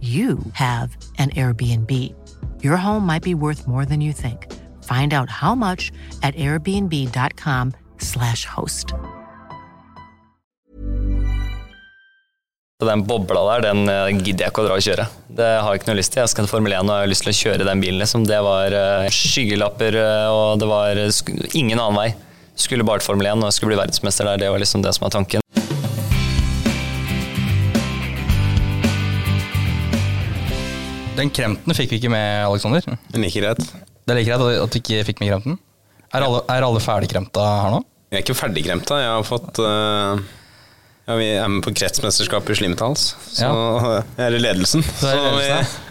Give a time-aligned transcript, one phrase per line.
[0.00, 2.14] you have an Airbnb.
[2.62, 4.52] Your home might be worth more than you think.
[4.82, 5.90] Find out how much
[6.22, 8.92] at airbnb.com/slash host.
[12.84, 15.06] Den bobla der, den eh, gidder jeg ikke å dra og kjøre.
[15.32, 16.20] Det har jeg ikke noe lyst til.
[16.20, 17.96] Jeg skal til Formel 1 og jeg har lyst til å kjøre den bilen.
[18.02, 18.26] Liksom.
[18.28, 21.00] Det var eh, skyggelapper, eh, og det var
[21.56, 22.12] ingen annen vei.
[22.52, 24.44] Skulle bare til Formel 1 og skulle bli verdensmester der.
[24.44, 25.40] Det var liksom det som var tanken.
[31.16, 32.84] Den kremten fikk vi ikke med, Alexander.
[33.12, 33.60] Men like greit.
[34.06, 35.58] Det er like greit at- vi ikke fikk med kremten.
[36.14, 37.80] Er alle, er alle ferdigkremta her nå?
[38.12, 38.98] Jeg er ikke ferdigkremta.
[39.02, 40.20] Jeg har fått uh,
[41.08, 44.84] ja, Vi er med på kretsmesterskapet i slimmetals, så jeg er i ledelsen.
[44.86, 45.82] Så er det Så vi- ledelsen.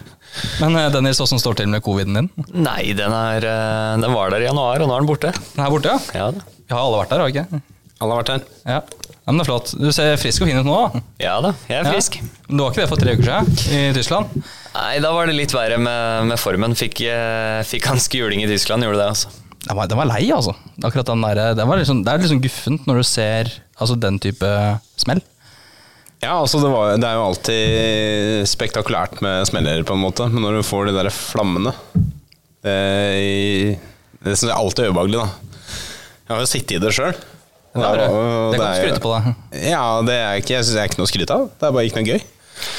[0.60, 2.26] Men eh, Dennis, åssen står det til med coviden din?
[2.52, 5.30] Nei, den, er, eh, den var der i januar, og nå er den borte.
[5.54, 6.00] Den er borte, ja?
[6.12, 6.26] Ja.
[6.66, 7.60] Vi har alle vært der, har vi ikke?
[8.02, 8.42] Alle har vært her.
[8.68, 8.80] Ja.
[9.26, 9.72] Ja, men det er flott.
[9.74, 10.74] Du ser frisk og fin ut nå.
[10.94, 11.00] da.
[11.18, 12.20] ja da, jeg er frisk.
[12.20, 12.28] Ja.
[12.46, 14.36] Du var ikke det for tre uker siden i Tyskland?
[14.76, 16.76] Nei, da var det litt verre med, med formen.
[16.78, 19.08] Fikk, eh, fikk ganske juling i Tyskland, gjorde det.
[19.16, 19.34] altså.
[19.66, 20.54] Den var, den var lei, altså.
[20.78, 24.22] Akkurat den der, den var liksom, det er liksom guffent når du ser altså, den
[24.22, 24.52] type
[24.94, 25.24] smell.
[26.22, 30.30] Ja, altså det, var, det er jo alltid spektakulært med smeller, på en måte.
[30.30, 31.74] Men når du får de der flammene
[32.62, 32.78] Det,
[34.22, 35.72] det syns jeg alltid er ubehagelig, da.
[36.26, 37.26] Jeg har jo sittet i det sjøl.
[37.76, 38.06] Det, er det.
[38.52, 39.28] det kan du skryte på deg.
[39.76, 41.46] Ja, det er ikke, jeg synes det er ikke noe å skryte av.
[41.60, 42.24] Det er bare ikke noe gøy.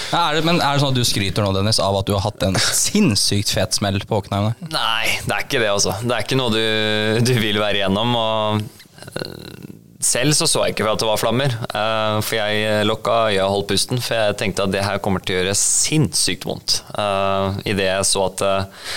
[0.09, 2.15] Ja, er det, men er det sånn at du skryter nå, Dennis, av at du
[2.15, 4.51] har hatt en sinnssykt fet smell på Åkneim?
[4.73, 5.93] Nei, det er ikke det, altså.
[6.01, 6.61] Det er ikke noe du,
[7.27, 8.15] du vil være igjennom.
[8.17, 8.63] Og
[9.11, 9.75] eh,
[10.07, 11.53] selv så så jeg ikke for at det var flammer.
[11.69, 15.21] eh, For jeg lukka øya og holdt pusten, for jeg tenkte at det her kommer
[15.25, 16.79] til å gjøre sinnssykt vondt.
[16.97, 18.87] Uh, Idet jeg så at eh,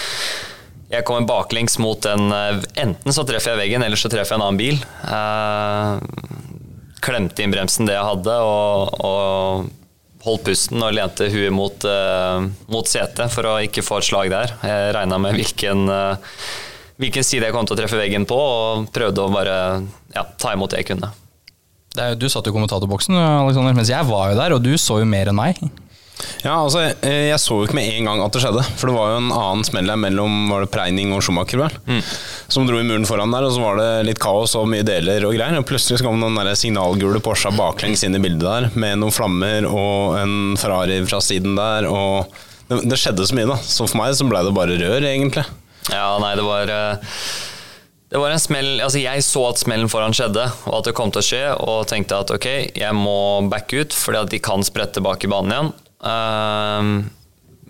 [0.90, 4.40] jeg kommer baklengs mot en eh, Enten så treffer jeg veggen, eller så treffer jeg
[4.40, 4.80] en annen bil.
[5.06, 5.92] Eh,
[7.00, 9.70] Klemte inn bremsen det jeg hadde, og, og
[10.26, 14.32] holdt pusten og lente huet mot, eh, mot setet for å ikke få et slag
[14.34, 14.52] der.
[14.66, 16.42] Jeg regna med hvilken, eh,
[17.00, 19.56] hvilken side jeg kom til å treffe veggen på, og prøvde å bare
[20.12, 21.14] ja, ta imot det jeg kunne.
[22.20, 25.08] Du satt jo i kommentatorboksen, Alexander, mens jeg var jo der, og du så jo
[25.08, 25.58] mer enn meg.
[26.44, 28.62] Ja, altså, eh, Jeg så jo ikke med en gang at det skjedde.
[28.80, 32.02] For det var jo en annen smell der mellom var det Preining og Schumacher, vel.
[32.50, 35.26] Som dro i muren foran der, og så var det litt kaos og mye deler
[35.28, 35.58] og greier.
[35.60, 39.14] Og plutselig så kom den der signalgule Porscha baklengs inn i bildet der, med noen
[39.14, 41.88] flammer og en Ferrari fra siden der.
[41.90, 42.32] Og
[42.70, 43.60] det, det skjedde så mye, da.
[43.60, 45.46] Så for meg så ble det bare rør, egentlig.
[45.90, 47.14] Ja, nei, det var eh,
[48.12, 51.10] Det var en smell Altså, jeg så at smellen foran skjedde, og at det kom
[51.14, 52.48] til å skje, og tenkte at ok,
[52.78, 53.16] jeg må
[53.50, 55.72] backe ut, fordi at de kan sprette bak i banen igjen.
[56.06, 56.92] Ehm,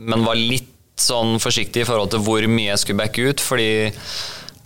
[0.00, 0.68] men var litt
[1.00, 3.94] sånn forsiktig i forhold til hvor mye jeg skulle backe ut, fordi jeg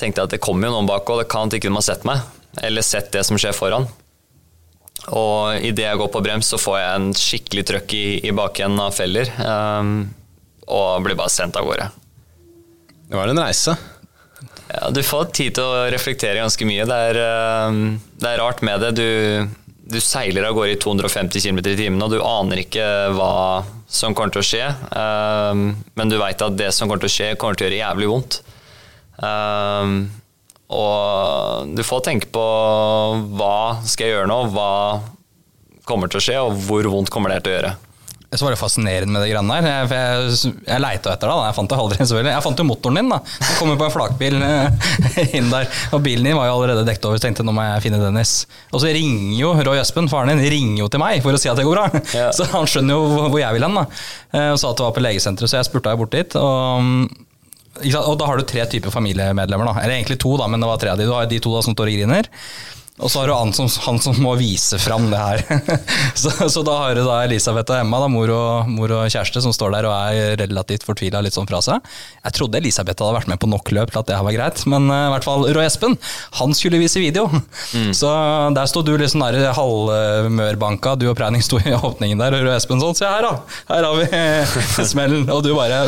[0.00, 2.06] tenkte at det kommer jo noen bak, og det kan at ikke de har sett
[2.08, 2.25] meg,
[2.62, 3.87] eller sett det som skjer foran.
[5.12, 8.82] Og idet jeg går på brems, så får jeg en skikkelig trøkk i, i bakenden
[8.82, 9.96] av feller, um,
[10.64, 11.90] og blir bare sendt av gårde.
[13.11, 13.76] Det var en reise.
[14.70, 16.87] Ja, du får tid til å reflektere ganske mye.
[16.88, 17.20] Det er,
[17.69, 18.94] um, det er rart med det.
[18.96, 23.64] Du, du seiler av gårde i 250 km i timen, og du aner ikke hva
[23.90, 24.66] som kommer til å skje.
[24.96, 25.64] Um,
[25.94, 28.08] Men du veit at det som kommer til å skje, kommer til å gjøre jævlig
[28.10, 28.38] vondt.
[29.20, 29.96] Um,
[30.72, 32.44] Og du får tenke på
[33.36, 34.70] hva skal jeg gjøre nå, hva
[35.84, 37.75] kommer til å skje, og hvor vondt kommer det til å gjøre.
[38.38, 39.66] Så var det fascinerende med det greiene der.
[39.69, 41.34] Jeg, jeg, jeg leita etter det.
[41.34, 41.46] da.
[41.48, 42.32] Jeg fant det aldri, selvfølgelig.
[42.34, 43.08] Jeg fant jo motoren din.
[43.14, 43.19] da.
[43.38, 44.88] Den kom jo på en flakbil eh,
[45.38, 45.69] inn der.
[45.94, 48.00] Og bilen din var jo allerede dekket over, så tenkte jeg nå må jeg finne
[48.02, 48.34] Dennis.
[48.72, 51.50] Og så ringer jo Roy Espen, faren din, ringer jo til meg for å si
[51.52, 52.02] at det går bra.
[52.16, 52.31] Ja.
[52.36, 53.78] Så han skjønner jo hvor- jeg vil hen.
[53.81, 53.86] da.
[54.34, 56.34] Eh, Og sa at det var på legesenteret, så jeg spurta jo bort dit.
[56.40, 57.08] Og?
[57.75, 59.66] Og da har du tre typer familiemedlemmer.
[59.66, 61.08] da Eller egentlig to, da, men det var tre av de.
[61.08, 62.28] Du har de to da som står og griner.
[63.02, 65.41] Og så har du han som, han som må vise fram det her.
[66.20, 69.43] så, så da har du da Elisabeth og Emma, da, mor, og, mor og kjæreste,
[69.43, 71.82] som står der og er relativt fortvila litt sånn fra seg.
[72.23, 74.62] Jeg trodde Elisabeth hadde vært med på nok løp til at det her var greit,
[74.70, 75.99] men eh, i hvert fall Roy Espen,
[76.38, 77.26] han skulle vise video.
[78.00, 78.14] Så
[78.55, 82.55] der sto du liksom der halvmørbanka, du og Preining sto i åpningen der, og Roy
[82.55, 83.35] Espen sånn, se her da,
[83.75, 85.26] her har vi smellen.
[85.35, 85.82] Og du bare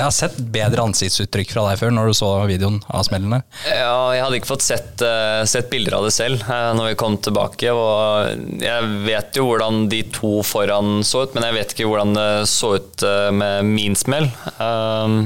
[0.00, 3.42] Jeg har sett bedre ansiktsuttrykk fra deg før når du så videoen av smellene.
[3.68, 6.98] Ja, jeg hadde ikke fått sett, eh, sett bilder av det selv uh, når vi
[7.02, 7.74] kom tilbake.
[7.76, 12.16] Og jeg vet jo hvordan de to foran så ut, men jeg vet ikke hvordan
[12.16, 14.30] det så ut eh, med min smell.
[14.56, 15.20] Um,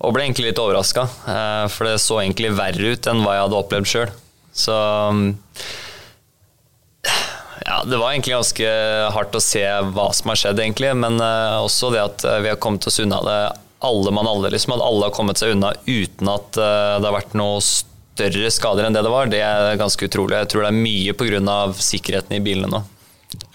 [0.00, 1.04] og ble egentlig litt overraska,
[1.70, 4.16] for det så egentlig verre ut enn hva jeg hadde opplevd sjøl.
[4.56, 4.74] Så
[7.64, 8.70] ja, det var egentlig ganske
[9.14, 9.62] hardt å se
[9.94, 10.90] hva som har skjedd, egentlig.
[10.98, 13.38] Men eh, også det at eh, vi har kommet oss unna det
[13.86, 14.52] alle mann alle.
[14.54, 18.50] Liksom, at alle har kommet seg unna uten at eh, det har vært noe større
[18.52, 19.30] skader enn det det var.
[19.32, 20.40] Det er ganske utrolig.
[20.42, 21.60] Jeg tror det er mye pga.
[21.76, 22.82] sikkerheten i bilene nå.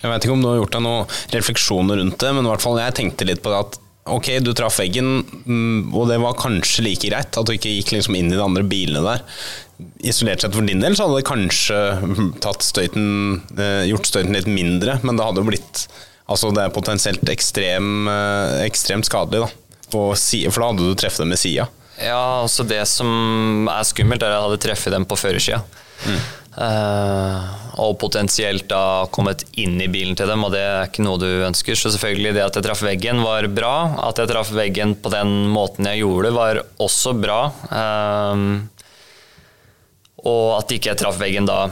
[0.02, 2.64] Jeg vet ikke om du har gjort deg noen refleksjoner rundt det, men i hvert
[2.64, 3.78] fall jeg tenkte litt på det at
[4.08, 7.94] ok, du traff veggen, mm, og det var kanskje like greit at du ikke gikk
[7.94, 9.24] liksom inn i de andre bilene der.
[10.08, 12.30] Isolert sett for din del så hadde det kanskje mm,
[12.66, 13.08] støyten,
[13.58, 15.88] eh, gjort støyten litt mindre, men det hadde jo blitt
[16.28, 19.67] Altså det er potensielt ekstrem, eh, ekstremt skadelig, da.
[19.88, 21.68] Side, for da hadde du treffet dem med sida.
[21.98, 25.64] Ja, altså Det som er skummelt, er at jeg hadde treffet dem på førersida.
[26.58, 31.22] Eh, og potensielt da kommet inn i bilen til dem, og det er ikke noe
[31.22, 31.78] du ønsker.
[31.78, 33.76] Så selvfølgelig det at jeg traff veggen var bra.
[34.08, 37.42] At jeg traff veggen på den måten jeg gjorde, var også bra.
[37.70, 38.66] Uh,
[40.26, 41.68] og at ikke jeg traff veggen da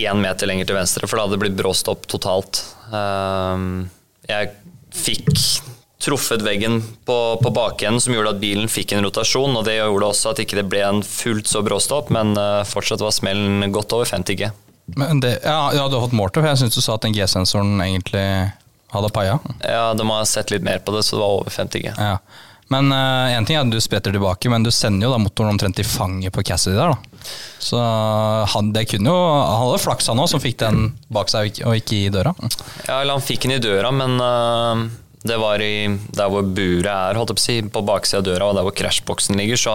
[0.00, 2.62] én meter lenger til venstre, for da hadde det blitt bråstopp totalt.
[2.88, 3.84] Uh,
[4.30, 4.54] jeg
[4.96, 5.34] fikk
[6.00, 10.08] truffet veggen på, på bakenden som gjorde at bilen fikk en rotasjon, og det gjorde
[10.12, 13.92] også at ikke det ble en fullt så bråstopp, men eh, fortsatt var smellen godt
[13.98, 14.50] over 50 G.
[14.96, 17.04] Men det, ja, ja, du har fått målt det, for jeg syns du sa at
[17.04, 18.24] den G-sensoren egentlig
[18.90, 19.36] hadde paia.
[19.62, 21.92] Ja, de har sett litt mer på det, så det var over 50 G.
[21.94, 22.16] Ja.
[22.70, 25.78] Men én ting er at du spretter tilbake, men du sender jo da motoren omtrent
[25.82, 27.22] i fanget på Cassidy der, da.
[27.60, 27.78] Så
[28.54, 31.50] han, det kunne jo, han hadde flaks han òg, som fikk den bak seg og
[31.50, 32.32] ikke- og ikke i døra.
[32.86, 34.84] Ja, eller han fikk den i døra, men øh,
[35.22, 35.84] det var i
[36.16, 38.64] der hvor buret er, holdt jeg på å si, på baksida av døra, og der
[38.64, 39.74] hvor crashboksen ligger, så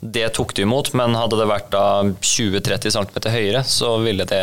[0.00, 0.92] det tok de imot.
[0.98, 4.42] Men hadde det vært da 20-30 cm høyere, så ville det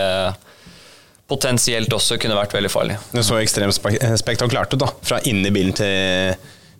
[1.29, 2.97] potensielt også kunne vært veldig farlig.
[3.13, 4.89] Det så ekstremt spek spektakulært ut, da.
[5.05, 6.33] Fra inni bilen til,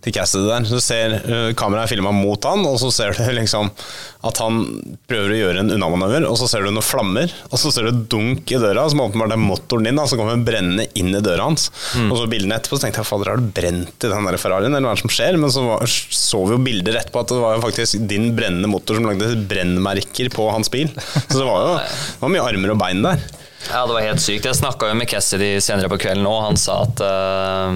[0.04, 0.68] til Cassidy der.
[0.68, 3.72] Du ser uh, kameraet er filma mot han, og så ser du liksom
[4.28, 4.62] at han
[5.08, 8.02] prøver å gjøre en unnamanøver, og så ser du noen flammer, og så ser du
[8.12, 11.48] dunk i døra, som åpenbart er motoren din, da, som kommer brennende inn i døra
[11.48, 11.70] hans.
[12.10, 14.76] Og så bildene etterpå, så tenkte jeg fader, har du brent i den der Ferrarien,
[14.76, 15.40] eller hva er det som skjer?
[15.40, 18.72] Men så var, så vi jo bilder etterpå at det var jo faktisk din brennende
[18.72, 20.92] motor som lagde brennmerker på hans bil.
[21.30, 23.24] Så det var jo det var mye armer og bein der.
[23.68, 24.48] Ja, det var helt sykt.
[24.48, 26.40] Jeg snakka jo med Cassidy senere på kvelden òg.
[26.48, 27.76] Han sa at øh,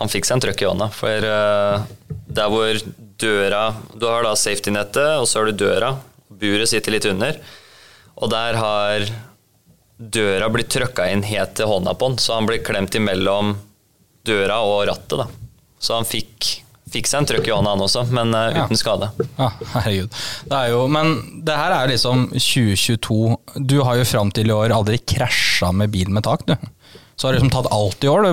[0.00, 0.86] han fikk seg en trøkk i hånda.
[0.96, 1.82] For øh,
[2.32, 2.80] der hvor
[3.20, 3.62] døra
[4.00, 5.90] Du har da safety-nettet, og så har du døra.
[6.40, 7.36] Buret sitter litt under.
[8.16, 9.04] Og der har
[10.00, 13.54] døra blitt trøkka inn helt til hånda på han, så han blir klemt imellom
[14.24, 15.18] døra og rattet.
[15.20, 15.26] da.
[15.80, 16.48] Så han fikk,
[16.92, 18.64] fikk seg en trøkk i hånda, han også, men Ja.
[18.64, 19.10] uten skade.
[19.38, 20.10] Ja, herregud.
[20.48, 23.36] Det er jo, men det her er liksom 2022.
[23.68, 26.56] Du har jo fram til i år aldri krasja med bil med tak, du.
[27.20, 28.30] Så har du liksom tatt alt i år.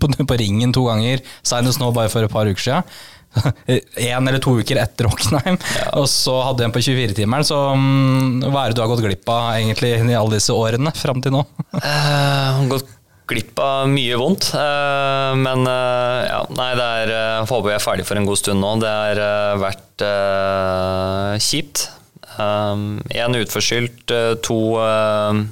[0.00, 2.96] På, på ringen to ganger, senest nå bare for et par uker siden.
[4.08, 5.56] En eller to uker etter Hockenheim,
[5.98, 7.46] og så hadde du en på 24-timeren.
[7.46, 10.94] Så mm, hva er det du har gått glipp av egentlig i alle disse årene
[10.96, 11.46] fram til nå?
[11.74, 12.92] Uh, gått
[13.28, 14.50] glipp av mye vondt.
[14.54, 17.12] eh, men eh, ja, nei, det er
[17.42, 18.74] uh, vi er ferdig for en god stund nå.
[18.84, 19.20] Det har
[19.62, 21.88] vært uh, kjipt.
[22.34, 25.44] Én utforskyldt, eh, to eh,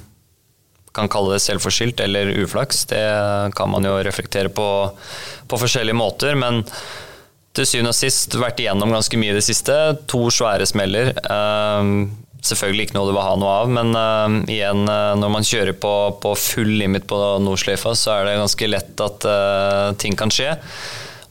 [0.93, 2.85] kan kalle det selvforskyldt eller uflaks.
[2.91, 3.03] Det
[3.57, 4.67] kan man jo reflektere på
[5.53, 6.37] på forskjellige måter.
[6.39, 6.63] Men
[7.53, 9.75] til syvende og sist vært igjennom ganske mye i det siste.
[10.09, 11.13] To svære smeller.
[11.13, 11.91] Eh,
[12.43, 15.77] selvfølgelig ikke noe du vil ha noe av, men eh, igjen, eh, når man kjører
[15.79, 20.33] på, på full limit på Nordsløyfa, så er det ganske lett at eh, ting kan
[20.33, 20.55] skje.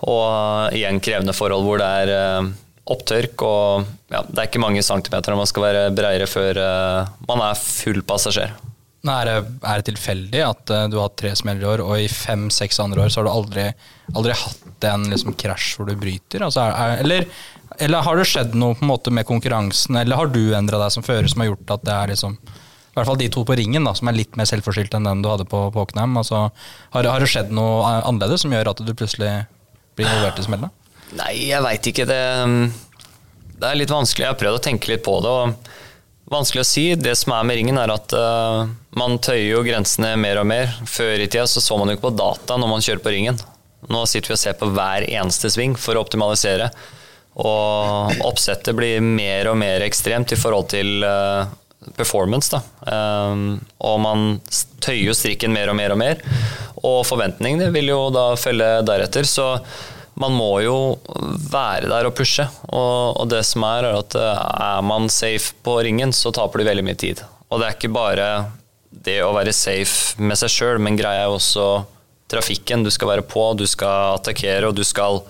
[0.07, 2.53] Og eh, igjen krevende forhold hvor det er
[2.93, 6.59] opptørk, og ja, det er ikke mange centimeter man skal være breiere før
[7.29, 8.57] man er full passasjer.
[9.03, 11.99] Er det, er det tilfeldig at eh, du har hatt tre smeller i år, og
[11.99, 13.65] i fem-seks andre år så har du aldri,
[14.15, 16.45] aldri hatt en liksom, krasj hvor du bryter?
[16.47, 17.27] Altså, er, er, eller,
[17.83, 20.95] eller har det skjedd noe på en måte med konkurransen, eller har du endra deg
[20.95, 22.39] som fører som har gjort at det er liksom
[22.93, 25.23] i hvert fall de to på ringen, da, som er litt mer selvforskyldt enn den
[25.25, 26.43] du hadde på, på Altså,
[26.93, 29.31] har, har, det skjedd noe annerledes som gjør at du plutselig
[29.97, 30.69] blir involvert i smellene?
[31.17, 32.05] Nei, jeg veit ikke.
[32.09, 32.19] Det,
[33.57, 34.27] det, er litt vanskelig.
[34.27, 35.33] Jeg har prøvd å tenke litt på det.
[35.33, 35.73] og
[36.33, 36.85] Vanskelig å si.
[36.97, 38.65] Det som er med ringen, er at uh,
[38.97, 40.73] man tøyer jo grensene mer og mer.
[40.89, 43.41] Før i tida så, så man jo ikke på data når man kjørte på ringen.
[43.93, 46.71] Nå sitter vi og ser på hver eneste sving for å optimalisere.
[47.43, 51.51] Og oppsettet blir mer og mer ekstremt i forhold til uh,
[51.99, 52.61] performance.
[52.87, 54.27] Um, og man
[54.81, 56.23] tøyer jo strikken mer og mer og mer.
[56.83, 59.29] Og forventningene vil jo da følge deretter.
[59.29, 59.49] Så
[60.21, 60.77] man må jo
[61.53, 62.45] være der og pushe.
[62.69, 66.61] Og, og, det som er, er at eh, er man safe på ringen, så taper
[66.61, 67.23] du veldig mye tid.
[67.49, 68.29] Og det er ikke bare
[68.93, 71.85] det å være safe med seg sjøl, men greia er også
[72.33, 72.85] trafikken.
[72.85, 75.23] Du skal være på, du skal attakkere, og du skal,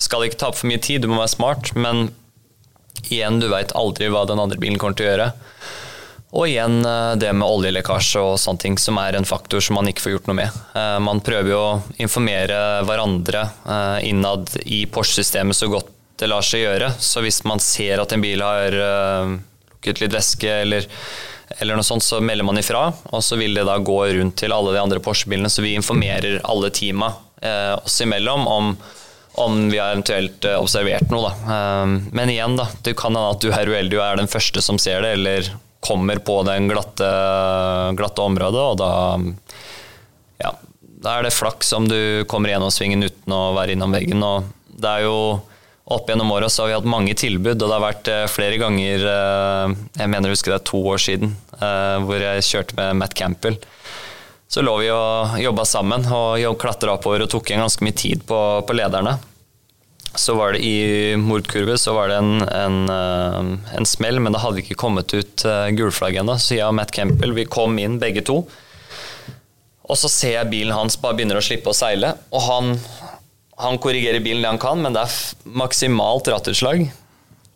[0.00, 1.04] skal ikke tape for mye tid.
[1.04, 2.08] Du må være smart, men
[3.10, 5.32] igjen, du veit aldri hva den andre bilen kommer til å gjøre.
[6.34, 9.88] Og igjen eh, det med oljelekkasje og sånne ting, som er en faktor som man
[9.90, 10.62] ikke får gjort noe med.
[10.74, 16.46] Eh, man prøver jo å informere hverandre eh, innad i Porsche-systemet så godt det lar
[16.46, 16.90] seg gjøre.
[17.02, 20.86] Så hvis man ser at en bil har lukket litt væske eller,
[21.58, 22.84] eller noe sånt, så melder man ifra.
[23.10, 26.38] Og så vil det da gå rundt til alle de andre Porsche-bilene, så vi informerer
[26.46, 27.10] alle teama
[27.82, 28.70] oss imellom om
[29.42, 31.26] om vi har eventuelt observert noe.
[31.26, 31.82] Da.
[32.14, 34.78] Men igjen, da, det kan hende at du er uheldig og er den første som
[34.78, 35.50] ser det, eller
[35.84, 37.08] kommer på den glatte,
[37.98, 38.92] glatte området, og da
[40.42, 44.22] ja, da er det flaks om du kommer gjennom svingen uten å være innom veggen.
[44.24, 45.18] og det er jo
[45.84, 49.04] opp gjennom åra har vi hatt mange tilbud, og det har vært eh, flere ganger
[49.04, 53.02] eh, Jeg mener jeg husker det er to år siden, eh, hvor jeg kjørte med
[53.02, 53.58] Matt Campbell.
[54.48, 58.24] Så lå vi og jobba sammen og klatra oppover og tok igjen ganske mye tid
[58.28, 59.16] på, på lederne
[60.14, 64.42] så var det i mordkurve så var det en, en, eh, en, smell, men det
[64.42, 66.36] hadde ikke kommet ut uh, gulflagg ennå.
[66.38, 68.42] Så jeg og Matt Campbell vi kom inn begge to.
[69.84, 72.14] Og så ser jeg bilen hans bare begynner å slippe å seile.
[72.32, 72.74] Og han,
[73.60, 76.86] han korrigerer bilen det han kan, men det er maksimalt rattutslag.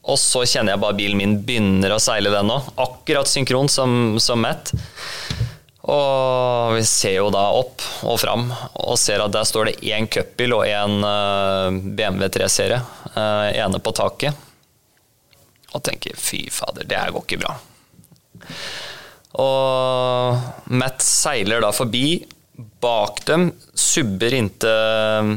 [0.08, 2.68] Og så kjenner jeg bare bilen min begynner å seile, den òg.
[2.80, 4.72] Akkurat synkron som, som Matt.
[5.88, 10.08] Og vi ser jo da opp og fram og ser at der står det én
[10.12, 12.80] cupbil og én eh, BMW 3-serie.
[13.14, 14.44] Eh, ene på taket.
[15.72, 17.54] Og tenker fy fader, det her går ikke bra.
[19.40, 22.20] Og Matt seiler da forbi.
[22.82, 25.36] Bak dem subber inntil,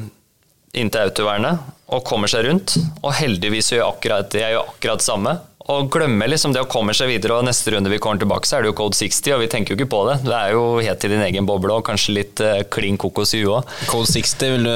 [0.74, 2.76] inntil autovernet og kommer seg rundt.
[3.04, 5.36] Og heldigvis gjør jeg akkurat, det samme
[5.70, 7.38] og glemme liksom det å komme seg videre.
[7.38, 9.74] og Neste runde vi kommer tilbake, så er det jo Code 60, og vi tenker
[9.74, 10.18] jo ikke på det.
[10.26, 13.44] Det er jo helt i din egen boble og kanskje litt uh, klin kokos i
[13.44, 13.70] huet.
[13.92, 14.72] Code 60, vil du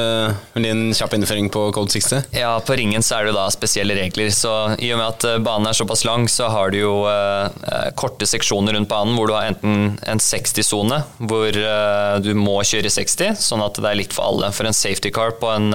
[0.56, 2.30] vil en kjapp innføring på Code 60?
[2.38, 4.30] Ja, på ringen så er det jo da spesielle regler.
[4.36, 7.50] Så i og med at eh, banen er såpass lang, så har du jo uh,
[7.98, 12.94] korte seksjoner rundt banen hvor du har enten en 60-sone, hvor uh, du må kjøre
[12.94, 14.54] 60, sånn at det er likt for alle.
[14.56, 15.72] For en safety car på en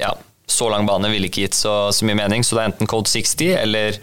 [0.00, 0.10] ja,
[0.48, 3.10] så lang bane ville ikke gitt så, så mye mening, så det er enten Code
[3.10, 4.00] 60 eller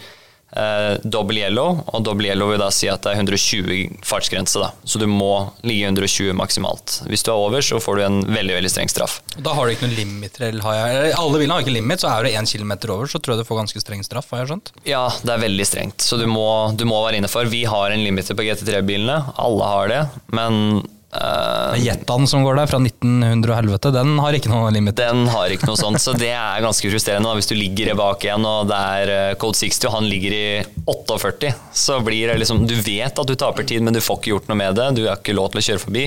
[0.56, 4.60] eh, double yellow, og double yellow vil da si at det er 120 fartsgrense.
[4.62, 7.02] da, Så du må ligge 120 maksimalt.
[7.10, 9.20] Hvis du er over, så får du en veldig veldig streng straff.
[9.38, 10.48] Da har du ikke noen limiter?
[10.50, 13.20] Eller har jeg, alle bilene har ikke limit, så er du 1 km over, så
[13.20, 14.30] tror jeg du får ganske streng straff.
[14.32, 14.72] har jeg skjønt?
[14.90, 17.46] Ja, det er veldig strengt, så du må, du må være inne for.
[17.50, 20.02] Vi har en limiter på GT3-bilene, alle har det.
[20.34, 25.00] men Uh, Jettaen som går der, fra 1900 og helvete, den har ikke noe limit?
[25.00, 27.32] Den har ikke noe sånt, så det er ganske frustrerende.
[27.40, 30.46] Hvis du ligger bak igjen, og det er eh, Code 60, og han ligger i
[30.86, 34.36] 48, så blir det liksom Du vet at du taper tid, men du får ikke
[34.36, 34.92] gjort noe med det.
[35.00, 36.06] Du har ikke lov til å kjøre forbi.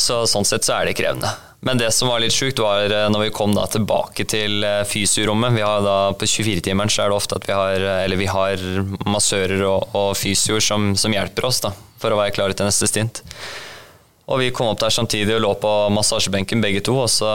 [0.00, 1.36] Så sånn sett så er det krevende.
[1.60, 5.58] Men det som var litt sjukt, var eh, når vi kom da tilbake til fysiorommet.
[5.60, 8.70] Vi har da På 24-timeren så er det ofte at vi har Eller vi har
[9.04, 12.88] massører og, og fysioer som, som hjelper oss da, for å være klare til neste
[12.88, 13.20] stint.
[14.30, 17.30] Og vi kom opp der samtidig og lå på massasjebenken begge to, og så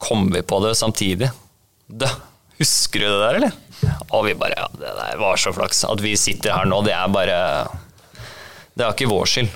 [0.00, 1.28] kom vi på det samtidig.
[1.86, 2.08] Da,
[2.56, 3.58] husker du det der, eller?
[4.14, 5.84] Og vi bare Ja, det der var så flaks.
[5.84, 7.38] At vi sitter her nå, det er bare
[8.72, 9.50] Det er ikke vår skyld.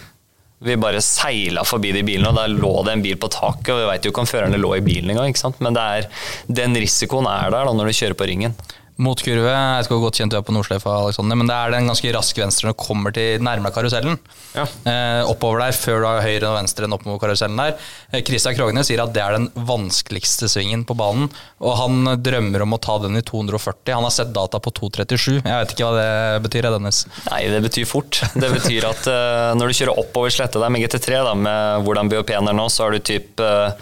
[0.66, 3.72] Vi bare seila forbi de bilene, og der lå det en bil på taket.
[3.72, 6.08] Og vi veit jo ikke om førerne lå i bilen engang, men er,
[6.48, 8.56] den risikoen er der da når du kjører på ringen.
[8.96, 9.50] Motkurve.
[9.52, 11.90] Jeg vet ikke hvor godt kjent du er på Nordsløyfa, Alexander, men det er den
[11.90, 14.16] ganske raske venstre når du kommer til nærmere karusellen.
[14.56, 14.64] Ja.
[14.64, 17.76] Eh, oppover der, før du har høyre og venstre enn opp mot karusellen der.
[18.10, 21.28] Eh, Christian Krognes sier at det er den vanskeligste svingen på banen,
[21.60, 23.92] og han drømmer om å ta den i 240.
[23.92, 25.42] Han har sett data på 237.
[25.42, 27.04] Jeg vet ikke hva det betyr, Dennis.
[27.28, 28.22] Nei, det betyr fort.
[28.32, 32.10] Det betyr at uh, når du kjører oppover sletta der med GT3, da, med hvordan
[32.12, 33.76] BOP-en er nå, så har du typ uh,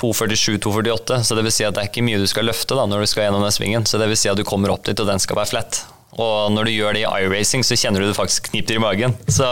[0.00, 3.04] 247-248, så det vil si at det er ikke mye du skal løfte da når
[3.04, 3.86] du skal gjennom den svingen.
[3.86, 5.84] Så det vil si at du kommer opp dit, og den skal være flat.
[6.14, 9.16] Og når du gjør det i iRacing, så kjenner du det faktisk kniper i magen.
[9.26, 9.48] Så,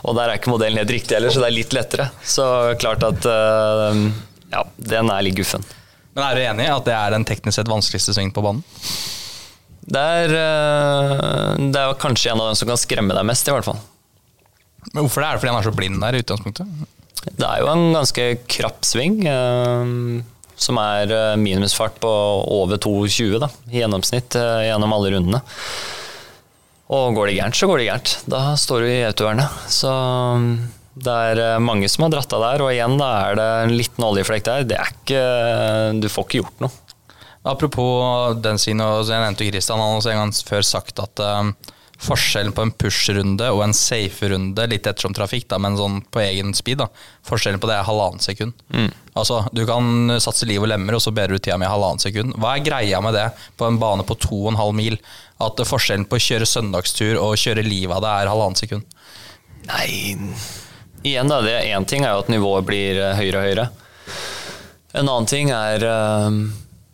[0.00, 2.08] og der er ikke modellen helt riktig heller, så det er litt lettere.
[2.24, 2.44] Så
[2.80, 3.98] klart at uh,
[4.52, 5.64] ja, den er litt guffen.
[6.12, 8.64] Men er du enig i at det er den teknisk sett vanskeligste svingen på banen?
[9.82, 13.56] Det er, uh, det er kanskje en av dem som kan skremme deg mest, i
[13.56, 13.80] hvert fall.
[14.92, 15.28] Men Hvorfor det?
[15.28, 16.88] Er det fordi han er så blind der i utgangspunktet?
[17.22, 20.22] Det er jo en ganske krapp sving, eh,
[20.62, 22.12] som er eh, minimumsfart på
[22.60, 25.42] over 2,20 da, i gjennomsnitt eh, gjennom alle rundene.
[26.92, 28.14] Og går det gærent, så går det gærent.
[28.30, 29.58] Da står du i autovernet.
[29.72, 30.48] Så mm,
[31.06, 33.76] det er eh, mange som har dratt av der, og igjen da er det en
[33.78, 34.68] liten oljeflekk der.
[34.68, 35.22] Det er ikke
[36.02, 36.78] Du får ikke gjort noe.
[37.42, 41.22] Apropos den siden, og jeg nevnte Christian, han også en gang før sagt at
[42.02, 46.52] forskjellen på en push-runde og en safe-runde, litt ettersom trafikk, da, men sånn på egen
[46.56, 46.88] speed, da,
[47.28, 48.56] forskjellen på det er halvannet sekund.
[48.74, 48.88] Mm.
[49.14, 52.34] Altså, Du kan satse liv og lemmer, og så bedrer du tida med halvannet sekund.
[52.40, 54.98] Hva er greia med det på en bane på 2,5 mil?
[55.42, 58.98] At forskjellen på å kjøre søndagstur og kjøre livet av det er halvannet sekund?
[59.70, 60.18] Nei
[61.02, 61.40] Igjen, da.
[61.42, 63.64] det Én ting er jo at nivået blir eh, høyere og høyere.
[64.92, 66.28] En annen ting er uh,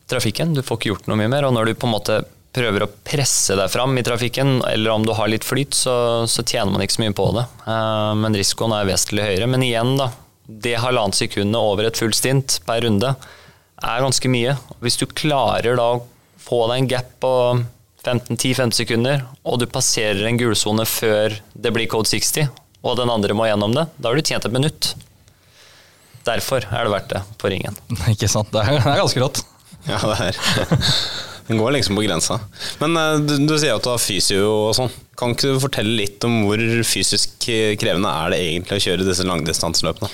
[0.08, 0.54] trafikken.
[0.56, 1.44] Du får ikke gjort noe mye mer.
[1.48, 2.22] Og når du på en måte
[2.57, 6.45] prøver å presse deg fram i trafikken, eller om du har litt flyt, så, så
[6.45, 7.45] tjener man ikke så mye på det.
[7.67, 9.50] Uh, men risikoen er vesentlig høyere.
[9.50, 10.11] Men igjen, da.
[10.49, 14.55] Det halvannet sekundet over et fullt stint per runde er ganske mye.
[14.81, 16.07] Hvis du klarer da å
[16.40, 17.33] få deg en gap på
[18.07, 22.49] 15-10-15 sekunder, og du passerer en gulsone før det blir code 60,
[22.81, 24.95] og den andre må gjennom det, da har du tjent et minutt.
[26.25, 27.76] Derfor er det verdt det på ringen.
[28.14, 28.52] Ikke sant.
[28.55, 29.45] Det er, det er ganske rått.
[29.88, 30.87] Ja, det er
[31.49, 32.40] Den går liksom på grensa.
[32.83, 34.93] Men uh, du, du, sier at du har fysio og sånn.
[35.19, 39.26] Kan ikke du fortelle litt om hvor fysisk krevende er det egentlig å kjøre disse
[39.26, 40.12] langdistanseløpene?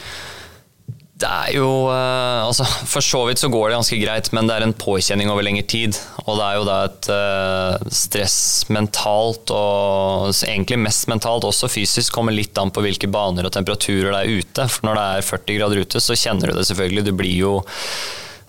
[1.15, 4.57] Det er jo uh, Altså, for så vidt så går det ganske greit, men det
[4.57, 5.99] er en påkjenning over lengre tid.
[6.25, 8.39] Og det er jo da et uh, stress
[8.75, 14.11] mentalt, og egentlig mest mentalt, også fysisk, kommer litt an på hvilke baner og temperaturer
[14.11, 14.69] det er ute.
[14.71, 17.07] For når det er 40 grader ute, så kjenner du det selvfølgelig.
[17.07, 17.55] Du blir jo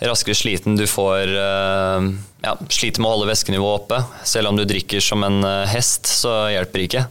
[0.03, 0.75] raskere sliten.
[0.75, 2.09] Du får uh,
[2.43, 4.01] ja, sliter med å holde væskenivået oppe.
[4.27, 7.05] Selv om du drikker som en uh, hest, så hjelper ikke.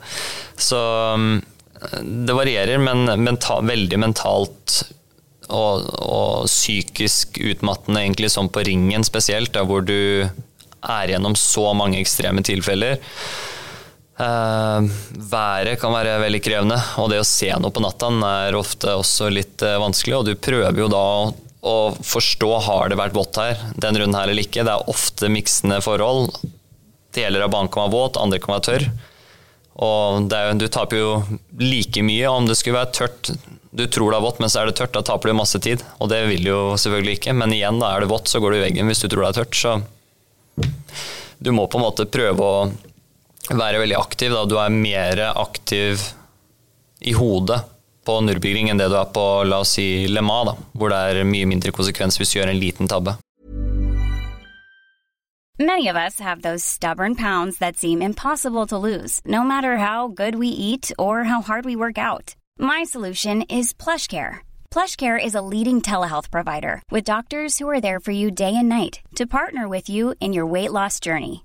[0.60, 0.80] Så
[1.14, 1.38] um,
[2.02, 4.82] det varierer, men menta veldig mentalt
[5.52, 11.70] og, og, psykisk utmattende, egentlig, sånn på ringen spesielt, da, hvor du er gjennom så
[11.76, 13.00] mange ekstreme tilfeller.
[14.14, 14.86] Uh,
[15.32, 19.30] været kan være veldig krevende, og det å se noe på natta er ofte også
[19.32, 20.20] litt uh, vanskelig.
[20.20, 21.32] Og du prøver jo da å
[21.64, 24.66] å forstå har det vært vått her den runden her eller ikke.
[24.66, 26.36] Det er ofte miksende forhold.
[27.16, 28.86] Deler av banen kan være våt, andre kan være tørr.
[29.84, 31.10] Og er, du taper jo
[31.58, 33.32] like mye om det skulle være tørt.
[33.74, 34.94] Du tror det er vått, men så er det tørt.
[34.94, 35.82] Da taper du masse tid.
[35.98, 37.34] Og det vil du jo selvfølgelig ikke.
[37.40, 39.32] Men igjen, da er det vått, så går du i veggen hvis du tror det
[39.32, 39.58] er tørt.
[39.58, 40.68] Så
[41.42, 42.68] du må på en måte prøve å
[43.50, 44.36] være veldig aktiv.
[44.36, 44.44] Da.
[44.46, 46.04] Du er mer aktiv
[47.04, 47.64] i hodet
[48.04, 51.24] på enn det du er på la oss si Le Mans, da, hvor det er
[51.28, 53.16] mye mindre konsekvens hvis du gjør en liten tabbe.
[55.58, 60.08] Many of us have those stubborn pounds that seem impossible to lose, no matter how
[60.08, 62.34] good we eat or how hard we work out.
[62.58, 64.38] My solution is PlushCare.
[64.72, 68.68] PlushCare is a leading telehealth provider with doctors who are there for you day and
[68.68, 71.44] night to partner with you in your weight loss journey.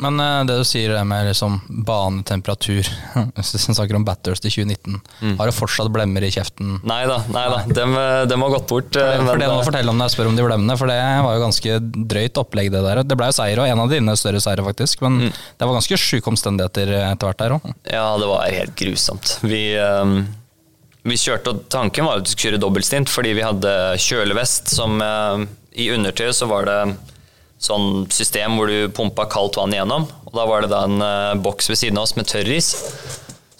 [0.00, 2.88] Men uh, det du sier det med liksom banetemperatur
[3.36, 4.98] Hvis vi snakker om Batters til 2019,
[5.38, 6.78] har du fortsatt blemmer i kjeften?
[6.88, 7.60] Nei da, nei da.
[7.68, 8.90] Dem, eh, dem har gått bort.
[8.96, 10.90] For eh, det, for det må fortelle om når jeg spør om de blemmene, for
[10.90, 11.78] det var jo ganske
[12.12, 13.02] drøyt opplegg, det der.
[13.06, 15.04] Det ble jo seier, og en av dine større seire, faktisk.
[15.06, 17.70] Men det var ganske sjuke omstendigheter etter hvert der òg.
[17.84, 19.38] Ja, det var helt grusomt.
[19.44, 20.20] Vi, um
[21.08, 23.72] vi kjørte, og tanken var at vi skulle kjøre dobbeltstint, fordi vi hadde
[24.04, 25.46] kjølevest som eh,
[25.80, 26.80] I undertøyet så var det
[27.60, 30.08] sånn system hvor du pumpa kaldt vann igjennom.
[30.26, 32.72] Og da var det da en uh, boks ved siden av oss med tørris.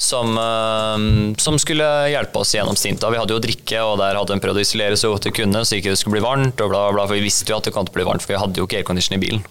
[0.00, 3.10] Som, uh, som skulle hjelpe oss gjennom stinta.
[3.12, 5.60] Vi hadde jo drikke, og der hadde en prøvd å isolere så godt vi kunne,
[5.68, 6.60] så ikke det skulle bli varmt.
[6.64, 8.32] og bla, bla, For vi visste jo at det kom til å bli varmt, for
[8.32, 9.44] vi hadde jo ikke aircondition i bilen.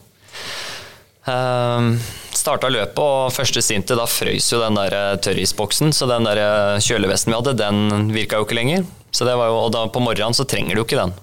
[1.29, 1.93] Uh,
[2.39, 6.39] starta løpet, og første stintet, da frøys jo den der eh, tørrisboksen, så den der
[6.41, 8.85] eh, kjølevesten vi hadde, den virka jo ikke lenger.
[9.11, 11.13] Så det var jo, og da på morgenen så trenger du jo ikke den.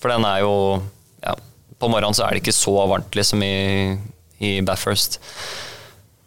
[0.00, 0.54] For den er jo
[1.80, 3.96] På morgenen så er det ikke så varmt liksom i,
[4.40, 5.20] i Bathurst.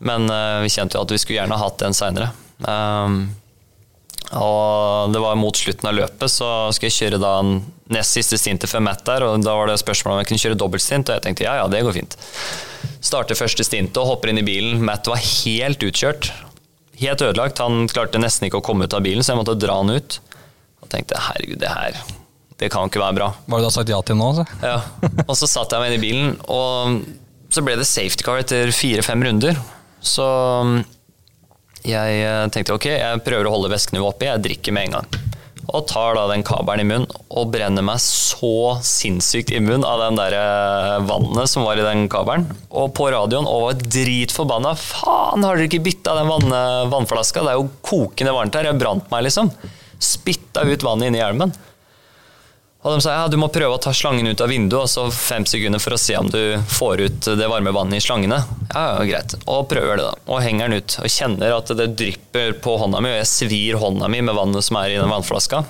[0.05, 2.31] Men uh, vi kjente jo at vi skulle gjerne hatt den seinere.
[2.63, 3.23] Um,
[4.29, 7.55] og det var mot slutten av løpet, så skulle jeg kjøre da en
[7.89, 10.59] nest siste stintet før Matt der, og da var det spørsmål om jeg kunne kjøre
[10.61, 12.13] dobbeltstint, og jeg tenkte ja, ja, det går fint.
[13.01, 14.83] Starter første stintet og hopper inn i bilen.
[14.85, 16.29] Matt var helt utkjørt.
[16.99, 17.63] Helt ødelagt.
[17.63, 20.19] Han klarte nesten ikke å komme ut av bilen, så jeg måtte dra han ut.
[20.83, 22.18] Og tenkte herregud, det her
[22.59, 23.31] det kan ikke være bra.
[23.47, 24.33] Hva har du da sagt ja til nå?
[24.35, 24.45] Så?
[24.59, 24.77] Ja.
[25.25, 26.99] Og så satt jeg meg inn i bilen, og
[27.53, 29.57] så ble det safety car etter fire-fem runder.
[30.03, 30.25] Så
[31.87, 35.19] jeg eh, tenkte ok, jeg prøver å holde væskenivået oppe, jeg drikker med en gang.
[35.69, 40.01] Og tar da den kabelen i munnen og brenner meg så sinnssykt i munnen av
[40.01, 42.49] den der eh, vannet som var i den kabelen.
[42.73, 44.75] Og på radioen og var dritforbanna.
[44.75, 46.59] Faen, har dere ikke bytta den vann,
[46.91, 47.45] vannflaska?
[47.45, 48.67] Det er jo kokende varmt her.
[48.67, 49.53] Jeg brant meg, liksom.
[49.99, 51.55] Spytta ut vannet inni hjelmen.
[52.79, 55.09] Og de sa ja, du må prøve å ta slangen ut av vinduet, og så
[55.11, 56.39] fem sekunder for å se om du
[56.71, 58.37] får ut det varme vannet i slangene.
[58.69, 59.35] Ja, ja, greit.
[59.51, 60.13] Og prøver det, da.
[60.31, 60.95] Og henger den ut.
[61.03, 64.63] Og kjenner at det drypper på hånda mi, og jeg svir hånda mi med vannet
[64.63, 65.65] som er i den vannflaska.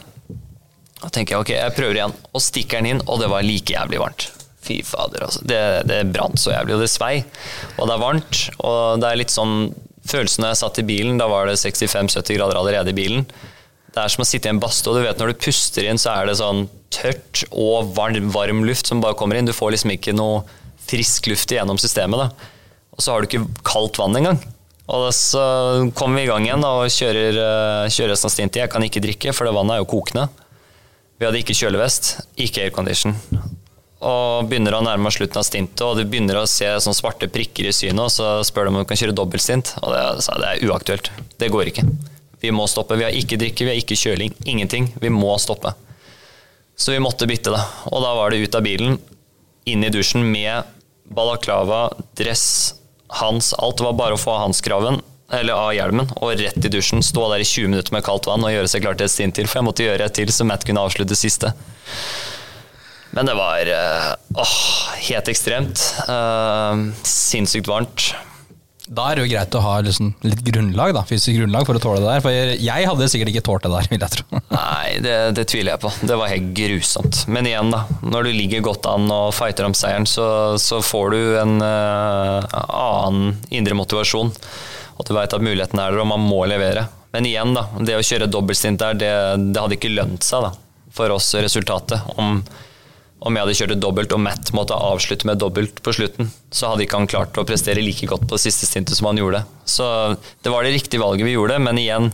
[1.00, 2.16] Da tenker jeg ok, jeg prøver igjen.
[2.30, 4.30] Og stikker den inn, og det var like jævlig varmt.
[4.70, 5.42] Fy fader, altså.
[5.50, 7.14] Det, det brant så jævlig, og det svei.
[7.80, 9.62] Og det er varmt, og det er litt sånn
[10.10, 13.28] Følelsen da jeg satt i bilen, da var det 65-70 grader allerede i bilen.
[14.00, 15.98] Det er som å sitte i en badstue, og du vet når du puster inn,
[16.00, 19.50] så er det sånn tørt og varm, varm luft som bare kommer inn.
[19.50, 20.46] Du får liksom ikke noe
[20.88, 22.22] frisk luft igjennom systemet.
[22.24, 22.56] da.
[22.96, 24.40] Og så har du ikke kaldt vann engang.
[24.88, 25.42] Og så
[26.00, 28.62] kommer vi i gang igjen og kjører, eh, kjører resten av stintet.
[28.64, 30.30] Jeg kan ikke drikke, for det vannet er jo kokende.
[31.20, 33.18] Vi hadde ikke kjølevest, ikke aircondition.
[34.00, 37.28] Og begynner å nærme oss slutten av stintet, og du begynner å se sånne svarte
[37.28, 39.76] prikker i synet, og så spør de om du kan kjøre dobbeltstint.
[39.84, 41.12] Og det, sa det er uaktuelt.
[41.38, 41.84] Det går ikke.
[42.42, 42.98] Vi må stoppe.
[43.00, 44.34] Vi har ikke drikke, vi har ikke kjøling.
[44.48, 44.92] Ingenting.
[45.02, 45.74] Vi må stoppe.
[46.80, 47.66] Så vi måtte bytte, da.
[47.92, 49.00] Og da var det ut av bilen,
[49.68, 50.70] inn i dusjen med
[51.12, 52.76] balaklava, dress,
[53.20, 53.52] hans.
[53.60, 55.02] Alt var bare å få av hanskraven,
[55.36, 57.04] eller av hjelmen, og rett i dusjen.
[57.04, 59.36] Stå der i 20 minutter med kaldt vann og gjøre seg klar til et stint
[59.36, 59.50] til.
[59.50, 61.52] For jeg måtte gjøre et til, så Matt kunne avslutte siste.
[63.12, 64.58] Men det var eh, åh,
[65.10, 65.84] helt ekstremt.
[66.08, 68.12] Uh, sinnssykt varmt.
[68.90, 71.82] Da er det jo greit å ha liksom litt grunnlag, da, fysisk grunnlag for å
[71.84, 72.24] tåle det der.
[72.26, 74.42] For jeg hadde sikkert ikke tålt det der, vil jeg tro.
[74.50, 75.92] Nei, det, det tviler jeg på.
[76.10, 77.20] Det var helt grusomt.
[77.30, 77.84] Men igjen, da.
[78.02, 80.26] Når du ligger godt an og fighter om seieren, så,
[80.62, 84.34] så får du en uh, annen indre motivasjon.
[84.98, 86.88] Og du veit at muligheten er der, og man må levere.
[87.14, 87.68] Men igjen, da.
[87.86, 89.14] Det å kjøre dobbeltstint der, det,
[89.54, 90.52] det hadde ikke lønt seg da,
[90.98, 92.10] for oss resultatet.
[92.18, 92.42] Om
[93.20, 96.72] om jeg hadde kjørt det dobbelt og Matt måtte avslutte med dobbelt på slutten, så
[96.72, 99.44] hadde ikke han klart å prestere like godt på det siste stintet som han gjorde.
[99.68, 99.86] Så
[100.44, 102.14] det var det riktige valget vi gjorde, men igjen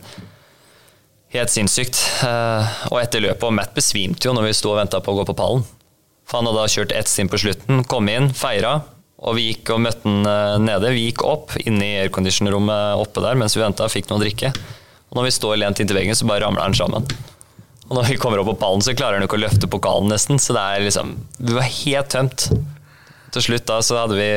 [1.36, 2.02] helt sinnssykt.
[2.26, 5.20] Eh, og etter løpet, og Matt besvimte jo når vi sto og venta på å
[5.20, 5.66] gå på pallen.
[6.26, 8.80] For han hadde kjørt ett stint på slutten, kom inn, feira,
[9.26, 10.96] og vi gikk og møtte han eh, nede.
[10.96, 14.52] Vi gikk opp inne i aircondition-rommet oppe der mens vi venta, fikk noe å drikke.
[15.12, 17.06] Og når vi står lent inntil veggen, så bare ramler han sammen.
[17.86, 20.42] Og når vi kommer opp på pallen, så klarer han ikke å løfte pokalen nesten.
[20.42, 22.50] Så det er liksom Vi var helt tømt.
[23.36, 24.32] Til slutt da så hadde vi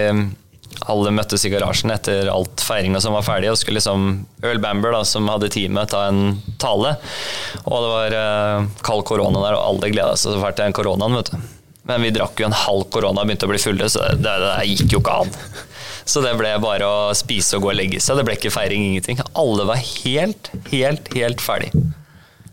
[0.87, 4.09] alle møttes i garasjen etter alt feiringa som var ferdig, og skulle liksom
[4.45, 6.95] Earl Bamber, da, som hadde teamet, ta en tale.
[7.65, 10.77] Og det var uh, kald korona der, og alle gleda seg så fælt til den
[10.77, 11.55] koronaen, vet du.
[11.89, 14.37] Men vi drakk jo en halv korona og begynte å bli fulle, så det, det,
[14.45, 15.33] det gikk jo ikke an.
[16.09, 18.17] Så det ble bare å spise og gå og legge seg.
[18.17, 19.19] Det ble ikke feiring, ingenting.
[19.37, 21.73] Alle var helt, helt, helt ferdig.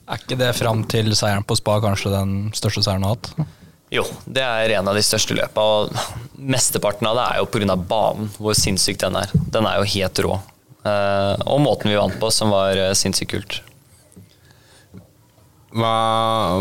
[0.06, 3.54] Er ikke det fram til seieren på spa kanskje den største seieren du har hatt?
[3.94, 7.76] Jo, det er en av de største løpa, og mesteparten av det er jo pga.
[7.76, 9.32] banen, hvor sinnssyk den er.
[9.54, 10.36] Den er jo helt rå.
[10.86, 13.62] Eh, og måten vi vant på, som var eh, sinnssykt kult.
[15.76, 15.96] Hva,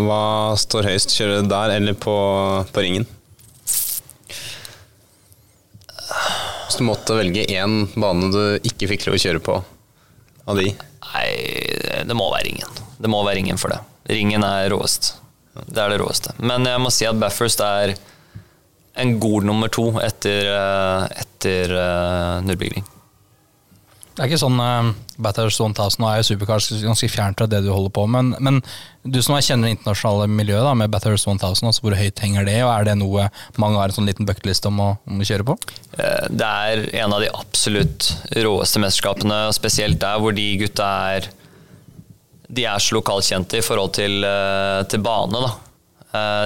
[0.07, 0.23] hva
[0.59, 1.13] står høyest?
[1.15, 2.15] Kjøre der eller på,
[2.73, 3.05] på ringen?
[6.65, 9.61] Hvis du måtte velge én bane du ikke fikk lov å kjøre på
[10.51, 10.73] av de?
[11.13, 11.29] Nei,
[12.09, 12.74] det må være ringen.
[13.05, 13.83] Det må være ringen for det.
[14.09, 15.13] Ringen er råest.
[15.55, 16.33] Det er det råeste.
[16.41, 17.95] Men jeg må si at Baffers er
[18.95, 22.85] en god nummer to etter, eh, etter uh, Nürburgring.
[24.15, 27.65] Det er ikke sånn uh, Batters 1000 nå er jo supercars ganske fjernt fra det
[27.65, 31.27] du holder på med, men, men du som kjenner det internasjonale miljøet da, med Batters
[31.27, 33.27] 1000, altså hvor høyt henger det, og er det noe
[33.59, 35.59] mange har en sånn liten bucketliste om, om, å kjøre på?
[35.99, 41.33] Uh, det er en av de absolutt råeste mesterskapene, spesielt der hvor de gutta er
[42.55, 45.45] de er så lokalkjente i forhold til, uh, til bane.
[45.45, 45.55] Da.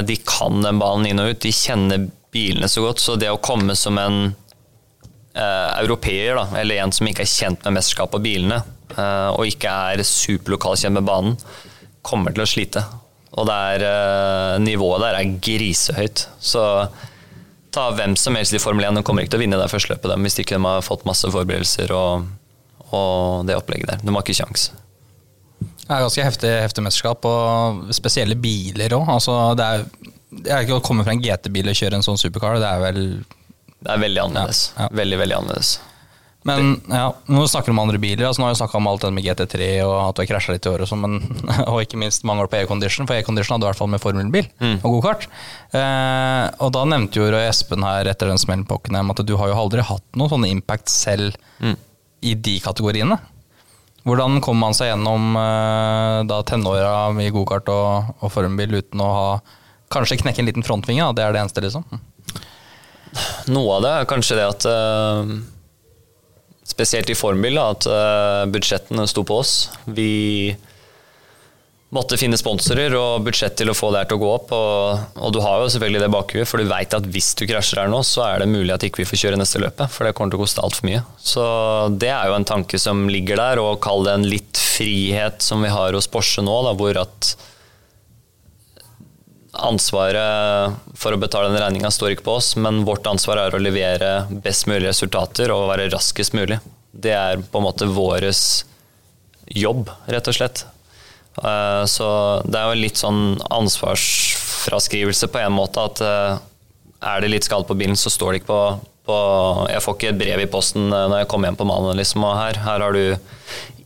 [0.09, 1.43] De kan den banen inn og ut.
[1.45, 4.31] De kjenner bilene så godt, så det å komme som en
[5.39, 8.63] uh, europeer, da, eller en som ikke er kjent med mesterskapet og bilene,
[8.97, 11.37] uh, og ikke er superlokalkjent med banen,
[12.07, 12.85] kommer til å slite.
[13.39, 16.27] Og er, uh, nivået der er grisehøyt.
[16.41, 16.63] Så
[17.75, 19.95] ta hvem som helst i Formel 1, de kommer ikke til å vinne det første
[19.95, 22.29] løpet dem, hvis ikke de har fått masse forberedelser og,
[22.91, 24.05] og det opplegget der.
[24.05, 24.71] De har ikke kjangs.
[25.89, 29.09] Det er ganske heftig, heftig mesterskap, og spesielle biler òg.
[29.17, 29.85] Altså, det er
[30.29, 32.83] det er ikke å komme fra en GT-bil og kjøre en sånn supercar, det er
[32.83, 33.05] vel
[33.79, 34.73] Det er veldig annerledes.
[34.75, 34.97] Ja, ja.
[34.99, 35.79] Veldig, veldig annerledes.
[36.47, 38.25] Men ja, nå snakker vi om andre biler.
[38.27, 40.55] Altså, nå har vi snakka om alt det med GT3 og at du har krasja
[40.55, 41.19] litt i året, sånn,
[41.71, 43.09] og ikke minst mangel på aircondition.
[43.09, 44.77] For aircondition hadde du i hvert fall med formelbil mm.
[44.79, 45.29] og gokart.
[45.77, 49.53] Eh, og da nevnte jo Espen her etter den smellen på Ockenham at du har
[49.53, 51.77] jo aldri hatt noen sånne impact selv mm.
[52.31, 53.21] i de kategoriene.
[54.07, 59.15] Hvordan kommer man seg gjennom eh, da tenåra i gokart og, og formbil uten å
[59.15, 59.31] ha
[59.89, 61.85] Kanskje knekke en liten frontvinge, det er det eneste, liksom.
[63.49, 65.31] Noe av det er kanskje det at uh,
[66.69, 69.55] Spesielt i formbil, da, at uh, budsjettene sto på oss.
[69.89, 70.53] Vi
[71.95, 74.53] måtte finne sponsorer og budsjett til å få det her til å gå opp.
[74.53, 77.83] Og, og du har jo selvfølgelig det bakhuet, for du veit at hvis du krasjer
[77.83, 80.15] her nå, så er det mulig at ikke vi får kjøre neste løpet, for det
[80.17, 81.05] kommer til å koste altfor mye.
[81.17, 81.45] Så
[81.97, 85.65] det er jo en tanke som ligger der, og kall det en litt frihet som
[85.65, 87.33] vi har hos Porsche nå, da, hvor at
[89.59, 93.63] ansvaret for å betale den regninga står ikke på oss, men vårt ansvar er å
[93.63, 94.11] levere
[94.45, 96.61] best mulig resultater og være raskest mulig.
[96.93, 98.43] Det er på en måte våres
[99.49, 100.69] jobb, rett og slett.
[101.45, 102.09] Eh, så
[102.45, 106.39] det er jo litt sånn ansvarsfraskrivelse på en måte at eh,
[107.09, 108.63] er det litt skade på bilen, så står det ikke på,
[109.07, 109.19] på
[109.71, 112.27] Jeg får ikke et brev i posten eh, når jeg kommer hjem på mannen liksom,
[112.27, 113.05] og her, her har du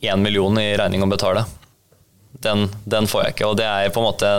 [0.03, 1.45] én million i regning å betale.
[2.43, 4.33] Den, den får jeg ikke, og det er på en måte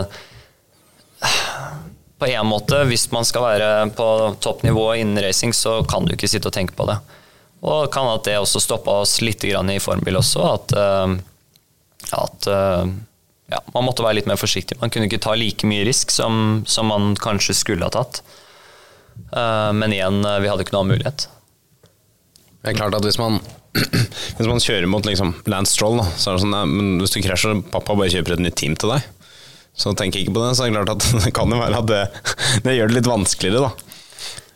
[2.20, 4.08] på en måte, hvis man skal være på
[4.44, 6.98] toppnivå innen racing, så kan du ikke sitte og tenke på det.
[7.64, 10.44] Og kan at det også stoppa oss litt i formbil også.
[10.48, 10.74] At,
[12.12, 12.84] at uh,
[13.52, 14.80] ja, man måtte være litt mer forsiktig.
[14.82, 18.24] Man kunne ikke ta like mye risk som, som man kanskje skulle ha tatt.
[19.32, 21.28] Uh, men igjen, vi hadde ikke noen mulighet.
[22.64, 23.42] Det er klart at hvis man,
[24.38, 27.24] hvis man kjører mot liksom Lance Stroll, da, så er det sånn at hvis du
[27.26, 29.12] krasjer, pappa bare kjøper et nytt team til deg
[29.74, 30.54] så tenk ikke på det.
[30.56, 32.04] Så er det klart at det kan jo være at det,
[32.66, 33.90] det gjør det litt vanskeligere, da.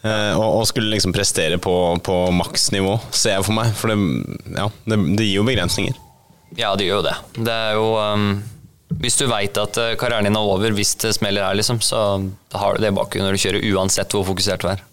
[0.07, 1.73] Eh, og, skulle liksom prestere på,
[2.05, 3.73] på maksnivå, ser jeg for meg.
[3.77, 3.97] For det,
[4.53, 5.97] ja, det, det, gir jo begrensninger.
[6.55, 7.15] Ja, det gjør jo det.
[7.35, 8.27] Det er jo um,
[9.01, 12.03] Hvis du veit at eh, karrieren din er over hvis det smeller her, liksom, så
[12.55, 14.83] har du det bak når du kjører, uansett hvor fokusert du er.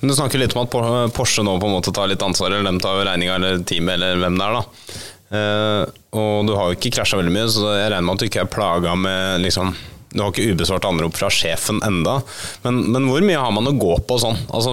[0.00, 2.68] Men Du snakker litt om at Porsche nå på en måte tar litt ansvar, eller
[2.68, 4.58] de tar jo regninga, eller teamet, eller hvem det er.
[4.58, 4.98] da.
[5.28, 5.82] Uh,
[6.18, 8.44] og du har jo ikke krasja veldig mye, så jeg regner med at du ikke
[8.46, 9.74] er plaga med liksom
[10.08, 12.18] Du har ikke ubesvart anrop fra sjefen enda.
[12.64, 14.38] Men, men, hvor mye har man å gå på sånn?
[14.48, 14.72] Altså,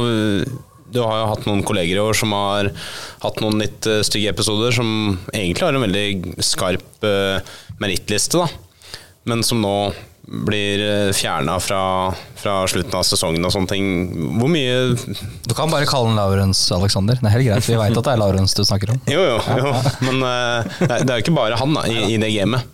[0.96, 2.72] du har jo hatt noen kolleger i år som har
[3.26, 4.90] hatt noen litt uh, stygge episoder, som
[5.34, 8.50] egentlig har en veldig skarp uh, merittliste, da.
[9.26, 9.78] Men som nå
[10.26, 13.90] blir eh, fjerna fra, fra, slutten av sesongen og sånne ting.
[14.40, 14.96] Hvor mye
[15.46, 17.20] Du kan bare kalle den Laurens Alexander.
[17.22, 19.04] Det er helt greit, vi veit at det er Laurens du snakker om.
[19.14, 19.74] Jo, jo, jo.
[20.08, 20.26] men
[20.82, 22.66] det er jo ikke bare han da, i, i det gamet.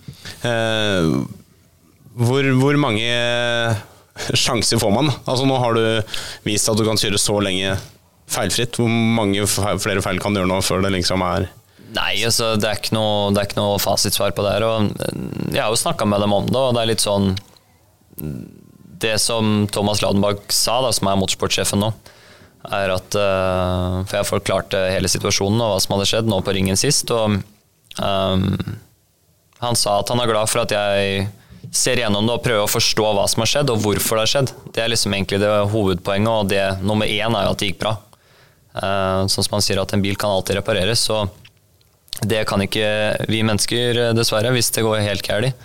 [2.16, 3.12] Hvor, hvor, mange
[4.36, 5.12] sjanser får man?
[5.26, 5.84] Altså Nå har du
[6.48, 7.76] vist at du kan kjøre så lenge
[8.32, 8.80] feilfritt.
[8.80, 11.50] Hvor mange flere feil kan du gjøre nå før det liksom er
[11.92, 14.64] Nei, altså, det, er ikke noe, noe fasitsvar på det her.
[14.64, 17.34] Og jeg har jo snakka med dem om det, og det er litt sånn
[19.02, 21.90] Det som Thomas Ladenbach sa, da, som er motorsportsjefen nå,
[22.70, 26.56] er at uh, For jeg forklarte hele situasjonen og hva som hadde skjedd nå på
[26.56, 27.12] ringen sist.
[27.12, 27.42] Og
[28.00, 28.48] um,
[29.62, 31.28] han sa at han er glad for at jeg
[31.76, 34.32] ser gjennom det og prøver å forstå hva som har skjedd, og hvorfor det har
[34.36, 34.56] skjedd.
[34.76, 37.84] Det er liksom egentlig det hovedpoenget, og det nummer én er jo at det gikk
[37.84, 37.98] bra.
[38.72, 41.04] Uh, sånn som man sier at en bil kan alltid repareres.
[41.10, 41.26] så
[42.22, 42.88] det kan ikke
[43.32, 45.56] vi mennesker, eh, dessverre, hvis det går helt galt.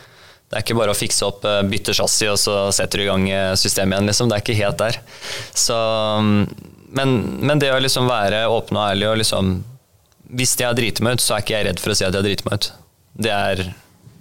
[0.47, 3.27] Det er ikke bare å fikse opp, bytte chassis og så setter du i gang
[3.29, 4.09] eh, systemet igjen.
[4.09, 4.31] Liksom.
[4.31, 4.99] Det er ikke helt der.
[5.53, 6.47] Så mm,
[6.97, 9.57] men, men det å liksom være åpen og ærlig og liksom
[10.39, 12.27] Hvis jeg driter meg ut, så er ikke jeg redd for å si at jeg
[12.27, 12.71] driter meg ut.
[13.27, 13.67] Det er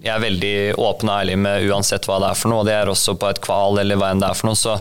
[0.05, 2.61] jeg er veldig åpen og ærlig med uansett hva det er for noe.
[2.61, 4.75] og Det er også på et kval eller hva enn det er for noe, så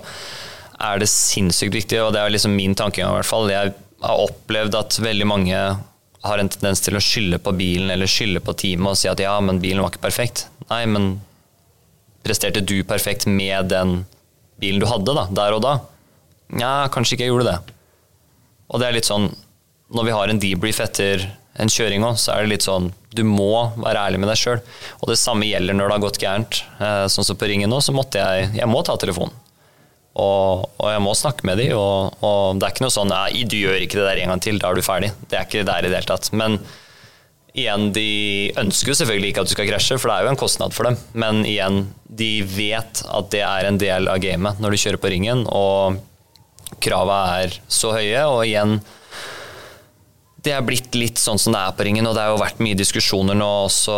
[0.85, 3.49] er det sinnssykt viktig, og det er liksom min tankegang i hvert fall.
[3.49, 3.73] Jeg
[4.05, 5.61] har opplevd at veldig mange
[6.25, 9.21] har en tendens til å skylde på bilen eller skylde på teamet og si at
[9.21, 10.47] ja, men bilen var ikke perfekt.
[10.71, 11.09] Nei, men
[12.25, 14.03] presterte du perfekt med den
[14.61, 15.75] bilen du hadde da, der og da?
[16.55, 17.75] Nja, kanskje ikke jeg gjorde det.
[18.73, 19.29] Og det er litt sånn,
[19.93, 21.27] når vi har en debrief etter
[21.61, 24.62] en kjøring òg, så er det litt sånn Du må være ærlig med deg sjøl.
[25.03, 26.62] Og det samme gjelder når det har gått gærent.
[26.83, 29.37] Eh, sånn som på ringen nå, så måtte jeg Jeg må ta telefonen.
[30.14, 31.74] Og, og jeg må snakke med dem.
[31.74, 34.42] Og, og, det er ikke noe sånn Nei, du gjør ikke det der en gang
[34.44, 35.12] til, da er du ferdig.
[35.27, 36.31] Det er ikke det der i det hele tatt.
[36.37, 36.59] Men
[37.55, 38.09] igjen, de
[38.62, 40.90] ønsker jo selvfølgelig ikke at du skal krasje, for det er jo en kostnad for
[40.90, 40.98] dem.
[41.18, 45.14] Men igjen, de vet at det er en del av gamet når du kjører på
[45.14, 45.46] ringen.
[45.50, 45.98] Og
[46.85, 48.79] krava er så høye, og igjen
[50.44, 52.61] det er blitt litt sånn som det er på ringen, og det har jo vært
[52.62, 53.94] mye diskusjoner nå også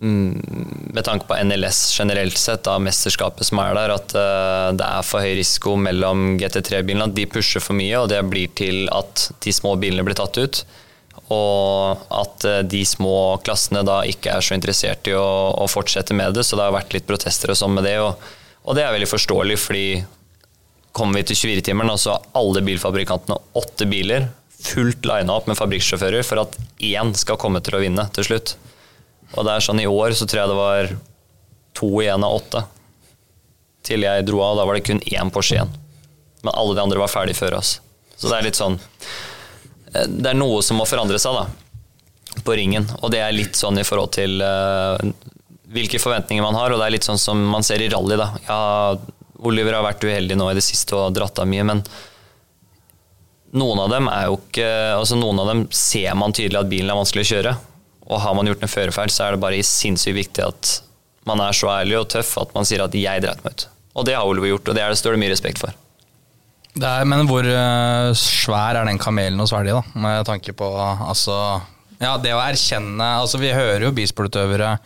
[0.00, 5.06] med tanke på NLS generelt sett, da, mesterskapet som er der, at uh, det er
[5.06, 7.08] for høy risiko mellom GT3-bilene.
[7.08, 10.38] At de pusher for mye, og det blir til at de små bilene blir tatt
[10.38, 10.62] ut.
[11.34, 15.26] Og at uh, de små klassene da ikke er så interessert i å,
[15.58, 16.46] å, fortsette med det.
[16.46, 17.98] Så det har vært litt protester og sånn med det.
[18.04, 18.30] Og,
[18.64, 19.88] og det er veldig forståelig, fordi
[20.94, 25.58] kommer vi til 24-timeren, og så har alle bilfabrikantene åtte biler fullt lina opp med
[25.58, 28.56] fabrikksjåfører for at én skal komme til å vinne til slutt.
[29.36, 30.92] Og det er sånn I år så tror jeg det var
[31.78, 32.64] to igjen av åtte.
[33.86, 35.72] Til jeg dro av, da var det kun én Porsche igjen.
[36.42, 37.78] Men alle de andre var ferdig før oss.
[38.16, 38.78] Så det er litt sånn
[39.94, 42.40] eh, Det er noe som må forandre seg, da.
[42.44, 42.88] På ringen.
[43.02, 44.98] Og det er litt sånn i forhold til uh,
[45.74, 46.72] hvilke forventninger man har.
[46.72, 48.30] Og det er litt sånn som man ser i rally, da.
[48.48, 48.60] Ja,
[49.38, 51.82] Oliver har vært uheldig nå i det siste og dratt av mye, men
[53.58, 56.90] noen av dem er jo ikke altså Noen av dem ser man tydelig at bilen
[56.92, 57.52] er vanskelig å kjøre.
[58.08, 60.76] Og har man gjort en førerfeil, så er det bare sinnssykt viktig at
[61.28, 63.66] man er så ærlig og tøff at man sier at 'jeg dreit meg ut'.
[63.96, 65.74] Og det har Oliver gjort, og det, er, det står det mye respekt for.
[66.78, 69.82] Er, men hvor uh, svær er den kamelen hos svelge, da?
[69.98, 71.60] Med tanke på altså
[71.98, 74.76] Ja, det å erkjenne Altså, vi hører jo bilsportutøvere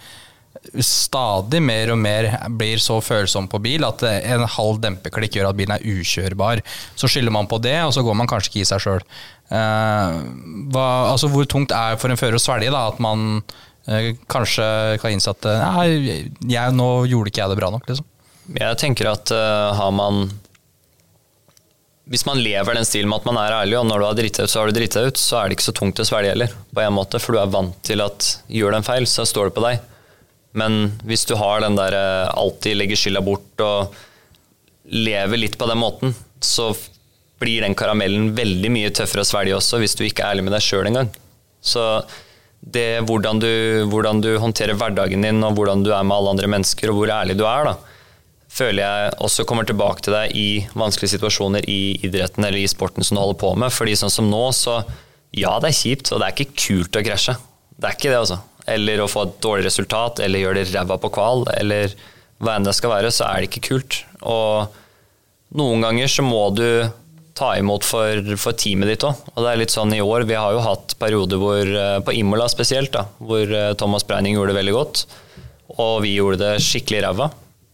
[0.78, 5.58] stadig mer og mer blir så følsom på bil at en halv dempeklikk gjør at
[5.58, 6.62] bilen er ukjørbar.
[6.94, 9.02] Så skylder man på det, og så går man kanskje ikke i seg sjøl.
[9.52, 10.20] Eh,
[10.80, 13.42] altså hvor tungt er for en fører å svelge da, at man
[13.86, 14.66] eh, kanskje
[15.02, 17.84] kan innse at nei, jeg, nå gjorde ikke jeg det bra nok.
[17.90, 18.08] Liksom.
[18.58, 20.24] Jeg tenker at uh, har man
[22.12, 24.42] hvis man lever den stilen med at man er ærlig, og når du har driti
[24.42, 26.54] ut, så har du driti ut, så er det ikke så tungt å svelge heller,
[26.74, 29.48] på en måte, for du er vant til at gjør du en feil, så står
[29.48, 29.84] det på deg.
[30.58, 33.94] Men hvis du har den der eh, alltid legger skylda bort og
[34.92, 36.12] lever litt på den måten,
[36.42, 36.72] så
[37.42, 40.56] blir den karamellen veldig mye tøffere å svelge også, hvis du ikke er ærlig med
[40.56, 41.10] deg sjøl engang.
[41.62, 41.84] Så
[42.62, 43.52] det hvordan du,
[43.90, 47.14] hvordan du, håndterer hverdagen din, og hvordan du er med alle andre mennesker, og hvor
[47.14, 47.74] ærlig du er, da,
[48.52, 53.04] føler jeg også kommer tilbake til deg i vanskelige situasjoner i idretten eller i sporten
[53.04, 53.72] som du holder på med.
[53.74, 54.82] Fordi sånn som nå, så
[55.32, 57.36] ja, det er kjipt, og det er ikke kult å krasje.
[57.80, 60.98] Det er ikke det, altså eller å få et dårlig resultat, eller gjøre det ræva
[61.00, 61.94] på kval, eller
[62.42, 64.02] hva enn det skal være, så er det ikke kult.
[64.22, 64.74] Og
[65.58, 66.66] noen ganger så må du
[67.38, 69.20] ta imot for, for teamet ditt òg.
[69.34, 72.14] Og det er litt sånn i år, vi har jo hatt perioder hvor, eh, på
[72.18, 75.06] Imola spesielt, da, hvor eh, Thomas Breining gjorde det veldig godt,
[75.78, 77.30] og vi gjorde det skikkelig ræva.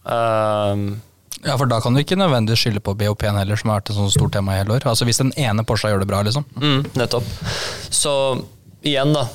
[0.09, 1.01] Um,
[1.43, 3.99] ja, for da kan du ikke nødvendigvis skylde på BOP-en heller, som har vært et
[3.99, 4.87] sånt stort tema i hele år.
[4.89, 6.47] Altså Hvis den ene Porscha gjør det bra, liksom.
[6.59, 7.27] Mm, nettopp.
[7.91, 8.13] Så
[8.83, 9.27] igjen, da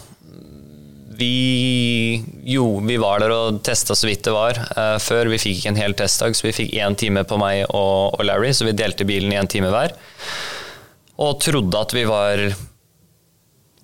[1.19, 5.31] vi, jo, vi var der og testa så vidt det var uh, før.
[5.33, 8.23] Vi fikk ikke en hel testdag, så vi fikk én time på meg og, og
[8.27, 9.97] Larry, så vi delte bilen i én time hver.
[11.23, 12.45] Og trodde at vi var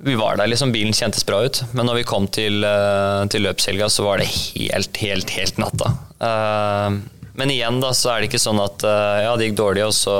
[0.01, 0.73] vi var der, liksom.
[0.73, 1.61] Bilen kjentes bra ut.
[1.77, 5.93] Men når vi kom til, uh, til løpshelga, så var det helt, helt, helt natta.
[6.23, 7.01] Uh,
[7.37, 10.17] men igjen, da, så er det ikke sånn at ja, det gikk dårlig, og så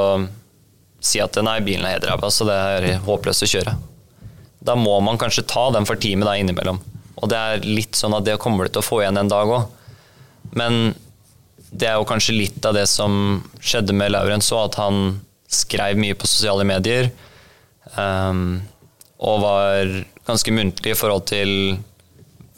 [1.05, 3.75] si at nei, bilen er helt ræva, så det er håpløst å kjøre.
[4.65, 6.81] Da må man kanskje ta den for teamet da innimellom.
[7.21, 9.51] Og det er litt sånn at det kommer du til å få igjen en dag
[9.53, 9.69] òg.
[10.57, 10.95] Men
[11.71, 15.99] det er jo kanskje litt av det som skjedde med Laurens òg, at han skrev
[16.01, 17.11] mye på sosiale medier.
[17.97, 18.63] Um,
[19.21, 19.93] og var
[20.27, 21.53] ganske muntlig i forhold til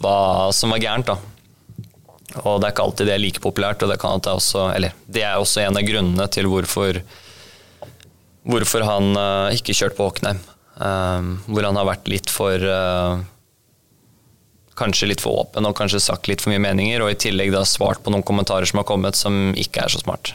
[0.02, 1.10] hva som var gærent.
[1.10, 1.18] da.
[2.42, 4.68] Og det er ikke alltid det er like populært, og det, det, også,
[5.06, 7.02] det er også en av grunnene til hvorfor,
[8.48, 10.40] hvorfor han uh, ikke kjørte på Håknheim.
[10.72, 13.20] Um, hvor han har vært litt for uh,
[14.78, 17.64] kanskje litt for åpen og kanskje sagt litt for mye meninger, og i tillegg da
[17.68, 20.34] svart på noen kommentarer som har kommet som ikke er så smart.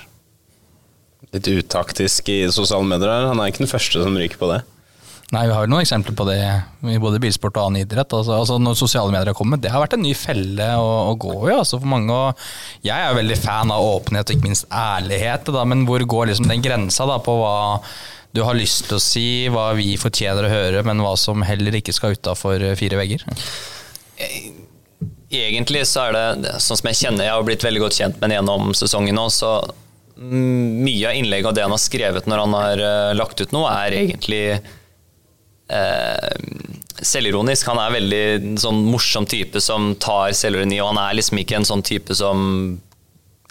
[1.34, 3.10] litt utaktisk i sosiale medier.
[3.10, 3.28] her.
[3.28, 4.62] Han er ikke den første som ryker på det.
[5.36, 6.40] Nei, Vi har jo noen eksempler på det
[6.88, 8.14] i både bilsport og annen idrett.
[8.16, 11.18] Altså, altså Når sosiale medier har kommet, det har vært en ny felle å, å
[11.20, 12.14] gå i altså for mange.
[12.16, 16.00] Og jeg er jo veldig fan av åpenhet og ikke minst ærlighet, da, men hvor
[16.00, 17.92] går liksom den grensa da, på hva
[18.32, 21.76] du har lyst til å si, hva vi fortjener å høre, men hva som heller
[21.76, 23.28] ikke skal utafor fire vegger?
[25.30, 28.32] Egentlig så er det sånn som jeg kjenner, jeg har blitt veldig godt kjent med
[28.32, 29.60] ham gjennom sesongen nå, så
[30.18, 33.70] mye av innlegget og det han har skrevet når han har uh, lagt ut noe,
[33.70, 34.42] er egentlig
[35.70, 36.32] uh,
[36.98, 37.68] selvironisk.
[37.70, 38.24] Han er veldig
[38.64, 42.80] sånn morsom type som tar selvironi, og han er liksom ikke en sånn type som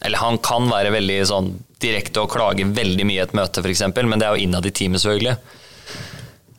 [0.05, 3.85] Eller han kan være veldig sånn direkte og klage veldig mye i et møte, f.eks.,
[3.97, 5.37] men det er jo innad i teamet, selvfølgelig.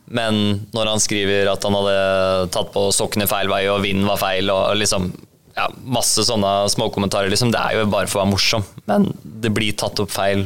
[0.07, 4.21] Men når han skriver at han hadde tatt på sokkene feil vei og vinden var
[4.21, 5.09] feil, og liksom
[5.57, 8.65] ja, masse sånne småkommentarer, liksom, det er jo bare for å være morsom.
[8.87, 10.45] Men det blir tatt opp feil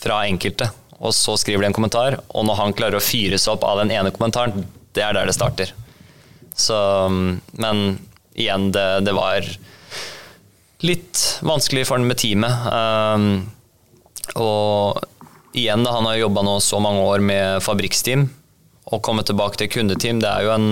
[0.00, 2.18] fra enkelte, og så skriver de en kommentar.
[2.32, 4.64] Og når han klarer å fyre seg opp av den ene kommentaren,
[4.96, 5.74] det er der det starter.
[6.56, 6.76] Så,
[7.60, 8.00] men
[8.34, 9.46] igjen, det, det var
[10.84, 12.66] litt vanskelig for han med teamet.
[12.72, 13.30] Um,
[14.40, 15.00] og
[15.56, 18.28] igjen, da, han har jobba nå så mange år med fabrikksteam.
[18.90, 20.70] Å komme tilbake til kundeteam, det er jo en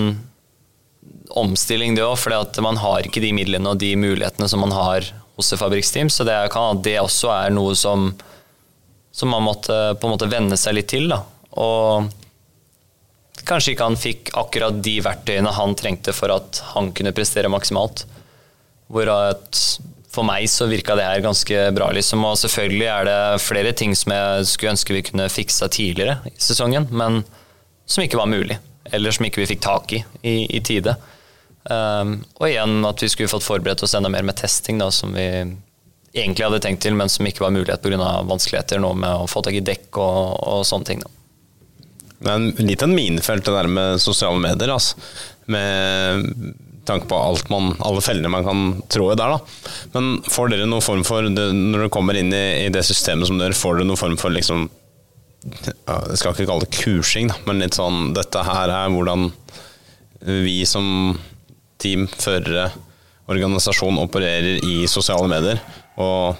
[1.39, 2.17] omstilling, det òg.
[2.19, 5.07] For man har ikke de midlene og de mulighetene som man har
[5.39, 6.11] hos et fabrikksteam.
[6.11, 8.11] Så det kan det også er noe som,
[9.15, 11.07] som man måtte på en måte venne seg litt til.
[11.11, 11.21] Da.
[11.59, 12.09] Og
[13.47, 18.03] kanskje ikke han fikk akkurat de verktøyene han trengte for at han kunne prestere maksimalt.
[18.89, 19.63] Hvor at
[20.09, 22.23] for meg så virka det her ganske bra, liksom.
[22.25, 26.33] Og selvfølgelig er det flere ting som jeg skulle ønske vi kunne fiksa tidligere i
[26.41, 27.21] sesongen, men
[27.89, 28.59] som ikke var mulig.
[28.89, 30.95] Eller som ikke vi fikk tak i i, i tide.
[31.69, 35.13] Um, og igjen at vi skulle fått forberedt oss enda mer med testing, da, som
[35.13, 35.27] vi
[36.13, 38.13] egentlig hadde tenkt til, men som ikke var mulighet pga.
[38.25, 41.03] vanskeligheter nå med å få tak i dekk og, og sånne ting.
[41.03, 41.11] Da.
[42.19, 44.73] Det er litt en minefelt det der med sosiale medier.
[44.73, 44.97] Altså.
[45.49, 46.25] Med
[46.89, 49.35] tanke på alt man, alle fellene man kan trå i der.
[49.35, 49.69] Da.
[49.93, 53.39] Men får dere noen form for, når dere kommer inn i, i, det systemet som
[53.39, 54.67] dere får dere noen form for liksom,
[55.43, 59.29] Jeg skal ikke kalle det kursing, men litt sånn Dette her er hvordan
[60.19, 61.15] vi som
[61.79, 62.67] team, førere,
[63.31, 65.61] organisasjon opererer i sosiale medier.
[66.01, 66.35] Og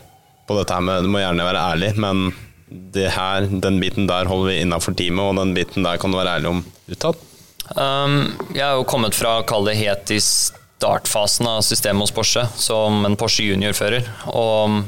[0.50, 2.30] på dette her med Du må gjerne være ærlig, men
[2.70, 6.20] det her, den biten der holder vi innafor teamet, og den biten der kan du
[6.20, 7.26] være ærlig om utad.
[7.78, 12.14] Um, jeg har jo kommet fra å kalle det helt i startfasen av systemet hos
[12.14, 14.10] Porsche, som en Porsche junior-fører.
[14.34, 14.82] Og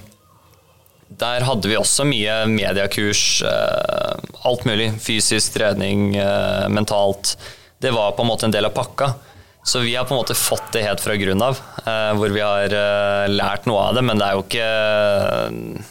[1.19, 4.15] der hadde vi også mye mediekurs, uh,
[4.47, 4.91] alt mulig.
[5.03, 7.35] Fysisk trening, uh, mentalt.
[7.81, 9.13] Det var på en måte en del av pakka.
[9.63, 12.41] Så vi har på en måte fått det helt fra grunn av, uh, hvor vi
[12.41, 12.73] har
[13.29, 15.89] lært noe av det, men det er jo ikke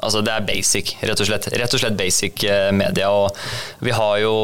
[0.00, 1.46] Altså det er basic, rett og slett.
[1.60, 3.10] Rett og slett basic eh, media.
[3.12, 4.34] Og vi har jo,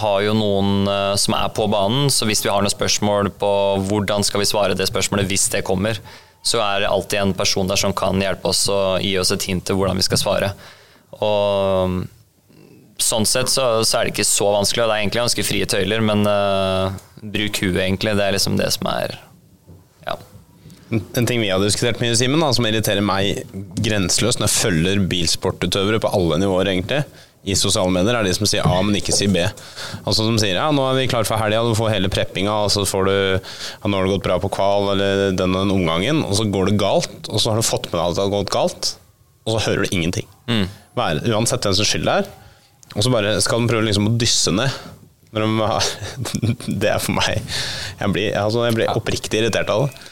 [0.00, 3.52] har jo, noen eh, som er på banen, så hvis vi har noen spørsmål på
[3.90, 6.00] hvordan skal vi svare det spørsmålet hvis det kommer,
[6.42, 9.46] så er det alltid en person der som kan hjelpe oss og gi oss et
[9.46, 10.52] hint til hvordan vi skal svare.
[11.22, 12.02] Og
[13.02, 15.68] sånn sett så, så er det ikke så vanskelig, og det er egentlig ganske frie
[15.70, 18.16] tøyler, men uh, bruk huet, egentlig.
[18.18, 19.20] Det er liksom det som er
[20.92, 23.46] en ting vi har diskutert mye, Simen, som irriterer meg
[23.80, 27.00] grenseløst når jeg følger bilsportutøvere på alle nivåer, egentlig,
[27.42, 29.42] i sosiale medier, er de som sier A, men ikke sier B.
[30.04, 32.70] Altså Som sier ja, nå er vi klar for helga, du får hele preppinga, og
[32.70, 35.74] så får du ja, nå har det gått bra på kval eller den og den
[35.74, 38.24] omgangen, og så går det galt, og så har du fått med deg at det
[38.24, 38.92] har gått galt,
[39.42, 40.28] og så hører du ingenting.
[40.46, 40.68] Mm.
[41.32, 42.30] Uansett hvem som skylder er.
[42.92, 44.80] Og så bare skal de prøve liksom å dysse ned.
[45.32, 45.90] Når de har,
[46.82, 50.02] det er for meg Jeg blir, altså, jeg blir oppriktig irritert av det.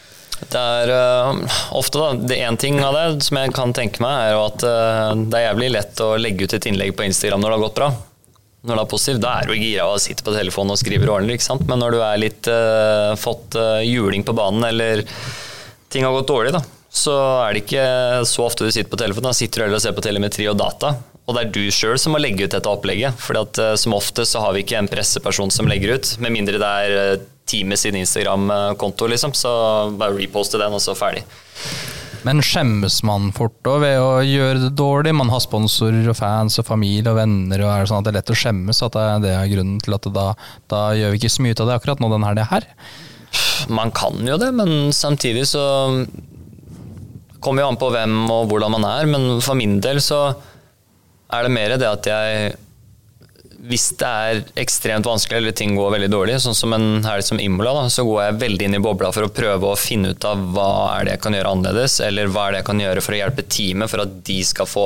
[0.49, 4.31] Det er uh, ofte da, det En ting av det som jeg kan tenke meg,
[4.31, 7.53] er at uh, det er jævlig lett å legge ut et innlegg på Instagram når
[7.53, 7.91] det har gått bra.
[8.61, 11.09] Når det er positivt, Da er du gira og å sitte på telefonen og skrive
[11.09, 11.39] ordentlig.
[11.39, 11.65] ikke sant?
[11.69, 15.05] Men når du er litt uh, fått juling på banen, eller
[15.93, 17.15] ting har gått dårlig, da, så
[17.45, 17.87] er det ikke
[18.29, 19.31] så ofte du sitter på telefonen.
[19.31, 20.97] Da sitter du heller og ser på telemetri og data.
[21.29, 23.15] Og det er du sjøl som må legge ut dette opplegget.
[23.23, 23.39] For
[23.79, 27.21] som ofte så har vi ikke en presseperson som legger ut, med mindre det er
[27.51, 29.35] teamet sin Instagram-konto, liksom.
[29.37, 29.51] Så
[29.99, 31.25] bare reposte den, og så ferdig.
[32.27, 35.15] Men skjemmes man fort da ved å gjøre det dårlig?
[35.17, 38.13] Man har sponsorer og fans og familie og venner, og er det sånn at det
[38.13, 38.83] er lett å skjemmes?
[38.85, 40.27] At det er grunnen til at da,
[40.73, 42.69] da gjør vi ikke så mye ut av det akkurat nå den helga her?
[43.73, 45.65] Man kan jo det, men samtidig så
[47.41, 49.09] kommer jo an på hvem og hvordan man er.
[49.09, 50.21] Men for min del så
[51.31, 52.53] er det mer det at jeg
[53.69, 57.41] hvis det er ekstremt vanskelig eller ting går veldig dårlig, sånn som en helg som
[57.43, 60.27] Imola, da, så går jeg veldig inn i bobla for å prøve å finne ut
[60.27, 63.05] av hva er det jeg kan gjøre annerledes, eller hva er det jeg kan gjøre
[63.05, 64.85] for å hjelpe teamet for at de skal få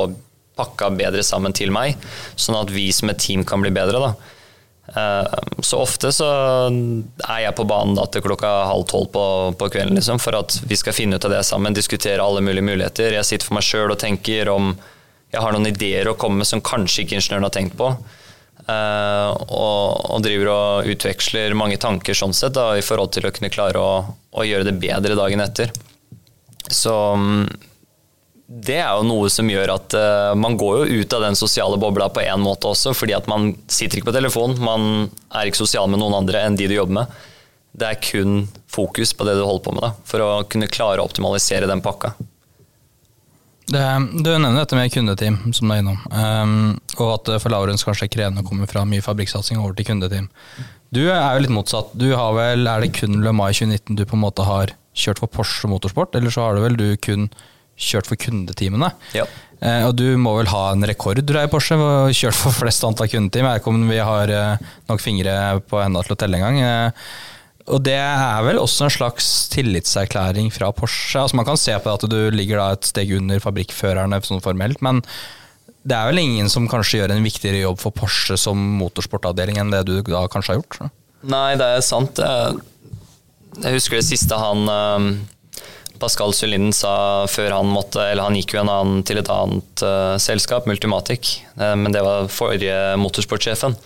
[0.59, 1.99] pakka bedre sammen til meg,
[2.35, 4.01] sånn at vi som et team kan bli bedre.
[4.03, 4.13] da.
[4.87, 6.27] Eh, så ofte så
[6.69, 9.23] er jeg på banen da til klokka halv tolv på,
[9.57, 12.67] på, kvelden liksom, for at vi skal finne ut av det sammen, diskutere alle mulige
[12.67, 13.15] muligheter.
[13.17, 14.75] Jeg sitter for meg sjøl og tenker om
[15.31, 17.89] jeg har noen ideer å komme med som kanskje ikke ingeniøren har tenkt på.
[18.65, 23.31] Uh, og, og, driver og utveksler mange tanker sånn sett da, i forhold til å
[23.35, 25.69] kunne klare å, å gjøre det bedre dagen etter.
[26.73, 27.43] Så um,
[28.45, 31.77] det er jo noe som gjør at uh, man går jo ut av den sosiale
[31.81, 35.61] bobla på en måte også, fordi at man sitter ikke på telefon, man er ikke
[35.61, 37.25] sosial med noen andre enn de du jobber med.
[37.75, 41.03] Det er kun fokus på det du holder på med, da, for å kunne klare
[41.03, 42.15] å optimalisere den pakka.
[43.65, 43.81] Det,
[44.21, 48.05] du nevner dette med kundeteam, som du er innom, um, og at for Laurens kanskje
[48.05, 50.29] er krevende å komme fra mye fabrikksatsing over til kundeteam.
[50.93, 51.95] Du er jo litt motsatt.
[51.97, 55.19] Du har vel, Er det kun Le Mai 2019 du på en måte har kjørt
[55.23, 57.27] for Porsche Motorsport, eller så har du vel du kun
[57.75, 58.93] kjørt for kundeteamene.
[59.17, 59.25] Ja.
[59.59, 61.75] Uh, og du må vel ha en rekord du er i Porsche,
[62.13, 63.49] kjørt for flest antall kundeteam.
[63.49, 65.35] Jeg vet ikke om vi har eh, nok fingre
[65.65, 66.61] på enda til å telle engang.
[66.61, 67.09] Eh,
[67.65, 71.23] og det er vel også en slags tillitserklæring fra Porsche.
[71.23, 75.01] Altså Man kan se på at du ligger et steg under fabrikkførerne sånn formelt, men
[75.85, 79.73] det er vel ingen som kanskje gjør en viktigere jobb for Porsche som motorsportavdeling enn
[79.73, 80.77] det du da kanskje har gjort?
[80.77, 80.89] Så.
[81.29, 82.21] Nei, det er sant.
[82.21, 84.69] Jeg husker det siste han
[85.99, 89.85] Pascal Sylinden sa før han måtte Eller han gikk jo en annen, til et annet
[89.85, 93.77] uh, selskap, Multimatic, uh, men det var forrige motorsportsjefen.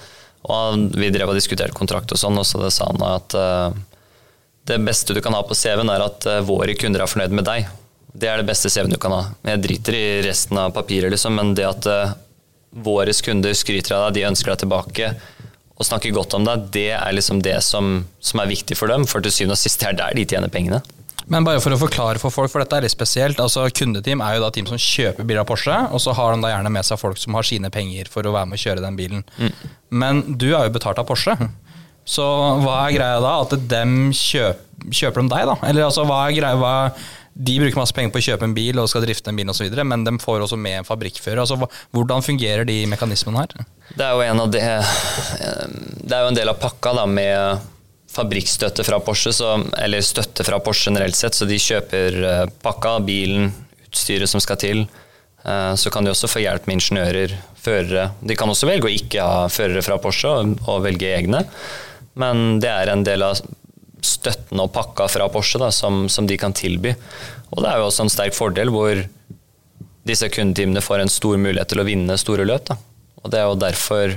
[0.48, 3.76] Og vi drev og diskuterte kontrakt og sånn, og så sa han at uh,
[4.70, 7.68] det beste du kan ha på CV-en, er at våre kunder er fornøyd med deg.
[8.14, 9.22] Det er det beste CV-en du kan ha.
[9.52, 11.90] Jeg driter i resten av papiret, liksom, men det at
[12.70, 15.12] våre kunder skryter av deg, de ønsker deg tilbake
[15.80, 19.06] og snakker godt om deg, det er liksom det som, som er viktig for dem.
[19.08, 20.82] For til syvende og sist, det er der de tjener pengene.
[21.30, 23.40] Men bare for å forklare for folk, for dette er litt spesielt.
[23.42, 26.42] altså Kundeteam er jo da team som kjøper biler av Porsche, og så har de
[26.44, 28.86] da gjerne med seg folk som har sine penger for å være med å kjøre
[28.86, 29.26] den bilen.
[29.38, 29.70] Mm.
[30.02, 31.38] Men du er jo betalt av Porsche.
[32.10, 32.26] Så
[32.64, 33.36] hva er greia da?
[33.46, 35.58] At dem kjøper, kjøper de deg, da?
[35.70, 36.58] Eller altså, hva er greia?
[36.58, 36.74] Hva,
[37.40, 39.70] de bruker masse penger på å kjøpe en bil og skal drifte en bil osv.,
[39.88, 41.40] men de får også med en fabrikkfører.
[41.46, 43.68] Altså, hvordan fungerer de mekanismene her?
[43.94, 47.70] Det er jo en av det Det er jo en del av pakka da med
[48.20, 52.98] fabrikkstøtte fra Porsche, så, eller støtte fra Porsche generelt sett, så de kjøper uh, pakka,
[53.08, 53.52] bilen,
[53.88, 54.84] utstyret som skal til.
[55.46, 58.10] Uh, så kan de også få hjelp med ingeniører, førere.
[58.22, 61.46] De kan også velge å ikke ha førere fra Porsche og velge egne,
[62.20, 63.40] men det er en del av
[64.06, 66.94] støtten og pakka fra Porsche da, som, som, de kan tilby.
[67.52, 69.02] Og det er jo også en sterk fordel hvor
[70.08, 72.70] disse kundetimene får en stor mulighet til å vinne store løp.
[72.70, 72.78] Da.
[73.24, 74.16] Og Det er jo derfor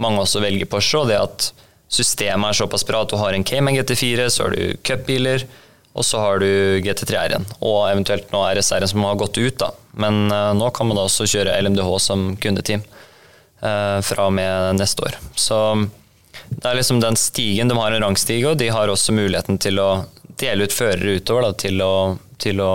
[0.00, 1.02] mange også velger Porsche.
[1.02, 1.52] og det at
[1.92, 5.44] systemet er såpass bra at du har en Cayman GT4, så har du cupbiler,
[5.92, 6.48] og så har du
[6.84, 7.46] GT3 R-en.
[7.60, 9.72] Og eventuelt nå RSR-en som har gått ut, da.
[10.00, 12.84] Men uh, nå kan man da også kjøre LMDH som kundeteam
[13.60, 15.18] uh, fra og med neste år.
[15.36, 15.58] Så
[16.48, 17.68] det er liksom den stigen.
[17.68, 19.90] De har en rangstige, og de har også muligheten til å
[20.40, 21.92] dele ut førere utover da, til, å,
[22.40, 22.72] til å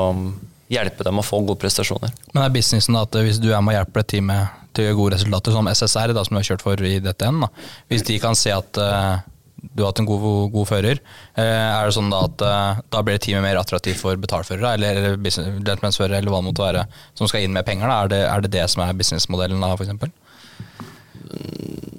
[0.70, 2.14] hjelpe dem å få gode prestasjoner.
[2.34, 5.16] Men er businessen at hvis du er med og hjelper et team med til gode
[5.16, 7.42] resultater, som SSR, da, som du har kjørt for i DTN.
[7.44, 7.50] Da.
[7.92, 9.20] Hvis de kan se at uh,
[9.58, 11.02] du har hatt en god, god fører,
[11.38, 15.02] uh, er det sånn da at uh, da blir teamet mer attraktivt for betalførere, eller,
[15.02, 17.92] eller businessførere, eller hva det måtte være, som skal inn med penger?
[17.92, 19.94] Er, det, er det det som er businessmodellen da, f.eks.?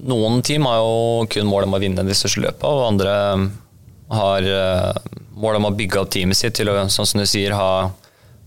[0.08, 3.14] Noen team har jo kun mål om å vinne de største løpene, og andre
[4.08, 4.46] har
[5.36, 7.90] mål om å bygge opp teamet sitt til å, sånn som du sier, ha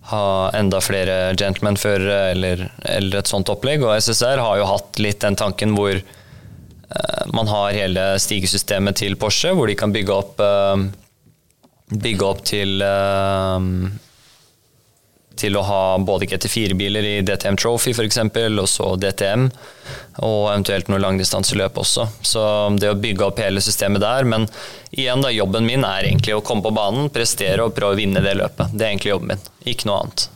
[0.10, 3.84] ha enda flere gentleman-førere eller, eller, et sånt opplegg.
[3.86, 9.18] Og SSR har jo hatt litt den tanken hvor uh, man har hele stigesystemet til
[9.22, 10.82] Porsche, hvor de kan bygge opp, uh,
[11.92, 13.62] bygge opp til uh,
[15.42, 19.48] til å ha både GT4-biler i DTM Trophy f.eks., og så DTM,
[20.22, 22.08] og eventuelt noe langdistanseløp også.
[22.26, 22.44] Så
[22.82, 24.28] det å bygge opp hele systemet der.
[24.30, 24.46] Men
[24.92, 28.24] igjen, da, jobben min er egentlig å komme på banen, prestere og prøve å vinne
[28.24, 28.76] det løpet.
[28.76, 30.28] Det er egentlig jobben min, ikke noe annet.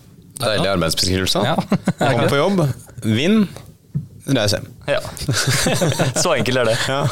[0.41, 1.45] Deilig arbeidsbeskrivelse.
[1.45, 1.55] Ja.
[2.01, 2.65] Kom på jobb,
[3.05, 3.45] vinn,
[4.25, 4.67] reis hjem.
[4.89, 4.99] Ja.
[6.23, 6.77] Så enkelt er det.
[6.89, 7.03] Ja.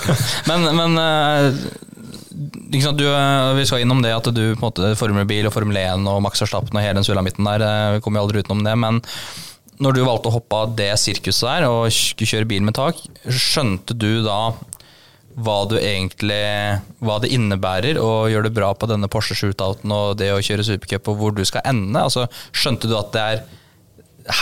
[0.50, 1.00] Men, men
[2.34, 5.56] eh, du, eh, vi skal innom det at du på en måte former bil og
[5.56, 8.44] Formel 1 og Max Verstappen og hele den sulamitten der, eh, vi kommer jo aldri
[8.44, 8.76] utenom det.
[8.80, 9.02] Men
[9.84, 13.98] når du valgte å hoppe av det sirkuset der og kjøre bil med tak, skjønte
[13.98, 14.54] du da
[15.34, 16.44] hva du egentlig
[17.02, 20.66] Hva det innebærer å gjøre det bra på denne Porsche Shootouten og det å kjøre
[20.68, 21.98] supercup, og hvor du skal ende?
[21.98, 23.42] Altså, skjønte du at det er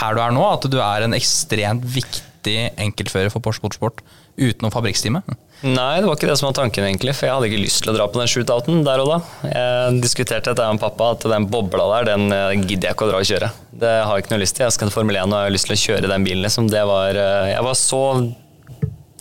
[0.02, 4.04] her du er nå, at du er en ekstremt viktig enkeltfører for Porsche Motorsport
[4.36, 5.24] utenom fabrikkstime?
[5.62, 7.14] Nei, det var ikke det som var tanken, egentlig.
[7.14, 9.18] For jeg hadde ikke lyst til å dra på den shootouten der og da.
[9.46, 13.12] Jeg diskuterte dette med pappa, at den bobla der, den eh, gidder jeg ikke å
[13.12, 13.52] dra og kjøre.
[13.84, 14.66] Det har jeg ikke noe lyst til.
[14.66, 16.72] Jeg skal til Formel 1 og jeg har lyst til å kjøre den bilen, liksom.
[16.74, 18.02] Det var eh, Jeg var så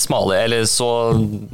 [0.00, 0.88] smale, eller så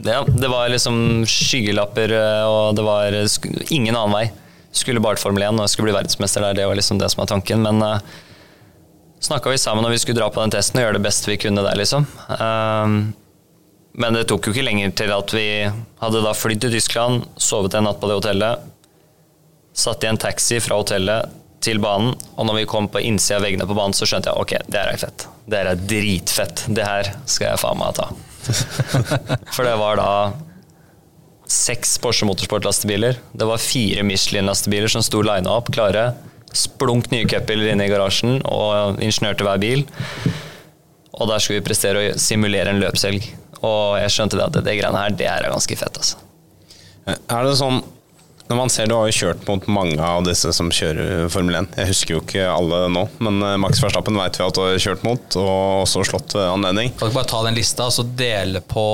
[0.07, 3.18] Ja, det var liksom skyggelapper, eh, og det var
[3.66, 4.24] ingen annen vei.
[4.70, 7.11] Skulle bare til Formel 1 og jeg skulle bli verdensmester der, det var liksom det
[7.11, 7.66] som var tanken.
[7.66, 7.82] Men
[9.18, 11.41] snakka vi sammen når vi skulle dra på den testen og gjøre det beste vi
[11.43, 12.07] kunne der, liksom.
[12.30, 13.26] Uh,
[13.97, 15.49] men det tok jo ikke lenger til at vi
[16.03, 18.66] hadde da flydd til Tyskland, sovet en natt på det hotellet,
[19.76, 21.32] satt i en taxi fra hotellet
[21.64, 24.42] til banen, og når vi kom på innsida av veggene på banen, så skjønte jeg
[24.42, 25.26] ok, det her er fett.
[25.47, 26.64] Det her er dritfett.
[26.76, 28.11] Det her skal jeg faen meg ta.
[29.55, 30.11] For det var da
[31.51, 33.18] seks Porsche Motorsport-lastebiler.
[33.32, 36.11] Det var fire Michelin-lastebiler som sto lina opp, klare.
[36.57, 39.86] Splunk nye cupbiler inne i garasjen og ingeniør til hver bil.
[41.16, 43.24] Og der skulle vi prestere å simulere en løpshelg.
[43.65, 46.23] Og jeg skjønte det at det greiene her, det er ganske fett, altså.
[47.07, 47.85] Er det sånn
[48.47, 51.73] når man ser Du har jo kjørt mot mange av disse som kjører Formel 1.
[51.81, 54.79] Jeg husker jo ikke alle nå, men eh, Max Verstappen vet vi at du har
[54.83, 56.93] kjørt mot, og også slått anledning.
[56.95, 58.85] Kan du ikke bare ta den lista og så dele på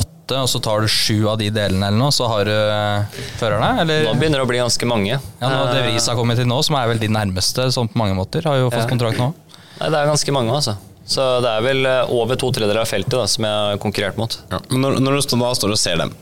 [0.00, 3.22] åtte, og så tar du sju av de delene, eller noe, så har du eh,
[3.38, 3.70] førerne?
[3.84, 4.08] Eller?
[4.08, 5.14] Nå begynner det å bli ganske mange.
[5.14, 8.02] Ja, nå Det Vris har kommet til nå, som er vel de nærmeste sånn på
[8.02, 8.90] mange måter, har jo fått ja.
[8.90, 9.30] kontrakt nå.
[9.78, 10.74] Nei, Det er ganske mange, altså.
[11.08, 14.18] Så det er vel eh, over to tredjedeler av feltet da, som jeg har konkurrert
[14.20, 14.34] mot.
[14.52, 14.60] Ja.
[14.68, 16.16] Men når, når, du da står og ser dem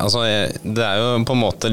[0.00, 0.22] Altså,
[0.64, 1.70] det er jo på en måte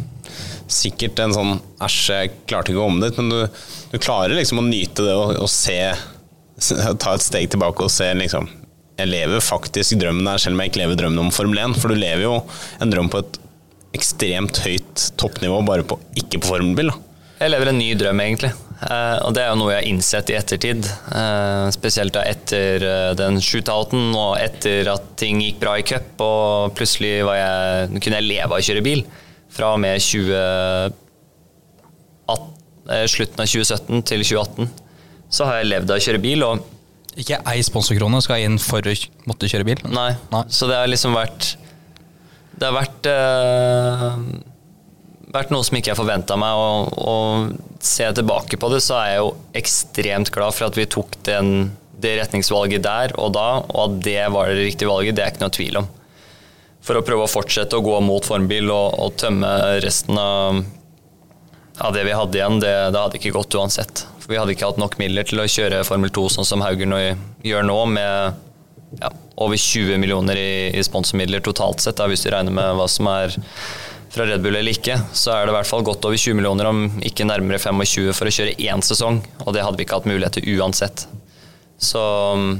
[0.80, 1.52] sikkert en sånn
[1.82, 3.60] Æsj, jeg klarte ikke å komme dit, men du,
[3.92, 5.78] du, klarer liksom å nyte det og, og se
[7.02, 8.46] Ta et steg tilbake og se liksom
[8.98, 11.78] Jeg lever faktisk drømmen der, selv om jeg ikke lever drømmen om Formel 1.
[11.80, 12.34] For du lever jo
[12.82, 13.38] en drøm på et
[13.96, 16.92] ekstremt høyt toppnivå, bare på, ikke på formelbil.
[17.40, 18.52] Jeg lever en ny drøm, egentlig.
[18.80, 20.86] Uh, og det er jo noe jeg har innsett i ettertid.
[21.12, 26.14] Uh, spesielt da etter uh, den shootouten og etter at ting gikk bra i cup,
[26.24, 29.04] og plutselig jeg, kunne jeg leve av å kjøre bil.
[29.52, 30.96] Fra og med 20,
[33.10, 34.70] slutten av 2017 til 2018
[35.30, 36.44] så har jeg levd av å kjøre bil.
[36.46, 38.94] Og ikke ei sponsorkrone skal inn for å
[39.28, 39.82] måtte kjøre bil?
[39.90, 40.14] Nei.
[40.32, 40.44] Nei.
[40.48, 41.52] Så det har liksom vært
[42.56, 43.10] Det har vært
[45.34, 46.56] vært noe som ikke jeg forventa meg.
[46.56, 50.76] Og, og ser jeg tilbake på det, så er jeg jo ekstremt glad for at
[50.78, 51.70] vi tok den,
[52.00, 55.44] det retningsvalget der og da, og at det var det riktige valget, det er ikke
[55.44, 55.88] noe tvil om.
[56.84, 59.50] For å prøve å fortsette å gå mot formbil og, og tømme
[59.84, 60.62] resten av,
[61.76, 64.04] av, det vi hadde igjen, det, det, hadde ikke gått uansett.
[64.20, 66.88] For vi hadde ikke hatt nok midler til å kjøre Formel 2 sånn som Hauger
[66.88, 67.02] nå
[67.44, 68.40] gjør nå, med
[69.00, 72.88] ja, over 20 millioner i, i sponsormidler totalt sett, da, hvis du regner med hva
[72.90, 73.36] som er
[74.10, 76.66] fra Red Bull eller ikke, så er det i hvert fall godt over 20 millioner,
[76.70, 79.20] om ikke nærmere 25, for å kjøre én sesong.
[79.44, 81.04] Og det hadde vi ikke hatt mulighet til uansett.
[81.80, 82.02] Så
[82.36, 82.50] mm,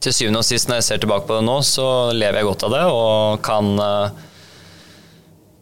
[0.00, 1.86] til syvende og sist, når jeg ser tilbake på det nå, så
[2.16, 4.29] lever jeg godt av det og kan uh,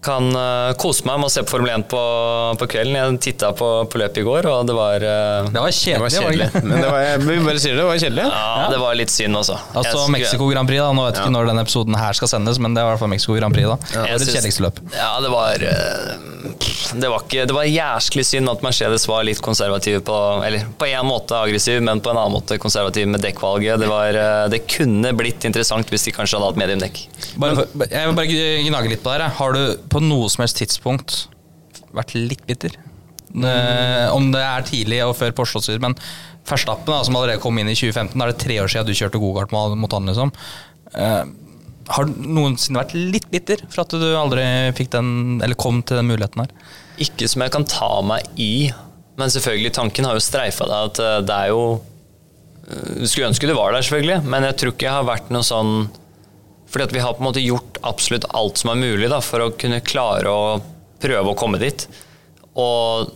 [0.04, 2.02] kan uh, kose meg med å se på Formel 1 på,
[2.60, 2.94] på kvelden.
[2.98, 5.98] Jeg titta på, på løpet i går, og det var uh, Det var kjedelig.
[5.98, 6.48] Det var kjedelig.
[6.68, 8.26] Men det var, vi bare sier det, det var kjedelig.
[8.28, 9.58] Ja, ja, det var litt synd også.
[9.74, 10.92] Altså jeg, Mexico Grand Prix, da.
[10.94, 11.26] Nå vet jeg ja.
[11.26, 13.58] ikke når denne episoden her skal sendes, men det var i hvert fall Mexico Grand
[13.58, 13.78] Prix, da.
[13.96, 14.04] Ja.
[14.06, 14.82] Det var det kjedeligste løp.
[14.94, 16.38] Ja, det var uh,
[16.94, 20.16] det var, ikke, det var jæsklig synd at Mercedes var litt konservativ på
[20.46, 23.80] Eller på en måte aggressiv, men på en annen måte konservativ med dekkvalget.
[23.82, 24.18] Det, var,
[24.52, 27.02] det kunne blitt interessant hvis de kanskje hadde hatt mediumdekk.
[27.40, 29.36] Bare, jeg vil bare gnage litt på det her.
[29.40, 29.62] Har du
[29.92, 31.18] på noe som helst tidspunkt
[31.96, 32.78] vært litt bitter?
[33.28, 33.44] Mm.
[34.14, 35.96] Om det er tidlig og før Porsche, men
[36.48, 39.20] Verstappen, som allerede kom inn i 2015, da er det tre år siden du kjørte
[39.20, 40.32] gokart mot han, liksom.
[40.94, 41.24] Uh,
[41.88, 44.44] har du noensinne vært litt bitter for at du aldri
[44.76, 46.52] fikk den, eller kom til den muligheten her?
[47.04, 48.68] Ikke som jeg kan ta meg i,
[49.18, 51.62] men selvfølgelig, tanken har jo streifa deg at eh, det er jo
[52.68, 55.46] Du skulle ønske du var der, selvfølgelig, men jeg tror ikke jeg har vært noe
[55.46, 55.72] sånn
[56.68, 59.42] Fordi at vi har på en måte gjort absolutt alt som er mulig da, for
[59.42, 60.58] å kunne klare å
[61.00, 61.86] prøve å komme dit.
[62.58, 63.12] Og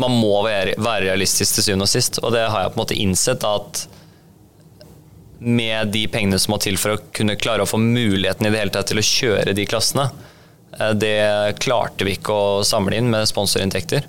[0.00, 2.82] man må være, være realistisk til syvende og sist, og det har jeg på en
[2.82, 3.84] måte innsett at
[5.40, 8.60] med de pengene som må til for å kunne klare å få muligheten i det
[8.60, 10.10] hele tatt til å kjøre de klassene.
[10.76, 14.06] Eh, det klarte vi ikke å samle inn med sponsorinntekter.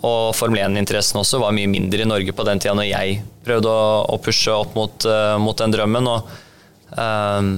[0.00, 3.72] Og Formel 1-interessen også var mye mindre i Norge på den tida når jeg prøvde
[3.74, 6.06] å, pushe opp mot, uh, mot den drømmen.
[6.08, 6.30] Og
[6.94, 7.50] um,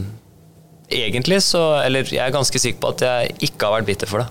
[0.89, 4.25] egentlig så Eller jeg er ganske sikker på at jeg ikke har vært bitter for
[4.25, 4.27] det.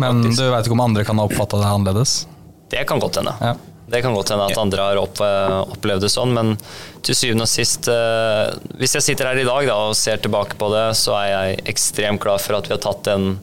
[0.00, 0.40] Men Faktisk.
[0.40, 2.16] du veit ikke om andre kan ha oppfatta det annerledes?
[2.72, 3.36] Det kan godt hende.
[3.38, 3.54] Ja.
[3.86, 6.54] Det kan godt hende at andre har opp, eh, opplevd det sånn, men
[7.04, 10.56] til syvende og sist eh, Hvis jeg sitter her i dag da, og ser tilbake
[10.60, 13.34] på det, så er jeg ekstremt glad for at vi har tatt den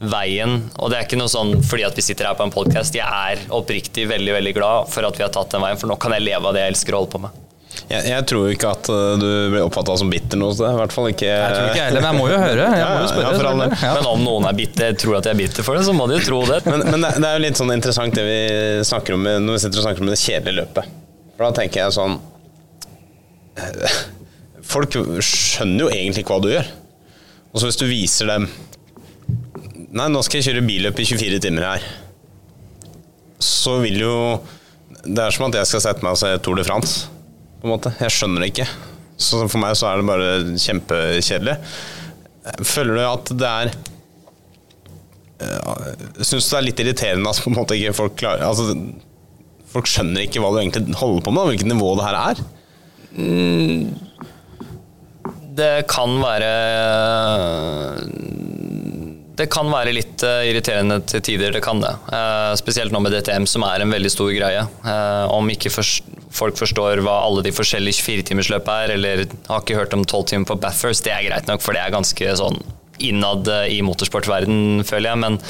[0.00, 2.96] veien Og det er ikke noe sånn fordi at vi sitter her på en podkast.
[2.96, 5.98] Jeg er oppriktig veldig veldig glad for at vi har tatt den veien, for nå
[6.00, 7.46] kan jeg leve av det jeg elsker å holde på med.
[7.90, 10.68] Jeg, jeg tror jo ikke at uh, du blir oppfatta som bitter noe sted.
[10.70, 12.66] I hvert fall ikke Jeg tror ikke heller, men jeg må jo høre.
[12.80, 13.52] Jeg må jo spørre.
[13.60, 13.68] Ja.
[13.82, 13.92] Ja.
[13.98, 16.18] Men om noen er bitter, tror at jeg er bitter for det, så må de
[16.18, 16.60] jo tro det.
[16.66, 18.40] Men, men det, det er jo litt sånn interessant det vi
[18.90, 20.96] snakker om når vi sitter og snakker om det kjedelige løpet.
[21.36, 22.18] For da tenker jeg sånn
[23.56, 24.00] eh,
[24.70, 24.94] Folk
[25.24, 26.74] skjønner jo egentlig ikke hva du gjør.
[27.50, 28.50] Og så hvis du viser dem
[29.90, 31.86] Nei, nå skal jeg kjøre billøp i 24 timer her.
[33.42, 34.12] Så vil jo
[35.02, 37.08] Det er som at jeg skal sette meg og se Tour de France.
[37.60, 37.92] På en måte.
[38.00, 38.68] Jeg skjønner det ikke.
[39.20, 41.56] Så for meg så er det bare kjempekjedelig.
[42.64, 43.72] Føler du at det er
[46.20, 48.74] Syns du det er litt irriterende at på en måte ikke folk klarer altså,
[49.70, 52.40] Folk skjønner ikke hva du egentlig holder på med, hvilket nivå det her er.
[55.60, 56.50] Det kan være
[59.40, 61.94] Det kan være litt eh, irriterende til tider, det kan det.
[62.12, 64.66] Eh, spesielt nå med DTM, som er en veldig stor greie.
[64.84, 69.96] Eh, om ikke folk forstår hva alle de forskjellige 24-timersløp er, eller har ikke hørt
[69.96, 72.60] om 12 timer på Bathurst, det er greit nok, for det er ganske sånn
[73.00, 75.20] innad i motorsportverden, føler jeg.
[75.22, 75.40] men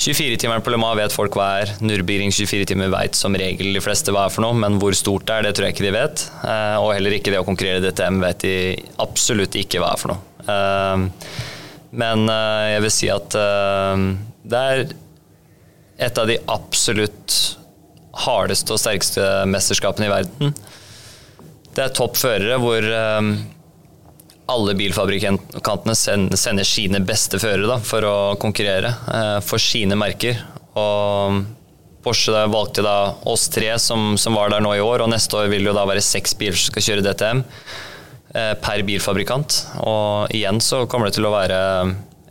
[0.00, 1.72] 24-timeren på Le Mans vet folk hva er.
[1.82, 5.26] Nürburgring 24 timer vet som regel de fleste hva er for noe, men hvor stort
[5.26, 6.22] det er, det tror jeg ikke de vet.
[6.78, 8.54] Og heller ikke det å konkurrere i DTM vet de
[9.02, 11.49] absolutt ikke hva er for noe.
[11.90, 14.04] Men eh, jeg vil si at eh,
[14.50, 14.84] det er
[16.00, 17.38] et av de absolutt
[18.24, 20.54] hardeste og sterkeste mesterskapene i verden.
[21.70, 23.30] Det er topp førere hvor eh,
[24.50, 28.90] alle bilfabrikantene sender sine beste førere da, for å konkurrere
[29.46, 30.40] for sine merker.
[30.74, 31.44] Og
[32.02, 35.52] Porsche valgte da oss tre som, som var der nå i år, og neste år
[35.52, 37.44] vil det jo da være seks biler som skal kjøre DTM
[38.32, 39.56] per bilfabrikant.
[39.82, 41.60] Og igjen så kommer det til å være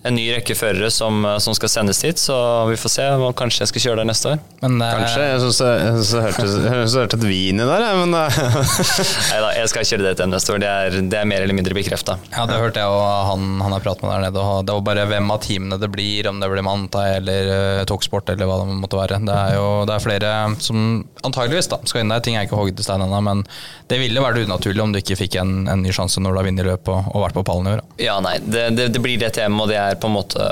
[0.07, 2.35] en ny rekke førere som, som skal sendes dit, så
[2.69, 3.07] vi får se.
[3.39, 4.37] Kanskje jeg skal kjøre der neste år.
[4.61, 5.25] Men eh, Kanskje.
[5.25, 8.15] Jeg syns jeg synes jeg hørte, jeg synes jeg hørte et vin i der, men
[8.15, 10.61] Nei da, jeg skal kjøre DTM neste år.
[10.63, 12.15] Det er, det er mer eller mindre bekrefta.
[12.31, 14.43] Ja, det hørte jeg, og han, han har pratet med der nede.
[14.43, 17.83] Og det var bare hvem av teamene det blir, om det blir Manta eller uh,
[17.89, 19.19] Toksport eller hva det måtte være.
[19.27, 20.33] Det er jo det er flere
[20.63, 22.23] som antageligvis da, skal inn der.
[22.23, 23.43] Ting er ikke hogd i stein ennå, men
[23.91, 26.49] det ville vært unaturlig om du ikke fikk en, en ny sjanse når du har
[26.49, 27.83] vunnet løpet og, og vært på pallen i år.
[27.99, 30.45] Ja, nei, det, det, det blir DTM, og det er på en måte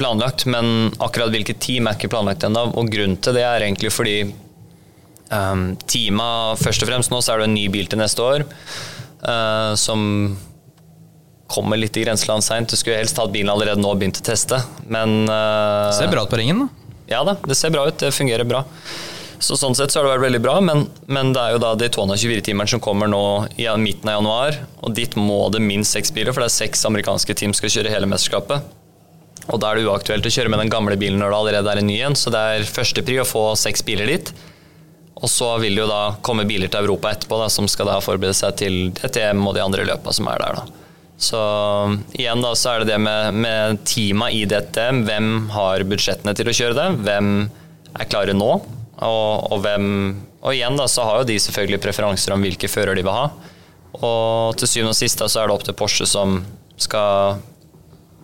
[0.00, 2.70] planlagt, men akkurat hvilket team er ikke planlagt ennå.
[2.80, 4.16] Og grunnen til det er egentlig fordi
[5.28, 8.46] um, teama Først og fremst nå så er det en ny bil til neste år
[8.46, 10.00] uh, som
[11.50, 12.70] kommer litt i grenseland seint.
[12.70, 16.22] Du skulle helst hatt bilen allerede nå og begynt å teste, men det Ser bra
[16.22, 16.92] ut på ringen, da.
[17.10, 17.98] ja da, det ser bra ut.
[17.98, 18.62] Det fungerer bra.
[19.40, 21.72] Så Sånn sett så har det vært veldig bra, men, men det er jo da
[21.80, 23.22] Daytona 24-timeren som kommer nå
[23.56, 24.58] i midten av januar.
[24.84, 27.72] Og dit må det minst seks biler, for det er seks amerikanske team som skal
[27.78, 28.76] kjøre hele mesterskapet.
[29.48, 31.80] Og da er det uaktuelt å kjøre med den gamle bilen når det allerede er
[31.80, 34.32] en ny en, så det er førstepri å få seks biler dit.
[35.20, 37.96] Og så vil det jo da komme biler til Europa etterpå da, som skal da
[38.04, 40.60] forberede seg til DTM og de andre løpa som er der.
[40.60, 40.84] da.
[41.20, 41.40] Så
[42.16, 45.02] igjen da så er det det med, med teama i DTM.
[45.08, 46.86] Hvem har budsjettene til å kjøre det?
[47.08, 47.32] Hvem
[47.96, 48.52] er klare nå?
[49.00, 49.86] Og, og, hvem,
[50.42, 53.28] og igjen da så har jo de selvfølgelig preferanser om hvilke fører de vil ha.
[54.00, 56.42] Og til syvende og sist så er det opp til Porsche som
[56.80, 57.40] skal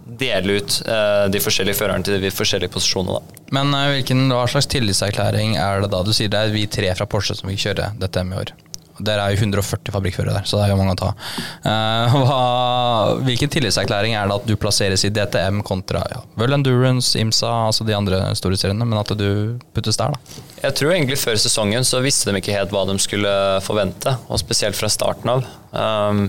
[0.07, 3.19] dele ut eh, de forskjellige førerne til de forskjellige posisjonene.
[3.19, 3.43] da.
[3.57, 6.05] Men eh, hvilken, hva slags tillitserklæring er det da?
[6.07, 8.55] Du sier det er vi tre fra Porsche som vil kjøre dette med i år.
[8.99, 11.11] Dere er jo 140 fabrikkførere der, så det er jo mange å ta.
[11.67, 12.39] Uh, hva,
[13.27, 17.87] hvilken tillitserklæring er det at du plasseres i DTM kontra ja, World Endurance, IMSA, altså
[17.89, 20.47] de andre store seriene, men at du puttes der, da?
[20.63, 23.37] Jeg tror egentlig før sesongen så visste de ikke helt hva de skulle
[23.67, 25.47] forvente, og spesielt fra starten av.
[25.77, 26.29] Um,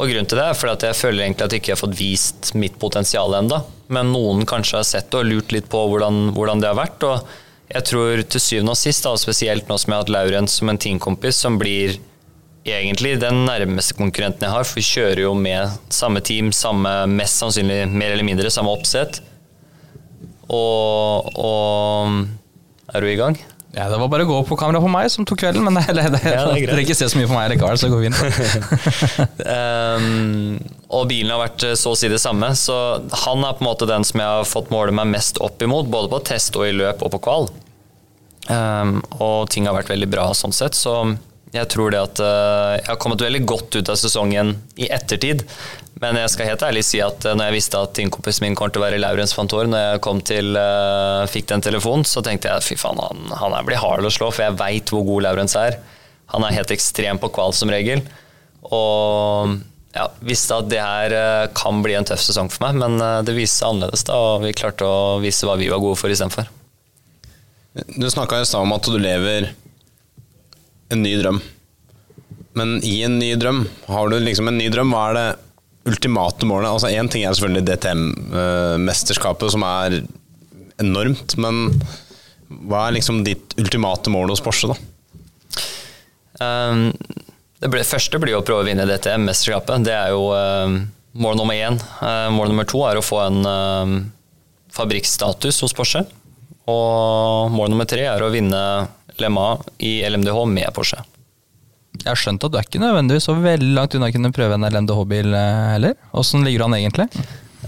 [0.00, 1.98] og grunnen til det er fordi at jeg føler egentlig at jeg ikke har fått
[1.98, 3.60] vist mitt potensial enda.
[3.92, 7.04] Men noen kanskje har sett det og lurt litt på hvordan, hvordan det har vært.
[7.04, 7.34] Og
[7.70, 10.72] jeg tror til syvende og sist, da, spesielt nå som jeg har hatt Laurens som
[10.72, 11.98] en teamkompis, som blir
[12.66, 17.40] egentlig den nærmeste konkurrenten jeg har, for vi kjører jo med samme team, samme, mest
[17.40, 19.22] sannsynlig mer eller mindre samme oppsett.
[20.50, 22.26] Og, og
[22.90, 23.36] Er du i gang?
[23.70, 25.94] Ja, Det var bare å gå på kamera på meg som tok kvelden, men det,
[25.94, 27.94] det, det, Ja, det er dere ikke ser så mye på meg likevel, så det
[27.94, 29.40] går fint.
[29.46, 30.58] um,
[30.98, 32.76] og bilen har vært eh, så å si det samme, så
[33.26, 35.90] han er på en måte den som jeg har fått måle meg mest opp imot,
[35.92, 37.50] både på test og i løp og på kval.
[38.50, 41.04] Um, og ting har vært veldig bra sånn sett, så
[41.50, 45.42] jeg tror det at eh, jeg har kommet veldig godt ut av sesongen i ettertid.
[46.00, 48.70] Men jeg skal helt ærlig si at eh, når jeg visste at teamkompisen min kom
[48.70, 52.52] til å være Laurens Fantor, når jeg kom til, eh, fikk den telefonen, så tenkte
[52.52, 55.56] jeg fy faen, han, han blir hard å slå, for jeg veit hvor god Laurens
[55.58, 55.80] er.
[56.30, 58.04] Han er helt ekstrem på kval som regel.
[58.70, 59.56] Og
[59.96, 63.64] ja, visste at det her kan bli en tøff sesong for meg, men det viste
[63.64, 66.46] seg annerledes, da, og vi klarte å vise hva vi var gode for istedenfor.
[67.98, 69.50] Du snakka i stad om at du lever
[70.90, 71.40] en ny drøm.
[72.58, 74.92] Men i en ny drøm, har du liksom en ny drøm?
[74.94, 75.28] Hva er det
[75.90, 76.70] ultimate målet?
[76.70, 80.00] Altså Én ting er selvfølgelig DTM-mesterskapet, som er
[80.82, 81.36] enormt.
[81.40, 81.68] Men
[82.48, 84.78] hva er liksom ditt ultimate mål hos Porsche, da?
[86.40, 86.88] Um,
[87.60, 89.84] det ble, første blir jo å prøve å vinne DTM-mesterskapet.
[89.86, 90.80] Det er jo um,
[91.20, 91.78] mål nummer én.
[92.00, 93.98] Uh, mål nummer to er å få en um,
[94.74, 96.02] fabrikkstatus hos Porsche.
[96.70, 98.62] Og mål nummer tre er å vinne
[99.20, 101.02] Le Mans i LMDH med Porsche.
[102.00, 104.56] Jeg har skjønt at du er ikke nødvendigvis så veldig langt unna å kunne prøve
[104.56, 105.96] en LMDH-bil heller.
[106.16, 107.10] Åssen ligger du an egentlig?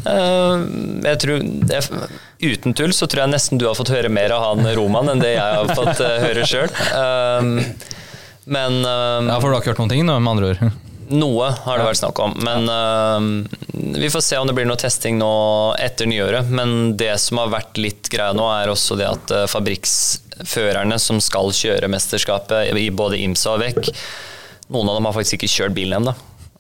[0.03, 0.65] Uh,
[1.05, 2.07] jeg tror, jeg,
[2.43, 5.21] uten tull så tror jeg nesten du har fått høre mer av han Roman enn
[5.23, 6.73] det jeg har fått uh, høre sjøl.
[6.97, 7.61] Uh,
[8.43, 10.81] men Ja, For du har ikke hørt noen ting, med andre ord?
[11.13, 12.33] Noe har det vært snakk om.
[12.43, 12.65] Men
[14.01, 15.29] vi får se om det blir noe testing nå
[15.79, 16.51] etter nyåret.
[16.51, 19.35] Men det som har vært litt greia nå, er også det at
[20.43, 23.93] fabrikksførerne som skal kjøre mesterskapet i både IMSA og VEC,
[24.73, 26.15] noen av dem har faktisk ikke kjørt bilen ennå.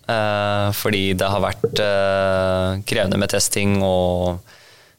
[0.08, 4.40] Eh, fordi det har vært eh, krevende med testing og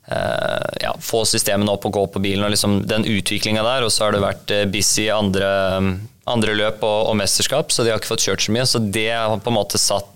[0.07, 2.43] eh, ja, få systemene opp og gå på bilen.
[2.43, 3.83] og liksom Den utviklinga der.
[3.83, 8.01] Og så har det vært busy andre, andre løp og, og, mesterskap, så de har
[8.01, 8.65] ikke fått kjørt så mye.
[8.65, 10.09] Så det har på en måte satt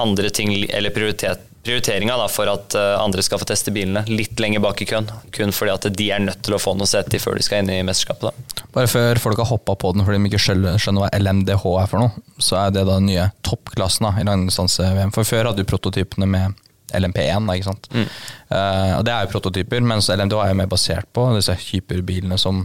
[0.00, 4.80] andre ting, eller prioritet prioriteringa for at andre skal få teste bilene litt lenger bak
[4.80, 5.10] i køen.
[5.34, 7.60] Kun fordi at de er nødt til å få noe sett i før de skal
[7.62, 8.30] inn i mesterskapet.
[8.30, 8.64] Da.
[8.74, 12.04] Bare før folk har hoppa på den fordi de ikke skjønner hva LMDH er for
[12.04, 15.12] noe, så er det da den nye toppklassen da, i langdistanse-VM.
[15.16, 16.58] For før hadde du prototypene med
[16.96, 17.88] LMP1, da, ikke sant.
[17.94, 18.08] Mm.
[18.50, 22.38] Uh, og det er jo prototyper, mens LMDH er jo mer basert på disse hyperbilene
[22.40, 22.64] som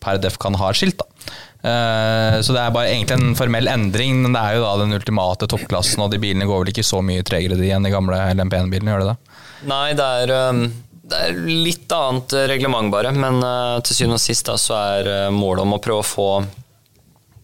[0.00, 1.02] per def kan ha et skilt.
[1.02, 1.34] da.
[1.60, 4.96] Uh, så det er bare egentlig en formell endring, men det er jo da den
[4.96, 8.20] ultimate toppklassen, og de bilene går vel ikke så mye tregere de enn de gamle
[8.32, 9.34] LMP1-bilene, gjør det det?
[9.68, 10.62] Nei, det er, um,
[11.10, 15.12] det er litt annet reglement bare, men uh, til syvende og sist da, så er
[15.12, 16.30] uh, målet om å prøve å få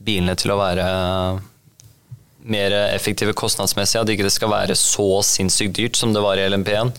[0.07, 0.87] bilene til å være
[2.47, 6.47] mer effektive kostnadsmessig, at ikke det skal være så sinnssykt dyrt som det var i
[6.47, 6.95] LMP1.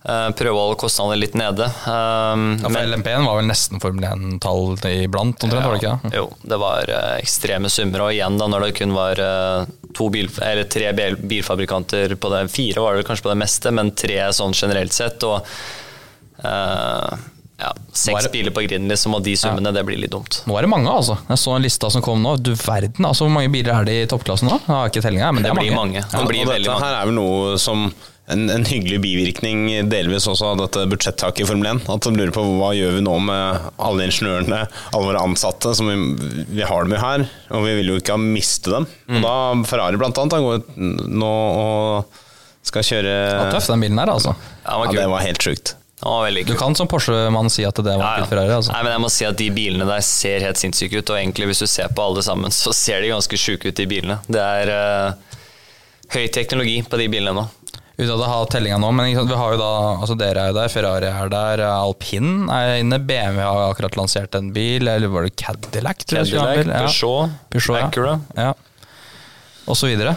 [0.00, 1.66] Uh, prøve å holde kostnadene litt nede.
[1.84, 5.60] Um, ja, for LMP-en var vel nesten Formel 1-tall iblant, omtrent?
[5.60, 6.12] Ja, var det ikke?
[6.16, 8.06] Jo, det var uh, ekstreme summer.
[8.06, 10.30] Og igjen, da, når det kun var uh, bil,
[10.72, 14.56] tre bil, bilfabrikanter på det, fire var det kanskje på det meste, men tre sånn
[14.56, 15.28] generelt sett.
[15.28, 15.44] og
[17.60, 19.76] ja, Seks biler på grinden, liksom, og de summene, ja.
[19.76, 20.38] det blir litt dumt.
[20.48, 21.18] Nå er det mange, altså.
[21.28, 22.38] Jeg så en lista som kom nå.
[22.40, 24.56] Du verden, altså Hvor mange biler er det i toppklassen nå?
[24.64, 26.00] Jeg har ikke tellinga, men det, det blir mange.
[26.00, 26.06] mange.
[26.08, 27.90] Ja, og dette her er vel noe som
[28.30, 31.82] en, en, hyggelig bivirkning delvis også av dette budsjettaket i Formel 1.
[31.92, 34.62] At de lurer på hva gjør vi nå med alle ingeniørene,
[34.92, 35.98] alle våre ansatte, som vi,
[36.52, 38.88] vi har dem jo her, og vi vil jo ikke miste dem.
[39.10, 39.20] Mm.
[39.20, 39.36] Og da
[39.70, 40.72] Ferrari blant annet går ut
[41.10, 42.18] nå og
[42.70, 44.34] skal kjøre ja, Tøff den bilen her, altså.
[44.64, 45.76] Ja, ja det var helt sjukt.
[46.00, 48.28] Du kan som Porsche-mann si at det var ja, ja.
[48.28, 48.52] Ferrari.
[48.56, 48.72] Altså.
[48.72, 51.50] Nei, men jeg må si at De bilene der ser helt sinnssyke ut, og egentlig
[51.50, 54.16] hvis du ser på alle sammen, så ser de ganske sjuke ut, de bilene.
[54.24, 55.40] Det er uh,
[56.14, 57.48] høy teknologi på de bilene nå
[58.00, 60.56] uten at jeg har tellinga nå, men vi har jo da, altså dere er jo
[60.56, 65.28] der, Ferrari er der, Alpin er inne, BMW har akkurat lansert en bil, eller var
[65.28, 66.04] det Cadillac?
[66.06, 66.82] Cadillac, ja.
[66.86, 68.18] Peugeot, Peugeot Acura.
[68.38, 68.52] Ja.
[69.70, 70.16] Og så videre.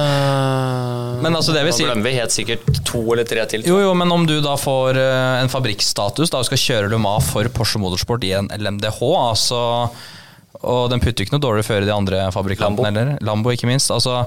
[1.22, 3.62] men altså det vil si Nå glemmer vi helt sikkert to eller tre til.
[3.68, 7.46] Jo, jo, men om du da får uh, en fabrikkstatus da, skal kjøre Luma for
[7.54, 9.60] Porsche Motorsport i en LMDH, altså
[10.60, 13.24] og den putter ikke noe dårlig før de andre fabrikantene Lambo.
[13.24, 13.88] Lambo, ikke minst.
[13.94, 14.26] Altså,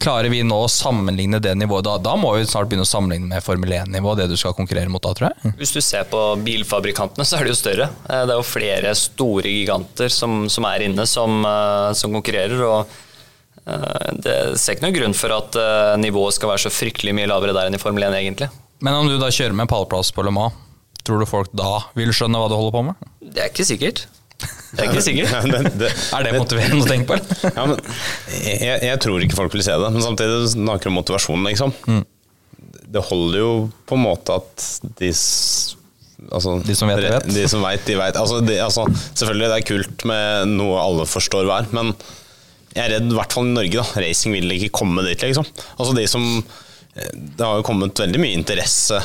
[0.00, 1.84] Klarer vi nå å sammenligne det nivået?
[1.86, 4.90] Da, da må vi snart begynne å sammenligne med Formel 1-nivå, det du skal konkurrere
[4.90, 5.52] mot da, tror jeg.
[5.60, 7.90] Hvis du ser på bilfabrikantene, så er det jo større.
[8.06, 12.62] Eh, det er jo flere store giganter som, som er inne, som, eh, som, konkurrerer.
[12.66, 15.60] og eh, Det ser ikke noen grunn for at
[16.02, 18.50] nivået skal være så fryktelig mye lavere der enn i Formel 1, egentlig.
[18.80, 20.56] Men om du da kjører med pallplass på Le Mans,
[21.06, 23.10] tror du folk da vil skjønne hva du holder på med?
[23.22, 24.06] Det er ikke sikkert.
[24.70, 25.32] Det er ikke sikkert.
[25.34, 27.16] Ja, det, det, er det motiverende å tenke på?
[27.48, 27.80] ja, men,
[28.38, 31.74] jeg, jeg, tror ikke folk vil se det, men samtidig snakker du om motivasjon, liksom.
[31.90, 32.04] Mm.
[32.94, 33.50] Det holder jo
[33.86, 34.70] på en måte at
[35.00, 35.12] de
[36.28, 37.26] Altså, de som vet, vet.
[37.32, 38.16] De som vet, de vet.
[38.20, 38.82] Altså, de, altså,
[39.16, 41.94] selvfølgelig det er kult med noe alle forstår hva er, men
[42.74, 44.02] jeg er redd, i hvert fall i Norge, da.
[44.04, 45.48] Racing vil ikke komme dit, liksom.
[45.78, 46.26] Altså de som
[47.12, 49.00] det har jo kommet veldig mye interesse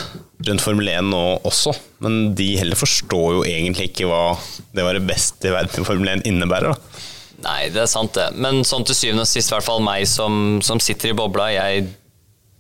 [0.45, 1.73] rundt Formel 1 nå også,
[2.03, 4.35] men de heller forstår jo egentlig ikke hva
[4.75, 6.75] det å være best i verden i Formel 1 innebærer.
[6.75, 7.03] da.
[7.45, 8.29] Nei, det er sant det.
[8.41, 11.49] Men sånn til syvende og sist, i hvert fall meg som, som sitter i bobla,
[11.53, 11.87] jeg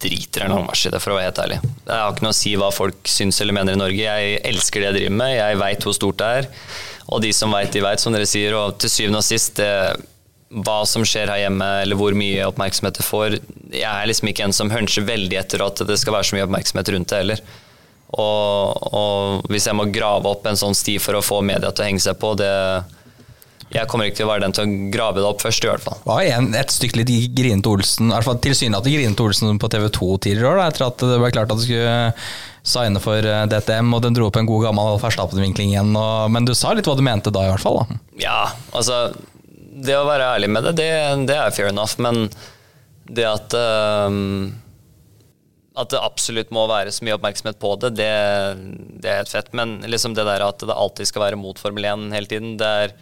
[0.05, 1.59] driter en marsj i det, for å være helt ærlig.
[1.87, 4.03] Jeg har ikke noe å si hva folk syns eller mener i Norge.
[4.03, 6.49] Jeg elsker det jeg driver med, jeg veit hvor stort det er.
[7.05, 8.57] Og de som veit, de veit, som dere sier.
[8.59, 9.71] Og til syvende og sist, det
[10.49, 13.37] hva som skjer her hjemme, eller hvor mye oppmerksomhet det får.
[13.73, 16.45] Jeg er liksom ikke en som huncher veldig etter at det skal være så mye
[16.47, 17.45] oppmerksomhet rundt det heller.
[18.15, 21.83] Og, og hvis jeg må grave opp en sånn sti for å få media til
[21.83, 22.51] å henge seg på, det
[23.73, 25.83] jeg kommer ikke til å være den til å grave det opp først, i hvert
[25.83, 25.97] fall.
[26.03, 29.69] Det var en, et stykke litt grinete Olsen, i hvert fall tilsynelatende grinete Olsen på
[29.73, 31.95] TV 2 tidligere år, etter at det ble klart at du skulle
[32.65, 35.91] signe for eh, DTM, og den dro opp en god gammel Verstappen-vinkling igjen.
[35.97, 37.81] Og, men du sa litt hva du mente da, i hvert fall.
[37.81, 37.99] da.
[38.21, 38.39] Ja,
[38.77, 39.09] altså
[39.75, 40.91] Det å være ærlig med det, det,
[41.27, 42.29] det er fair enough, men
[43.11, 43.55] det at
[44.07, 44.53] um,
[45.75, 48.11] at det absolutt må være så mye oppmerksomhet på det, det,
[49.03, 49.51] det er helt fett.
[49.57, 52.71] Men liksom det der at det alltid skal være mot Formel 1 hele tiden, det
[52.85, 52.95] er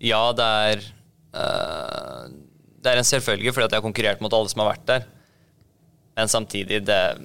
[0.00, 0.84] Ja, det er
[1.36, 2.30] uh,
[2.80, 5.04] Det er en selvfølge fordi at jeg har konkurrert mot alle som har vært der.
[6.16, 7.20] Men samtidig, det er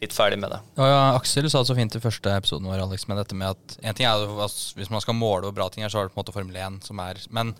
[0.00, 0.62] litt ferdig med det.
[0.80, 3.52] Ja, ja, Aksel sa det så fint i første episoden vår, Alex, med dette med
[3.52, 6.08] at en ting er altså, Hvis man skal måle hvor bra ting er, så er
[6.08, 7.52] det på en måte Formel 1 som er Men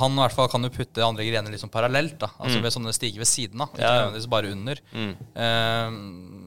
[0.00, 2.18] han i hvert fall kan jo putte andre grener liksom parallelt.
[2.22, 4.82] da Altså ved sånne stiger ved siden av, ikke nødvendigvis bare under.
[4.96, 5.98] Eh,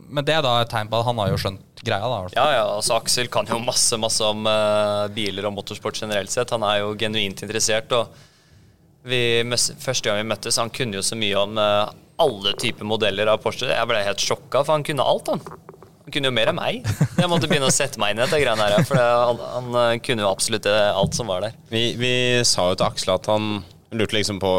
[0.09, 2.09] men det er da et tegn på at han har jo skjønt greia.
[2.09, 2.19] da.
[2.35, 6.51] Ja, ja, altså Aksel kan jo masse masse om uh, biler og motorsport generelt sett.
[6.55, 7.93] Han er jo genuint interessert.
[7.93, 8.09] og
[9.05, 9.21] vi,
[9.79, 13.41] Første gang vi møttes, han kunne jo så mye om uh, alle typer modeller av
[13.43, 13.69] Porsche.
[13.69, 15.43] Jeg ble helt sjokka, for han kunne alt, han.
[16.09, 16.87] Han kunne jo mer enn meg.
[17.19, 19.97] Jeg måtte begynne å sette meg inn i dette greiene her, for han, han eh,
[20.01, 21.57] kunne jo absolutt alt som var der.
[21.69, 22.13] Vi, vi
[22.49, 23.59] sa jo til Aksel at han
[23.93, 24.53] lurte liksom på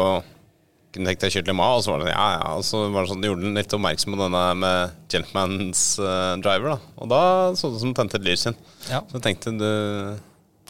[0.91, 2.65] kunne tenkt deg å kjøre til Le og så var det sånn, ja, ja, og
[2.67, 6.95] så var det sånn, gjorde han litt oppmerksom på denne med Gentleman's eh, driver, da.
[7.03, 7.21] Og da
[7.55, 8.57] så det ut som tente et lys igjen.
[8.89, 8.99] Ja.
[9.11, 9.69] Så tenkte du,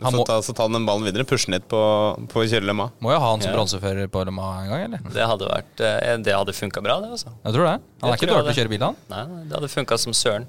[0.01, 1.81] Han må- ta, så ta den ballen videre, pushe den litt på,
[2.29, 3.57] på å kjøre Le Må jo ha han som Ja.
[3.57, 5.05] bronsefører på Lema en gang, eller?
[5.13, 7.13] Det hadde, vært, eh, det hadde funka bra, det.
[7.17, 7.33] altså.
[7.45, 7.77] Jeg tror det.
[8.01, 8.97] Han er ikke dårlig til å kjøre bil, han.
[9.09, 10.47] Nei, det hadde funka som søren.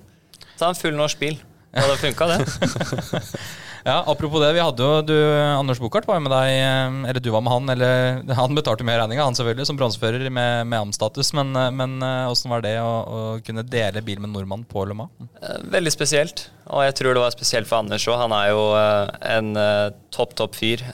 [0.63, 1.41] Ta en full norsk bil.
[1.73, 2.41] Det hadde funka, det.
[3.83, 5.17] Ja, Apropos det, vi hadde jo du,
[5.59, 8.87] Anders Buchardt var jo med deg, eh, eller du var med han, eller han betalte
[8.87, 12.53] mer med regninga, han selvfølgelig, som bronsefører med, med AM-status, men, eh, men eh, åssen
[12.55, 15.27] var det å, å kunne dele bil med en nordmann på Le Mans?
[15.43, 16.45] Eh, Veldig spesielt.
[16.71, 18.21] Og jeg tror det var spesielt for Anders òg.
[18.23, 20.87] Han er jo eh, en eh, topp, topp fyr.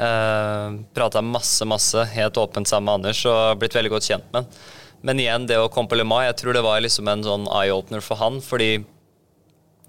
[0.97, 4.63] Prata masse, masse, helt åpent sammen med Anders og blitt veldig godt kjent med han.
[5.05, 7.45] Men igjen, det å komme på Le Mans, jeg tror det var liksom en sånn
[7.53, 8.41] eye-opener for han.
[8.43, 8.79] Fordi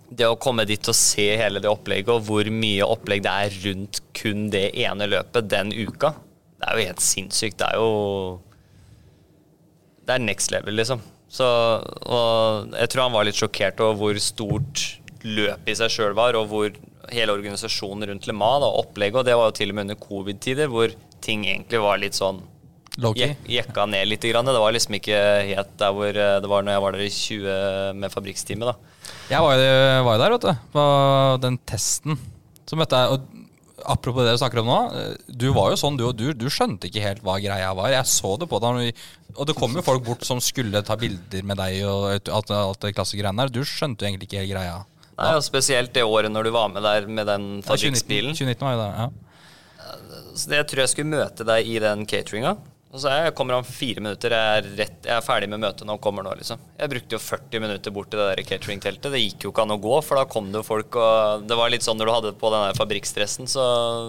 [0.10, 3.58] det å komme dit og se hele det opplegget, og hvor mye opplegg det er
[3.68, 6.16] rundt kun det ene løpet den uka,
[6.60, 7.60] det er jo helt sinnssykt.
[7.62, 8.40] Det er jo
[10.10, 11.04] det er next level, liksom.
[11.30, 14.86] Så, og jeg tror han var litt sjokkert over hvor stort
[15.22, 16.72] løpet i seg sjøl var, og hvor
[17.14, 20.00] hele organisasjonen rundt Le Mans og opplegget, og det var jo til og med under
[20.02, 22.42] covid-tider, hvor ting egentlig var litt sånn
[22.98, 23.36] Low-key.
[23.48, 24.26] jekka ned litt.
[24.32, 24.46] Grann.
[24.50, 25.20] Det var liksom ikke
[25.54, 28.72] helt der hvor eh, det var når jeg var der i 20 med fabrikksteamet.
[28.72, 28.76] da.
[29.30, 30.86] Jeg var jo, var jo der, vet du, på
[31.46, 32.18] den testen.
[32.70, 33.36] Så møtte jeg og
[33.90, 34.78] Apropos det du snakker om nå.
[34.92, 36.34] eh, Du var jo sånn, du og du.
[36.36, 37.88] Du skjønte ikke helt hva greia var.
[37.94, 38.90] Jeg så det på deg.
[39.38, 42.82] Og det kom jo folk bort som skulle ta bilder med deg og alt, alt
[42.84, 43.54] det klassegreiene der.
[43.56, 44.82] Du skjønte jo egentlig ikke helt greia.
[45.16, 48.68] Nei, og Spesielt det året når du var med der med den Ja, 2019, 2019
[48.68, 49.10] var jo det, ja.
[50.36, 52.58] Så jeg tror jeg skulle møte deg i den cateringa.
[52.90, 55.86] Og så jeg kommer om fire minutter, jeg er, rett, jeg er ferdig med møtet
[55.86, 56.62] nå, kommer nå, liksom.
[56.80, 59.12] Jeg brukte jo 40 minutter bort til det der cateringteltet.
[59.14, 61.58] Det gikk jo ikke an å gå, for da kom det jo folk, og det
[61.60, 63.66] var litt sånn når du hadde på den der fabrikkstressen, så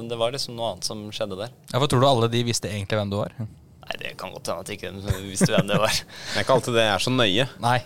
[0.08, 1.52] det var liksom noe annet som skjedde der.
[1.74, 3.36] Ja, For tror du alle de visste egentlig hvem du var?
[3.36, 6.00] Nei, det kan godt hende at ikke de visste hvem det var.
[6.32, 7.46] Det er ikke alltid det er så nøye.
[7.60, 7.78] Nei.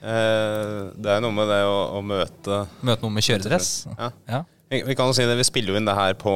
[0.00, 3.66] Eh, det er noe med det å, å møte Møte noen med kjøredress?
[3.92, 4.08] Ja.
[4.30, 4.38] Ja.
[4.72, 6.32] Vi, vi kan jo si det, vi spiller jo inn det her på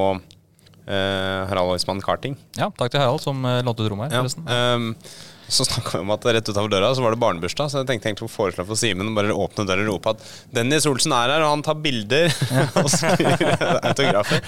[0.87, 2.37] eh, Harald Oismann Karting.
[2.59, 2.71] ja.
[2.79, 4.53] Takk til Harald som uh, lånte ut rommet her, Ja.
[4.55, 4.91] ehm,
[5.45, 8.09] så snakka vi om at rett utover døra så var det barnebursdag, så jeg tenkte
[8.09, 10.23] egentlig å foreslå for Simen å bare åpne døra og rope at
[10.57, 12.33] Dennis Olsen er her, og han tar bilder
[12.81, 13.53] og skriver
[13.85, 14.41] autografer.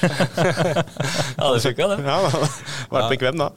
[1.36, 1.98] Ja, det funka, det.
[2.06, 2.18] Ja,
[2.96, 3.50] Vært bekvem, da.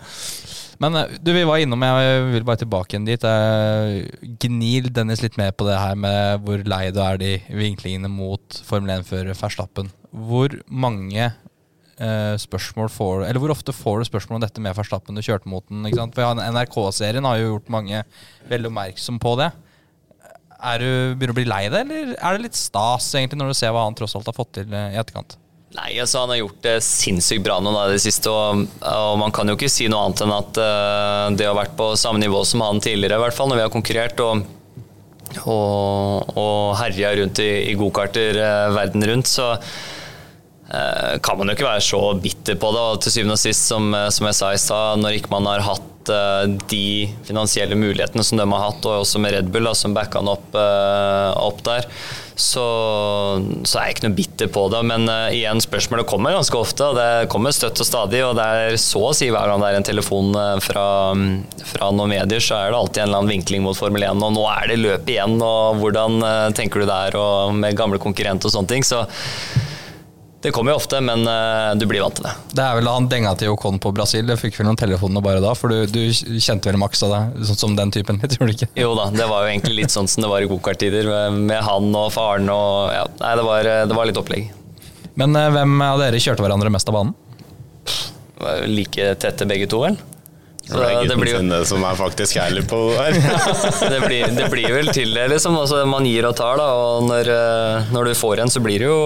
[0.83, 3.23] Men eh, du, vi var innom, jeg vil bare tilbake igjen dit.
[4.43, 8.61] Gnil Dennis litt mer på det her med hvor lei du er de vinklingene mot
[8.67, 9.89] Formel 1-fører Verstappen.
[10.11, 11.31] Hvor mange
[12.01, 15.51] eh, spørsmål får Eller hvor ofte får du spørsmål om dette med Verstappen du kjørte
[15.51, 15.85] mot den?
[15.87, 16.15] Ikke sant?
[16.17, 18.03] For NRK-serien har jo gjort mange
[18.49, 19.51] veldig oppmerksom på det.
[20.59, 23.59] Er du, begynner å bli lei det, eller er det litt stas egentlig når du
[23.61, 25.37] ser hva han tross alt har fått til eh, i etterkant?
[25.77, 28.31] Nei, altså Han har gjort det sinnssykt bra nå da, i det siste.
[28.33, 31.75] Og, og man kan jo ikke si noe annet enn at uh, det har vært
[31.77, 34.23] på samme nivå som han tidligere, i hvert fall når vi har konkurrert.
[34.25, 34.41] Og,
[35.45, 39.29] og, og herja rundt i, i gokarter uh, verden rundt.
[39.29, 39.51] Så
[40.69, 42.87] kan man jo ikke være så bitter på det.
[42.93, 45.49] Og til syvende og sist, som, eh, som jeg sa i stad, når ikke man
[45.49, 49.69] har hatt eh, de finansielle mulighetene som de har hatt, og også med Red Bull
[49.69, 51.87] da, som backa han opp, eh, opp der,
[52.39, 52.65] så,
[53.67, 54.79] så er jeg ikke noe bitter på det.
[54.87, 58.21] Men uh, igjen, spørsmålet kommer ganske ofte, og det kommer støtt og stadig.
[58.23, 60.31] Og det er så å si hver gang det er en telefon
[60.63, 60.85] fra,
[61.73, 64.23] fra noen medier, så er det alltid en eller annen vinkling mot Formel 1.
[64.23, 66.23] Og nå er det løp igjen, og hvordan
[66.55, 68.87] tenker du der, og med gamle konkurrenter og sånne ting.
[68.87, 69.03] Så
[70.41, 72.31] det kommer jo ofte, men uh, du blir vant til det.
[72.55, 74.23] Det er vel da han denga til Ocon på Brasil.
[74.31, 77.41] Jeg fikk vel noen telefoner bare da, for du, du kjente vel Max av deg
[77.49, 78.69] sånn som den typen Jeg tror du ikke?
[78.79, 81.89] Jo da, det var jo egentlig litt sånn som det var i gokarttider, med, han
[81.91, 84.47] og faren og ja, Nei, det var, det var litt opplegg.
[85.19, 87.17] Men uh, hvem av dere kjørte hverandre mest av banen?
[88.71, 89.99] Like tette begge to, vel?
[90.69, 93.37] Så det er gutten sin det som er faktisk ærlig på det her.
[93.93, 95.57] det, blir, det blir vel til det, liksom.
[95.57, 96.67] Altså, man gir og tar, da.
[96.77, 98.99] Og når, eh, når, du får en, så blir det jo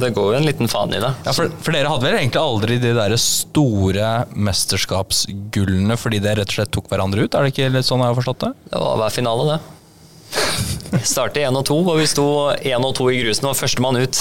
[0.00, 1.12] Det går jo en liten faen i det.
[1.26, 6.54] Ja, for, for, dere hadde vel egentlig aldri de der store mesterskapsgullene fordi dere rett
[6.54, 7.36] og slett tok hverandre ut?
[7.36, 8.54] Er det ikke litt sånn jeg har forstått det?
[8.70, 9.79] Det var hver finale, det.
[11.06, 12.24] Starte én og to, og vi sto
[12.66, 14.18] én og to i grusen og var førstemann ut.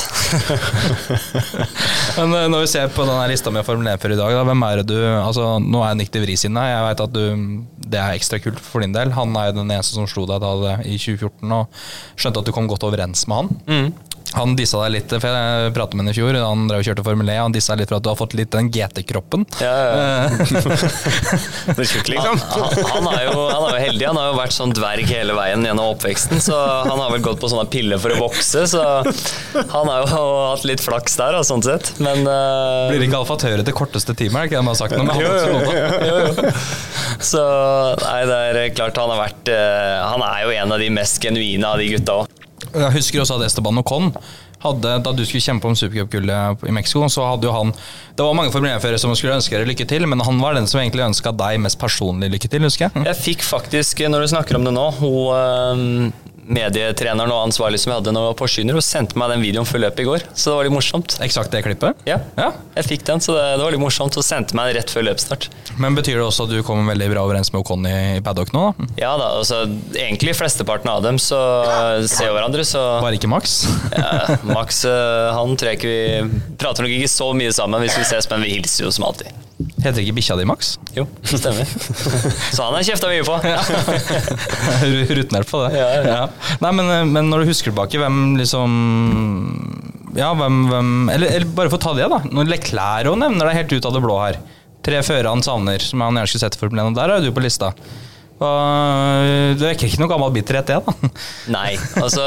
[2.18, 4.44] Men eh, når vi ser på denne lista med Formel 1 for i dag, da,
[4.48, 6.68] hvem er det du altså, Nå er Nick de Vries inne.
[6.70, 7.24] Jeg vet at du,
[7.90, 9.14] det er ekstra kult for din del.
[9.18, 11.82] Han er jo den eneste som slo deg da i 2014, og
[12.20, 13.52] skjønte at du kom godt overens med han.
[13.66, 13.90] Mm.
[14.38, 16.38] Han dissa deg litt, for jeg pratet med henne i fjor.
[16.38, 17.38] Han drev og kjørte Formel E.
[17.40, 19.46] Han dissa litt for at du har fått litt den GT-kroppen.
[19.64, 20.30] Ja, ja.
[21.74, 22.38] det er tjukk, liksom.
[22.54, 24.06] Han, han, er jo, han, er jo, heldig.
[24.12, 26.44] Han har jo vært sånn dverg hele veien gjennom oppveksten.
[26.46, 28.86] Så han har vel gått på sånne piller for å vokse, så
[29.74, 31.94] han har jo hatt litt flaks der, sånn sett.
[32.04, 34.98] Men uh, Blir ikke alfatøret til korteste time, er det ikke det de har sagt
[34.98, 35.18] noe med?
[35.20, 36.54] Jo, jo, jo,
[37.32, 37.42] Så
[38.04, 41.22] nei, det er klart han har vært uh, Han er jo en av de mest
[41.24, 42.40] genuine av de gutta òg.
[42.74, 44.12] Jeg husker også at Esteban Ocon
[44.60, 48.36] hadde, da du skulle kjempe om supercupgullet i Mexico, så hadde jo han Det var
[48.36, 51.32] mange formuleringsførere som skulle ønske dere lykke til, men han var den som egentlig ønska
[51.32, 53.06] deg mest personlig lykke til, husker jeg.
[53.08, 56.12] Jeg fikk faktisk, når du snakker om det nå, hun
[56.50, 59.84] medietreneren og ansvarlig som jeg hadde når jeg var og sendte meg den videoen før
[59.86, 60.26] løpet i går.
[60.34, 61.16] Så det var litt morsomt.
[61.24, 62.00] Eksakt det klippet?
[62.10, 62.50] Ja, ja.
[62.78, 64.18] jeg fikk den, så det, det, var litt morsomt.
[64.20, 65.50] Og sendte meg den rett før løpsstart.
[65.80, 68.54] Men Betyr det også at du kommer veldig bra overens med Ocon i, i paddock
[68.56, 68.70] nå?
[68.78, 68.90] da?
[69.00, 69.62] Ja da, altså
[69.98, 71.40] egentlig flesteparten av dem så
[72.10, 73.62] ser hverandre, så Bare ikke Max?
[73.96, 78.00] ja, Max eh, han tror jeg ikke vi prater nok ikke så mye sammen hvis
[78.00, 79.49] vi ses, men vi hilser jo som alltid.
[79.80, 80.74] Heter ikke bikkja di Max?
[80.96, 81.70] Jo, det stemmer.
[82.56, 83.38] Så han har kjefta mye på.
[85.16, 85.72] Rutinert på det.
[85.80, 86.04] Ja, ja.
[86.10, 86.58] Ja.
[86.64, 88.76] Nei, men, eh, men, når du husker tilbake, hvem liksom
[90.18, 92.22] Ja, hvem, hvem eller, eller, bare for å ta det, da.
[92.28, 94.42] Når Leclerc nevner deg helt ut av det blå her.
[94.86, 96.98] Tre førere han savner, som han gjerne skulle sett for problemet.
[97.00, 97.72] Der er du på lista.
[98.40, 101.10] Det vekker ikke noe gammel bitterhet, det, da.
[101.58, 102.24] Nei, altså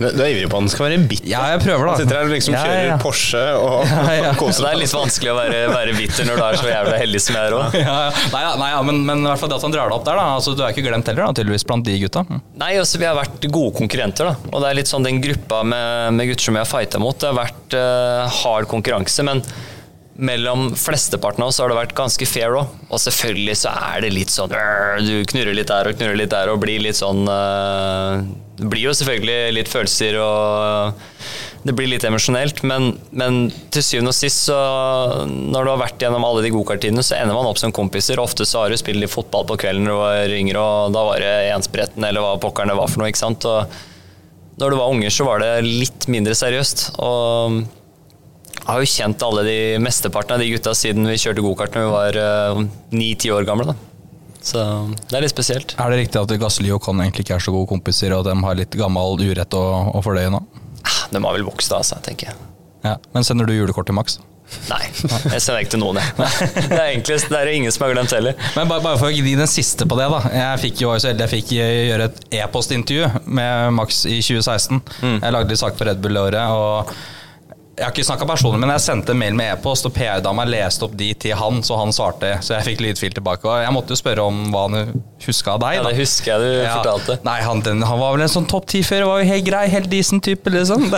[0.00, 1.28] Du er ivrig på at den skal være bitter?
[1.30, 2.96] Ja, jeg prøver da Han sitter her og liksom kjører ja, ja.
[3.02, 6.58] Porsche og ja, koser Det er litt vanskelig å være, være, bitter når du er
[6.58, 7.76] så jævla heldig som jeg er òg.
[8.32, 10.24] Nei, nei men, men, i hvert fall det at han drar det opp der, da.
[10.40, 12.24] Altså, du er ikke glemt heller, da, tydeligvis, blant de gutta.
[12.58, 14.50] Nei, altså, vi har vært gode konkurrenter, da.
[14.50, 17.14] Og det er litt sånn den gruppa med, med gutter som vi har fighta mot.
[17.14, 19.28] Det har vært uh, hard konkurranse.
[19.28, 19.44] men
[20.22, 22.74] mellom flesteparten av oss har det vært ganske fair òg.
[22.88, 24.52] Og selvfølgelig så er det litt sånn
[25.02, 28.94] Du knurrer litt der og knurrer litt der og blir litt sånn Det blir jo
[28.96, 31.00] selvfølgelig litt følelser og
[31.62, 34.56] det blir litt emosjonelt, men, men, til syvende og sist, så
[35.30, 38.18] når du har vært gjennom alle de gokarttidene, så ender man opp som kompiser.
[38.18, 41.04] Ofte så har du spilt litt fotball på kvelden når du var yngre, og da
[41.06, 43.12] var det enspretten eller hva pokkeren det var for noe.
[43.12, 43.46] ikke sant?
[43.46, 46.88] Og når du var unger, så var det litt mindre seriøst.
[46.98, 47.62] og
[48.66, 51.94] har jo kjent alle de mesteparten av de gutta siden vi kjørte gokart når vi
[51.96, 52.62] var eh,
[52.94, 53.72] ni-ti år gamle.
[53.72, 53.76] Da.
[54.42, 54.62] Så
[55.10, 55.76] det er litt spesielt.
[55.78, 58.32] Er det riktig at Gasly og Con egentlig ikke er så gode kompiser, og at
[58.32, 59.62] de har litt gammel urett å,
[59.94, 60.42] å fordøye nå?
[60.82, 62.50] Ah, de har vel vokst av seg, tenker jeg.
[62.82, 64.18] Ja, Men sender du julekort til Max?
[64.68, 66.00] Nei, jeg sender ikke til noen.
[66.02, 66.50] Jeg.
[66.68, 68.36] Det er enklest, det er ingen som har glemt heller.
[68.58, 70.20] Men bare, bare for å gi den siste på det, da.
[70.34, 74.82] Jeg fikk jo så heldig jeg fikk gjøre et e-postintervju med Max i 2016.
[75.00, 75.18] Mm.
[75.22, 76.52] Jeg lagde litt sak på Red Bull-året.
[76.52, 76.92] og
[77.72, 80.92] jeg har ikke snakka personlig, men jeg sendte mail med e-post, og PR-dama leste opp
[80.98, 82.34] de til han, så han svarte.
[82.44, 83.48] Så jeg fikk lydfil tilbake.
[83.48, 84.74] Og jeg måtte jo spørre om hva han
[85.24, 85.78] huska av deg.
[85.78, 86.74] Ja, det husker jeg du ja.
[86.76, 87.16] fortalte.
[87.24, 89.64] Nei, han, den, han, var vel en sånn topp ti før, var jo helt grei,
[89.72, 90.80] helt decent type, liksom.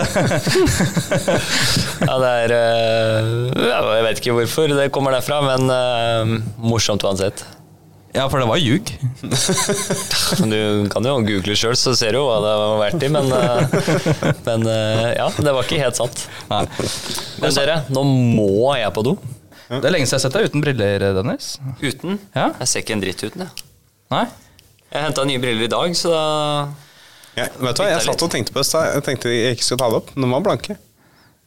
[2.09, 3.23] ja, det er uh,
[3.55, 6.23] Jeg vet ikke hvorfor det kommer derfra, men uh,
[6.59, 7.39] morsomt uansett.
[8.15, 8.89] Ja, for det var ljug.
[10.51, 13.27] du kan jo google sjøl, så ser du jo hva det var verdt i, men,
[13.35, 16.23] eh, men eh, ja, det var ikke helt sant.
[16.51, 16.61] Nei.
[17.43, 19.17] Men dere, nå må jeg på do.
[19.67, 21.51] Det er lenge siden jeg har sett deg uten briller, Dennis.
[21.81, 22.19] Uten?
[22.37, 22.51] Ja?
[22.61, 23.69] Jeg ser ikke en dritt uten, jeg.
[24.13, 24.25] Nei?
[24.93, 26.25] Jeg henta nye briller i dag, så da
[27.35, 29.81] ja, Vet du hva, jeg satt og tenkte på det, jeg tenkte jeg ikke skulle
[29.81, 30.11] ta det opp.
[30.15, 30.77] De var blanke.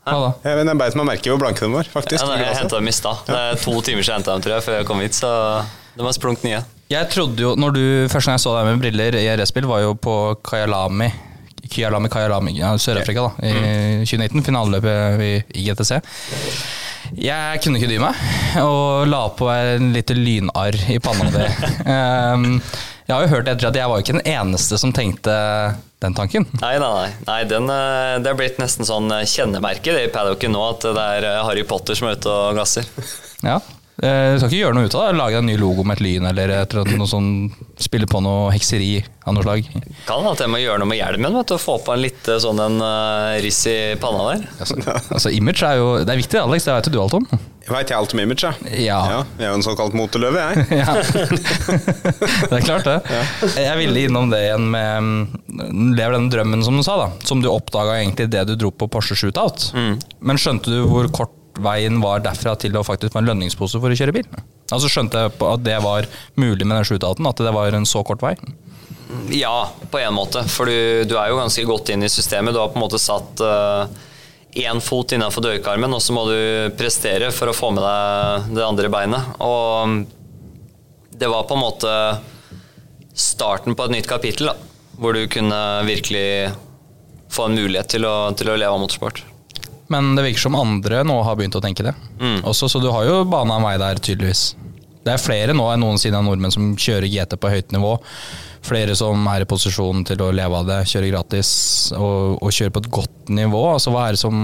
[0.09, 0.33] Ja.
[0.45, 2.21] Jeg, men jeg beit meg merke i hvor blanke de var, faktisk.
[2.21, 3.23] Ja, nei, jeg henta dem i stad.
[3.29, 5.17] Det er to timer siden jeg henta dem, tror jeg, før jeg kom hit.
[5.17, 5.31] Så
[5.99, 6.63] de var splunk nye.
[6.89, 9.83] Jeg trodde jo, når du Første gang jeg så deg med briller i RS-spill, var
[9.85, 10.15] jo på
[10.47, 11.11] Kyalami
[11.69, 13.49] Kyalami, Kyalami ja, Sør-Afrika, da.
[13.49, 14.45] I 2019.
[14.47, 15.99] Finaleløpet i, IGTC.
[15.99, 16.63] GTC.
[17.19, 18.17] Jeg kunne ikke dy meg,
[18.61, 21.49] og la på en lite lynarr i panna di.
[21.89, 22.59] Um,
[23.09, 25.33] jeg har jo hørt etter at jeg var jo ikke den eneste som tenkte
[26.05, 26.45] den tanken.
[26.61, 27.07] Nei, nei, nei.
[27.25, 30.85] nei den, eh, det er blitt nesten sånn eh, kjennemerke det i paddocken nå, at
[30.85, 32.85] det er eh, Harry Potter som er ute og gasser.
[33.41, 33.57] Ja.
[33.99, 35.19] Eh, Du skal ikke gjøre noe ut av det?
[35.19, 37.31] Lage en ny logo med et lyn, eller et eller annet noe sånn,
[37.83, 39.67] spille på noe hekseri av noe slag?
[40.07, 42.05] Kan hende at jeg må gjøre noe med hjelmen, vet du, og få på en
[42.05, 44.45] litt eh, sånn en uh, riss i panna der.
[44.63, 44.79] Altså,
[45.19, 46.69] altså Image er jo Det er viktig, Alex.
[46.69, 47.27] Det vet jo du alt om.
[47.69, 48.85] Veit jeg alt om image, jeg.
[48.87, 48.99] Ja.
[49.13, 49.17] ja.
[49.37, 50.69] Jeg er jo en såkalt moteløve, jeg.
[50.79, 50.95] Ja.
[52.49, 53.19] det er klart, det.
[53.61, 57.11] Jeg ville innom det igjen med mm, Lever den drømmen, som du sa, da.
[57.29, 59.73] Som du oppdaga egentlig det du dro på Porsche Shootout.
[59.75, 61.35] Men skjønte du hvor kort
[61.65, 64.29] veien var derfra til å faktisk få en lønningspose for å kjøre bil?
[64.73, 66.09] Altså Skjønte jeg at det var
[66.39, 67.29] mulig med den shootouten?
[67.31, 68.35] At det var en så kort vei?
[69.33, 70.45] Ja, på en måte.
[70.53, 72.55] For du, du er jo ganske godt inn i systemet.
[72.55, 73.41] Du har på en måte satt
[74.59, 76.39] én fot innenfor dørkarmen, og så må du
[76.79, 79.35] prestere for å få med deg det andre beinet.
[79.45, 80.05] Og
[81.19, 81.93] det var på en måte
[83.19, 84.57] starten på et nytt kapittel, da,
[84.99, 85.59] hvor du kunne
[85.89, 86.53] virkelig
[87.33, 89.25] få en mulighet til å, til å leve av motorsport.
[89.89, 91.95] Men det virker som andre nå har begynt å tenke det.
[92.45, 94.51] Også, så du har jo bana en vei der, tydeligvis.
[95.07, 97.95] Det er flere nå enn noensinne av nordmenn som kjører GT på høyt nivå.
[98.69, 101.51] Flere som er i posisjon til å leve av det, kjøre gratis
[101.97, 103.63] og, og kjøre på et godt nivå.
[103.71, 104.35] Altså, hva er det som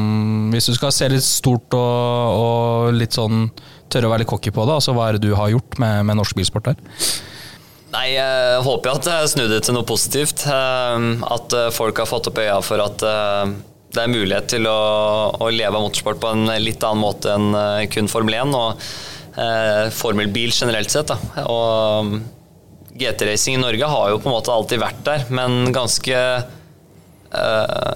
[0.54, 3.48] Hvis du skal se litt stort og, og litt sånn
[3.92, 6.06] tørre å være litt cocky på det, altså, hva er det du har gjort med,
[6.08, 6.80] med norsk bilsport der?
[7.94, 10.46] Nei, jeg håper jo at jeg snudde til noe positivt.
[10.48, 11.04] Eh,
[11.34, 13.52] At eh, folk har fått opp øya for at eh,
[13.94, 14.78] det er mulighet til å,
[15.38, 18.84] å leve av motorsport på en litt annen måte enn eh, kun Formel 1 og
[19.38, 21.12] eh, formelbil generelt sett.
[21.12, 21.46] Da.
[21.48, 22.18] Og mm,
[22.94, 26.20] GT-racing i Norge har jo på en måte alltid vært der, men ganske
[27.34, 27.94] eh,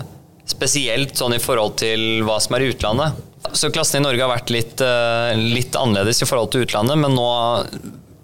[0.48, 3.24] spesielt sånn i forhold til hva som er i utlandet.
[3.54, 7.14] Så klassen i Norge har vært litt, eh, litt annerledes i forhold til utlandet, men
[7.14, 7.30] nå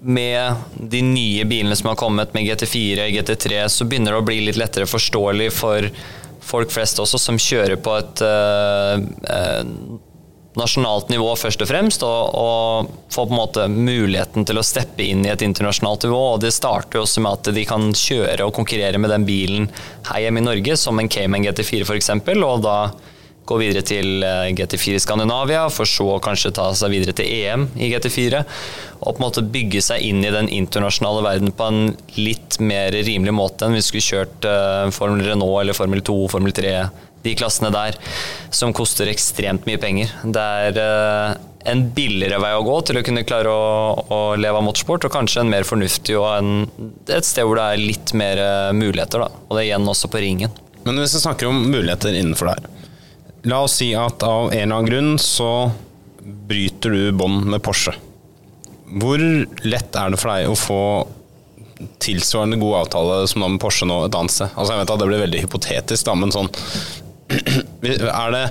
[0.04, 4.42] med de nye bilene som har kommet med GT4, GT3, så begynner det å bli
[4.44, 5.86] litt lettere forståelig for
[6.44, 9.62] folk flest også, som kjører på et eh, eh,
[10.58, 15.06] nasjonalt nivå først og fremst, og, og får på en måte muligheten til å steppe
[15.06, 16.20] inn i et internasjonalt nivå.
[16.34, 19.68] og Det starter jo også med at de kan kjøre og konkurrere med den bilen
[20.10, 22.78] her hjemme i Norge, som en Cayman GT4 f.eks., og da
[23.48, 27.28] gå videre til eh, GT4 i Skandinavia, for så å kanskje ta seg videre til
[27.28, 28.42] EM i GT4.
[29.04, 32.94] Og på en måte bygge seg inn i den internasjonale verden på en litt mer
[32.94, 36.76] rimelig måte enn vi skulle kjørt eh, Formel Renault eller Formel 2, Formel 3,
[37.24, 37.96] de klassene der,
[38.52, 40.12] som koster ekstremt mye penger.
[40.24, 41.36] Det er eh,
[41.68, 43.68] en billigere vei å gå til å kunne klare å,
[44.08, 46.52] å leve av motorsport, og kanskje en mer fornuftig og en,
[47.08, 48.40] et sted hvor det er litt mer
[48.76, 49.24] muligheter.
[49.24, 49.44] Da.
[49.48, 50.60] Og det er igjen også på ringen.
[50.84, 52.83] Men hvis vi snakker om muligheter innenfor det her
[53.44, 55.70] La oss si at av en eller annen grunn så
[56.48, 57.92] bryter du bånd med Porsche.
[59.00, 59.20] Hvor
[59.64, 60.80] lett er det for deg å få
[62.00, 64.52] tilsvarende god avtale som da med Porsche nå et annet sted?
[64.54, 66.50] Altså Jeg vet at det blir veldig hypotetisk, da, men sånn
[68.22, 68.42] Er det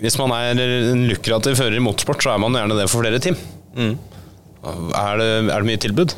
[0.00, 3.20] Hvis man er en lukrativ fører i motorsport, så er man gjerne det for flere
[3.22, 3.38] team.
[3.78, 6.16] Er, det, er det mye tilbud?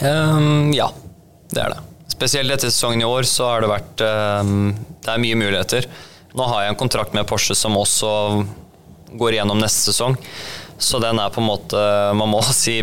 [0.00, 0.88] Um, ja,
[1.52, 1.82] det er det.
[2.14, 4.70] Spesielt etter sesongen i år så har det vært um,
[5.02, 5.90] Det er mye muligheter.
[6.38, 8.08] Nå har jeg en kontrakt med Porsche som også
[9.18, 10.14] går igjennom neste sesong.
[10.78, 11.80] Så den er på en måte
[12.14, 12.80] Man må si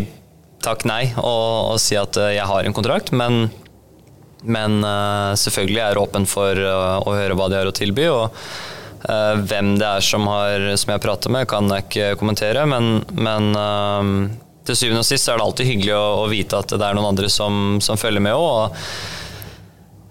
[0.65, 3.51] takk nei og, og si at eh, jeg har en kontrakt, men,
[4.41, 8.09] men eh, selvfølgelig er jeg åpen for eh, å høre hva de har å tilby.
[8.11, 8.47] og
[9.05, 13.51] hvem det er som, har, som jeg prater med, kan jeg ikke kommentere, men, men
[14.65, 17.11] til syvende og sist er det alltid hyggelig å, å vite at det er noen
[17.11, 18.73] andre som, som følger med òg.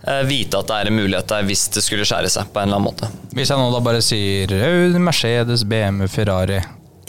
[0.04, 2.68] Eh, vite at det er en mulighet der hvis det skulle skjære seg på en
[2.68, 3.08] eller annen måte.
[3.32, 6.58] Hvis jeg nå da bare sier Audi, Mercedes, BMW, Ferrari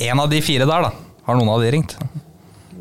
[0.05, 0.91] En av de fire der, da.
[1.27, 1.95] Har noen av de ringt?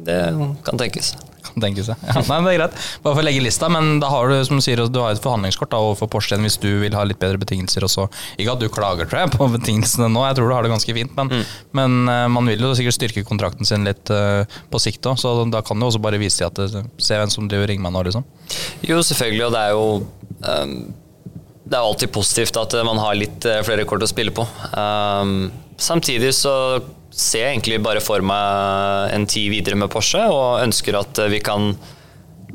[0.04, 0.18] Det
[0.66, 1.14] kan tenkes.
[1.54, 2.00] Kan tenke seg.
[2.02, 2.78] Ja, nei, men det er greit.
[3.04, 5.22] Bare for å legge lista, men da har du som du sier, du har et
[5.22, 8.08] forhandlingskort da, overfor Porsche hvis du vil ha litt bedre betingelser også.
[8.36, 10.96] Ikke at du klager tror jeg, på betingelsene nå, jeg tror du har det ganske
[10.96, 11.44] fint, men,
[11.76, 15.36] men eh, man vil jo sikkert styrke kontrakten sin litt uh, på sikt òg, så
[15.52, 17.94] da kan du også bare vise til at det, Se hvem som driver ringer meg
[17.94, 18.26] nå, liksom.
[18.86, 19.88] Jo, selvfølgelig, og det er jo
[20.50, 20.76] um
[21.64, 24.44] Det er alltid positivt at man har litt eh, flere kort å spille på.
[24.76, 25.46] Um,
[25.80, 26.52] samtidig så
[27.14, 31.74] ser egentlig bare for meg en tid videre med Porsche, og ønsker at vi kan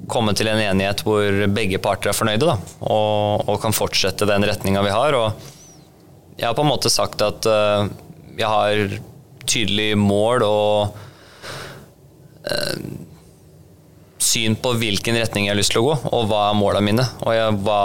[0.09, 4.45] komme til en enighet hvor begge parter er fornøyde, da, og, og kan fortsette den
[4.47, 5.15] retninga vi har.
[5.15, 5.55] og
[6.39, 7.89] jeg har på en måte sagt at uh,
[8.39, 8.99] jeg har
[9.49, 10.95] tydelig mål og
[12.47, 12.77] uh,
[14.23, 17.05] syn på hvilken retning jeg har lyst til å gå, og hva er målene mine.
[17.25, 17.83] Og jeg, hva,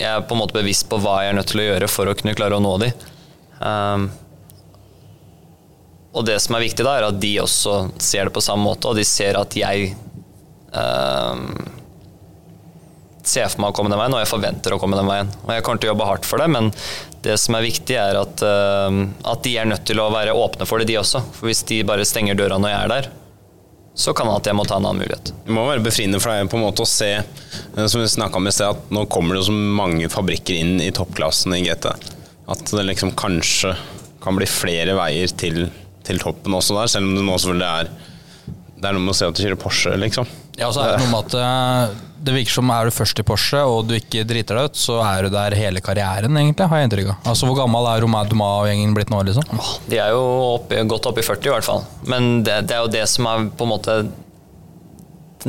[0.00, 2.10] jeg er på en måte bevisst på hva jeg er nødt til å gjøre for
[2.10, 2.90] å kunne klare å nå de.
[3.60, 4.08] Um,
[6.14, 8.90] og det som er viktig da, er at de også ser det på samme måte,
[8.90, 9.90] og de ser at jeg
[10.70, 11.48] um,
[13.24, 15.32] ser for meg å komme den veien, og jeg forventer å komme den veien.
[15.42, 16.70] Og jeg kommer til å jobbe hardt for det, men
[17.24, 20.70] det som er viktig, er at, uh, at de er nødt til å være åpne
[20.70, 21.24] for det, de også.
[21.34, 23.12] For hvis de bare stenger døra når jeg er der,
[23.94, 25.30] så kan det at jeg må ta en annen mulighet.
[25.46, 28.48] Det må være befriende for deg på en måte å se eh, som vi om
[28.50, 31.90] i sted, at nå kommer det så mange fabrikker inn i toppklassen i GT.
[32.50, 33.74] At det liksom kanskje
[34.24, 35.68] kan bli flere veier til,
[36.06, 37.92] til toppen også der, selv om det nå selvfølgelig er
[38.74, 40.28] Det er noe med å se at du kjører Porsche, liksom.
[40.58, 41.94] Ja, og så er det noe med at eh,
[42.24, 44.98] det virker som er du først i Porsche og du ikke driter deg ut, så
[45.04, 47.30] er du der hele karrieren, egentlig, har jeg inntrykk av.
[47.32, 49.64] Altså, Hvor gammel er Romain Dumas-gjengen blitt nå, liksom?
[49.90, 50.22] De er jo
[50.54, 51.82] opp, godt opp i 40 i hvert fall.
[52.08, 53.98] Men det, det, er jo det som er på en måte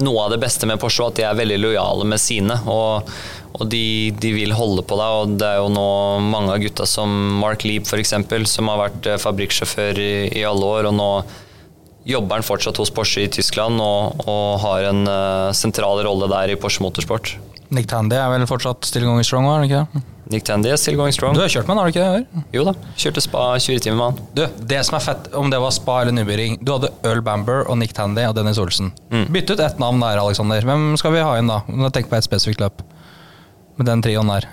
[0.01, 2.57] noe av det beste med Porsche, at de er veldig lojale med sine.
[2.71, 3.09] Og,
[3.55, 5.15] og de, de, vil holde på deg.
[5.21, 5.87] og Det er jo nå
[6.25, 8.15] mange av gutta som Mark Leeb f.eks.,
[8.51, 10.91] som har vært eh, fabrikksjåfør i, i alle år.
[10.91, 11.09] og nå
[12.05, 16.53] jobber han fortsatt hos Porsche i Tyskland og, og har en uh, sentral rolle der
[16.53, 17.35] i Porsche Motorsport.
[17.73, 19.47] Nick Tandy er vel fortsatt still going strong?
[19.49, 20.03] er det ikke det?
[20.33, 21.35] Nick Tandy er still going strong.
[21.37, 22.43] Du har kjørt med han, har du ikke det?
[22.55, 24.27] Jo da, kjørte spa 20 timer med han.
[24.37, 27.65] Du, Det som er fett, om det var spa eller nybyring Du hadde Earl Bamber
[27.65, 28.93] og Nick Tandy og Dennis Olsen.
[29.13, 29.27] Mm.
[29.33, 30.65] Bytt ut ett navn der, Alexander.
[30.65, 31.61] Hvem skal vi ha inn da?
[31.93, 32.85] Tenk på et spesifikt løp.
[33.77, 34.49] Med den trioen der.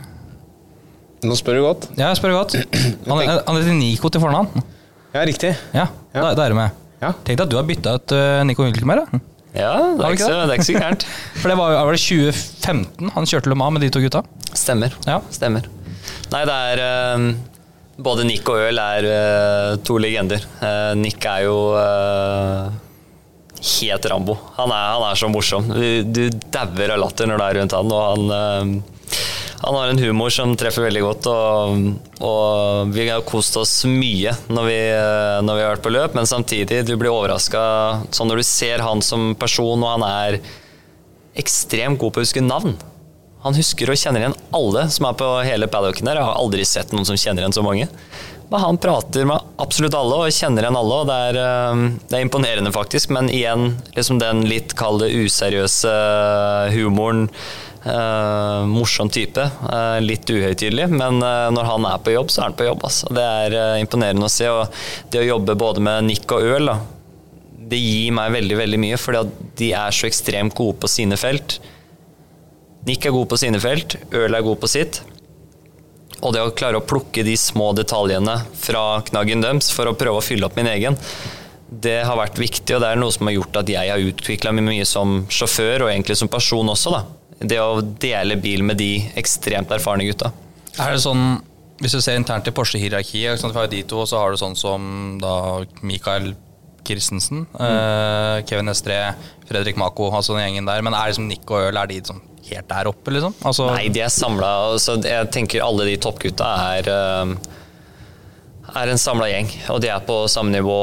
[1.22, 1.88] Nå spør du godt.
[1.94, 2.56] Ja, jeg spør godt.
[3.08, 4.64] Han, han heter Nico til fornavn.
[5.12, 5.52] Ja, riktig.
[5.76, 6.22] Ja, ja.
[6.24, 6.81] Da, da er du med.
[7.02, 7.10] Ja.
[7.26, 9.10] Tenk deg at du har bytta ut uh, Nico Hulkenberg.
[9.10, 9.22] Da.
[9.52, 11.06] Ja, det er, ikke, så, det er ikke så gærent.
[11.42, 14.22] For det var, var det 2015 han kjørte Le Mans med de to gutta?
[14.56, 14.94] Stemmer.
[15.08, 15.18] Ja.
[15.34, 15.66] Stemmer.
[16.32, 17.26] Nei, det er uh,
[18.02, 20.46] Både Nick og Øl er uh, to legender.
[20.62, 21.58] Uh, Nick er jo
[23.62, 24.38] helt Rambo.
[24.56, 25.68] Han er, han er, så morsom.
[25.70, 26.24] Du, du
[26.54, 28.80] dauer av latter når du er rundt han, og han
[29.62, 31.84] han har en humor som treffer veldig godt, og,
[32.26, 34.78] og vi har kost oss mye når vi,
[35.46, 37.62] når vi, har vært på løp, men samtidig, du blir overraska
[38.10, 40.40] sånn når du ser han som person, og han er
[41.38, 42.74] ekstremt god på å huske navn.
[43.42, 46.20] Han husker og kjenner igjen alle som er på hele paddocken der.
[46.20, 47.88] Jeg har aldri sett noen som kjenner igjen så mange.
[48.52, 52.18] Men han prater med absolutt alle og kjenner igjen alle, og det er, eh, det
[52.18, 53.10] er imponerende, faktisk.
[53.14, 55.94] Men igjen, liksom den litt kalde, useriøse
[56.74, 57.30] humoren
[57.82, 59.42] Uh, morsom type.
[59.66, 62.84] Uh, litt uhøytidelig, men uh, når han er på jobb, så er han på jobb.
[62.86, 63.08] Altså.
[63.10, 64.50] Det er imponerende å se.
[64.50, 66.76] Og det å jobbe både med Nick og Øl, da,
[67.72, 69.24] det gir meg veldig veldig mye, fordi
[69.58, 71.58] de er så ekstremt gode på sine felt.
[72.86, 75.00] Nick er god på sine felt, Øl er god på sitt.
[76.22, 80.20] Og det å klare å plukke de små detaljene fra knaggen deres for å prøve
[80.20, 80.98] å fylle opp min egen,
[81.82, 84.52] det har vært viktig, og det er noe som har gjort at jeg har utvikla
[84.54, 86.94] meg mye som sjåfør, og egentlig som person også.
[86.94, 87.02] da
[87.48, 90.32] det å dele bil med de ekstremt erfarne gutta.
[90.78, 91.40] Er det sånn,
[91.82, 94.84] Hvis du ser internt i Porsche-hierarkiet, sånn, de to, så har du sånn som
[95.18, 96.28] da Mikael
[96.86, 97.58] Christensen, mm.
[97.58, 98.98] uh, Kevin Estré,
[99.48, 100.82] Fredrik Mako, altså den gjengen der.
[100.84, 103.34] Men er liksom Nick og Øl er de sånn helt der oppe, liksom?
[103.46, 104.52] Altså Nei, de er samla.
[104.74, 109.50] Altså, jeg tenker alle de toppgutta er, uh, er en samla gjeng.
[109.74, 110.78] Og de er på samme nivå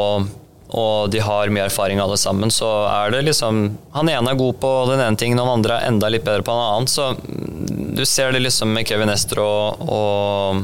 [0.69, 3.61] og de har mye erfaring alle sammen, så er det liksom
[3.95, 6.53] Han ene er god på den ene tingen, den andre er enda litt bedre på
[6.53, 6.89] en annen.
[6.89, 7.15] Så
[7.97, 10.61] du ser det liksom med Kevin Ester og, og,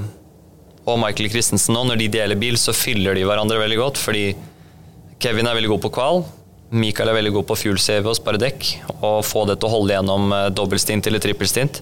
[0.86, 1.88] og Michael Christensen nå.
[1.90, 4.28] Når de deler bil, så fyller de hverandre veldig godt, fordi
[5.18, 6.22] Kevin er veldig god på kval.
[6.76, 9.76] Michael er veldig god på fuel save og spare dekk, og få det til å
[9.80, 11.82] holde gjennom eh, dobbeltstint eller trippelstint.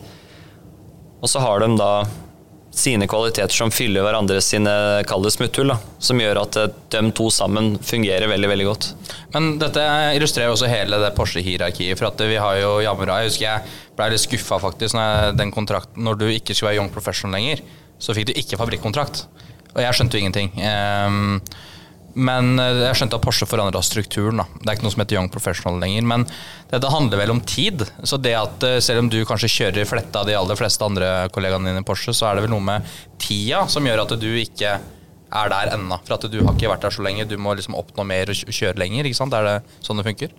[1.23, 1.91] Og så har de da
[2.73, 4.71] sine kvaliteter som fyller hverandre sine
[5.07, 5.73] kalde smutthull.
[5.73, 8.89] Da, Som gjør at eh, de to sammen fungerer veldig veldig godt.
[9.35, 9.83] Men dette
[10.17, 11.97] illustrerer også hele det Porsche-hierarkiet.
[11.99, 15.53] For at vi har jo jamra Jeg husker jeg ble litt skuffa faktisk når, den
[15.53, 17.61] kontrakten, når du ikke skulle være young professional lenger.
[18.01, 19.27] Så fikk du ikke fabrikkontrakt.
[19.73, 20.49] Og jeg skjønte jo ingenting.
[20.57, 21.37] Um,
[22.14, 24.41] men eh, jeg skjønte at Porsche forandra strukturen.
[24.41, 24.48] Da.
[24.60, 26.07] Det er ikke noe som heter Young Professional lenger.
[26.10, 26.26] Men
[26.72, 27.85] dette handler vel om tid.
[28.06, 31.14] Så det at eh, selv om du kanskje kjører fletta av de aller fleste andre
[31.34, 34.30] kollegaene dine i Porsche, så er det vel noe med tida som gjør at du
[34.30, 34.77] ikke
[35.34, 35.98] er der ennå.
[36.06, 37.26] For at du har ikke vært der så lenge.
[37.30, 39.10] Du må liksom oppnå mer og kjøre lenger.
[39.10, 39.34] ikke sant?
[39.34, 40.34] Er det sånn det funker?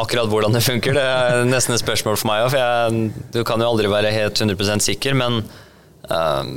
[0.00, 2.52] Akkurat hvordan det funker, det er nesten et spørsmål for meg òg.
[2.54, 5.42] For jeg, du kan jo aldri være helt 100% sikker, men
[6.08, 6.54] uh,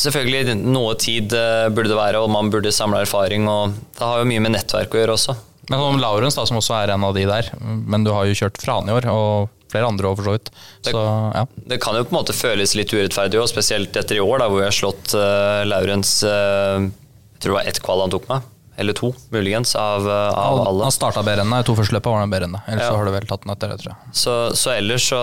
[0.00, 3.48] Selvfølgelig, noe tid eh, burde det være, og man burde samle erfaring.
[3.50, 5.36] og Det har jo mye med nettverk å gjøre også.
[5.70, 8.34] Men om Laurens, da, som også er en av de der, men du har jo
[8.36, 10.50] kjørt fra han i år, og flere andre òg, for så vidt.
[10.88, 11.02] Så
[11.36, 11.44] ja.
[11.70, 14.48] Det kan jo på en måte føles litt urettferdig, og spesielt etter i år, da,
[14.50, 18.28] hvor vi har slått uh, Laurens uh, Jeg tror det var ett kval han tok
[18.32, 18.48] meg.
[18.82, 20.86] Eller to, muligens, av, uh, av ja, alle.
[20.88, 22.68] han starta bedre enn deg, to første løpet var han bedre enn deg.
[22.72, 22.90] Ellers Ja.
[22.90, 24.14] så har du vel tatt den etter det, tror jeg.
[24.24, 25.22] Så, så ellers så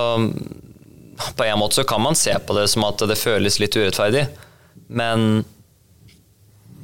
[1.36, 4.30] På en måte så kan man se på det som at det føles litt urettferdig,
[4.90, 5.44] men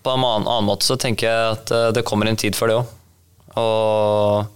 [0.06, 2.70] på en annen, annen måte så tenker jeg at eh, det kommer en tid for
[2.70, 2.92] det òg.
[3.58, 4.52] Og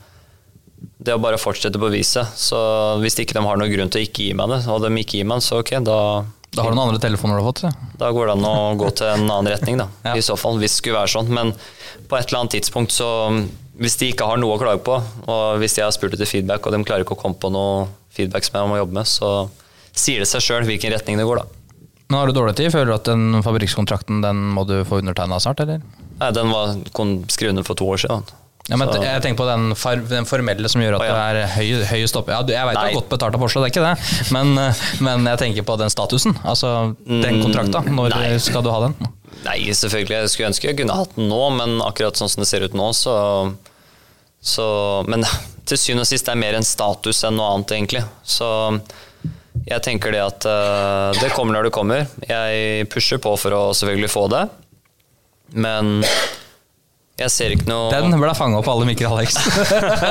[1.00, 2.36] det å bare fortsette beviset.
[2.38, 2.58] Så
[3.04, 5.20] hvis ikke de har noen grunn til å ikke gi meg det, og de ikke
[5.20, 6.00] gir meg det, så ok, da,
[6.54, 7.64] Da har du noen andre telefoner du har fått.
[7.66, 7.72] Så.
[8.02, 9.88] da går det an å gå til en annen retning, da.
[10.10, 10.18] Ja.
[10.20, 11.32] I så fall, hvis det skulle være sånn.
[11.34, 13.10] Men på et eller annet tidspunkt så
[13.80, 14.98] Hvis de ikke har noe å klage på,
[15.32, 17.86] og hvis de har spurt etter feedback, og de klarer ikke å komme på noe
[18.12, 19.30] feedback som jeg må jobbe med, så
[19.96, 21.59] sier det seg sjøl hvilken retning det går, da.
[22.10, 22.72] Men har du dårlig tid?
[22.74, 25.82] Føler du at den fabrikkskontrakten den må du få undertegna snart, eller?
[26.20, 26.72] Nei, den var
[27.30, 28.24] skrevet under for to år siden.
[28.70, 31.14] Ja, men Så- jeg tenker på den, far, den formelle som gjør at oh, ja.
[31.34, 32.28] det er høy, høy stopp.
[32.30, 34.32] Ja, jeg vet du har godt betalt av Porsche, det er ikke det.
[34.36, 36.36] Men, eh, men jeg tenker på den statusen.
[36.46, 37.82] Altså den kontrakta.
[37.86, 38.38] Når Mm, nei.
[38.38, 38.96] skal du ha den?
[39.46, 40.10] Nei, selvfølgelig.
[40.22, 42.74] Jeg skulle ønske jeg kunne hatt den nå, men akkurat sånn som det ser ut
[42.78, 43.56] nå, så,
[44.42, 44.68] så
[45.08, 45.24] Men
[45.66, 48.04] til syvende og sist det er mer en status enn noe annet, egentlig.
[48.26, 48.82] Så
[49.68, 52.06] jeg tenker det at uh, det kommer når det kommer.
[52.30, 54.46] Jeg pusher på for å selvfølgelig få det,
[55.58, 56.00] men
[57.20, 59.36] jeg ser ikke noe Den ble fanga opp av alle mikker Alex.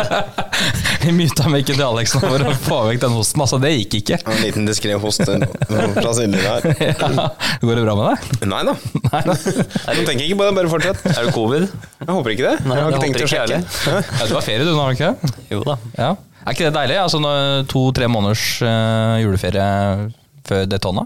[1.04, 3.40] Vi myta mikken til Alex nå for å få vekk den hosten.
[3.44, 4.18] Altså, det gikk ikke.
[4.28, 6.68] En liten diskré host fra Silje der.
[6.88, 7.28] Ja.
[7.62, 8.48] Går det bra med deg?
[8.50, 8.74] Nei da.
[8.74, 11.02] Du tenker ikke på det, bare fortsett.
[11.14, 11.68] Er det covid?
[12.02, 12.54] Jeg håper ikke det.
[12.68, 13.60] Nei, jeg har ikke tenkt å sjekke.
[13.62, 15.32] Ja, du har ferie du nå, har du ikke?
[15.54, 15.78] Jo da.
[15.96, 16.10] Ja.
[16.44, 17.00] Er ikke det deilig?
[17.02, 17.20] Altså
[17.70, 19.66] To-tre måneders eh, juleferie
[20.48, 21.04] før Daytona?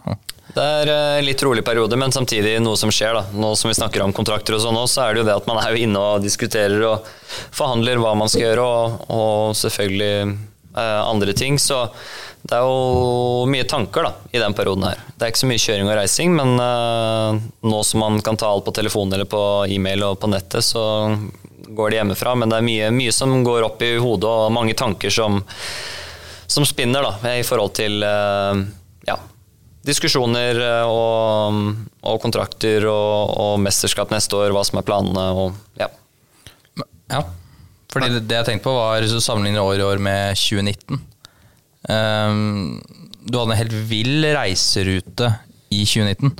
[0.52, 3.16] Det er eh, en litt rolig periode, men samtidig noe som skjer.
[3.16, 3.24] da.
[3.32, 5.60] Nå som vi snakker om kontrakter og sånn så er det jo det at man
[5.62, 7.08] er jo inne og diskuterer og
[7.54, 11.56] forhandler hva man skal gjøre, og, og selvfølgelig eh, andre ting.
[11.62, 11.86] Så
[12.42, 15.00] det er jo mye tanker da, i den perioden her.
[15.14, 18.50] Det er ikke så mye kjøring og reising, men uh, nå som man kan ta
[18.50, 20.82] alt på telefon eller på e-mail og på nettet, så
[21.70, 22.34] går det hjemmefra.
[22.34, 25.38] Men det er mye, mye som går opp i hodet, og mange tanker som,
[26.50, 28.58] som spinner da, i forhold til uh,
[29.06, 29.16] ja,
[29.86, 31.62] diskusjoner eh, og,
[32.06, 35.88] og kontrakter og, og mesterskap neste år, hva som er planene og ja.
[37.10, 37.22] Ja.
[37.92, 41.11] Fordi det, jeg tenkte på, var hvis du sammenligner år i år med 2019 Ehm,
[41.88, 45.32] Du hadde en helt vill reiserute
[45.72, 46.34] i 2019.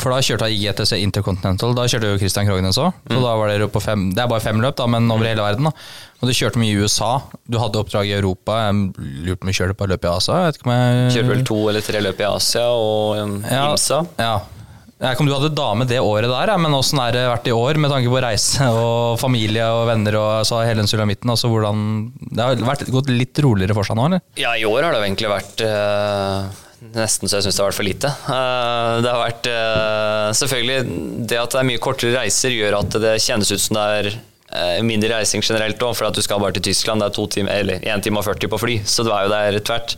[0.00, 1.74] For da kjørte jeg GTC Intercontinental.
[1.76, 2.94] Da kjørte jo Christian Krognes òg.
[3.10, 5.44] Så da var dere på fem Det er bare fem løp, da, men over hele
[5.44, 5.66] verden.
[5.68, 5.72] da
[6.20, 7.10] Og du kjørte mye i USA.
[7.50, 8.56] Du hadde oppdrag i Europa.
[8.68, 8.86] Jeg
[9.26, 10.38] lurte på om du kjørte på løp i Asia.
[10.38, 13.36] Jeg vet ikke om jeg Kjørte vel to eller tre løp i Asia og en
[13.44, 14.00] ja, IMSA.
[14.22, 14.34] Ja.
[15.00, 17.46] Jeg vet ikke om du hadde dame det året der, men åssen har det vært
[17.48, 21.32] i år med tanke på reise og familie og venner og altså, hele den sulamitten?
[21.32, 21.86] Altså, hvordan,
[22.20, 24.20] det har vært, gått litt roligere for seg nå, eller?
[24.36, 26.60] Ja, i år har det egentlig vært øh,
[27.00, 28.12] nesten så jeg syns det har vært for lite.
[28.28, 30.78] Uh, det har vært eh, Selvfølgelig,
[31.32, 34.10] det at det er mye kortere reiser, gjør at det kjennes ut som det er
[34.82, 37.02] mindre reising generelt òg, for at du skal bare til Tyskland.
[37.02, 39.34] Det er to timer, eller 1 time og 40 på fly, så du er jo
[39.34, 39.94] der tvert.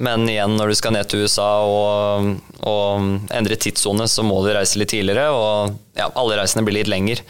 [0.00, 2.30] Men igjen, når du skal ned til USA og,
[2.64, 6.90] og endre tidssone, så må du reise litt tidligere, og ja, alle reisene blir litt
[6.90, 7.20] lenger.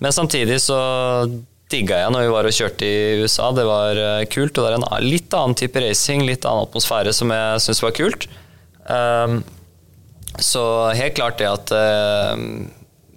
[0.00, 0.80] Men samtidig så
[1.68, 3.50] digga jeg når vi var og kjørte i USA.
[3.52, 4.56] Det var eh, kult.
[4.56, 7.96] Og det er en litt annen type racing, litt annen atmosfære som jeg syns var
[7.98, 8.28] kult.
[8.88, 9.42] Um,
[10.40, 10.62] så
[10.96, 12.68] helt klart det at ehm,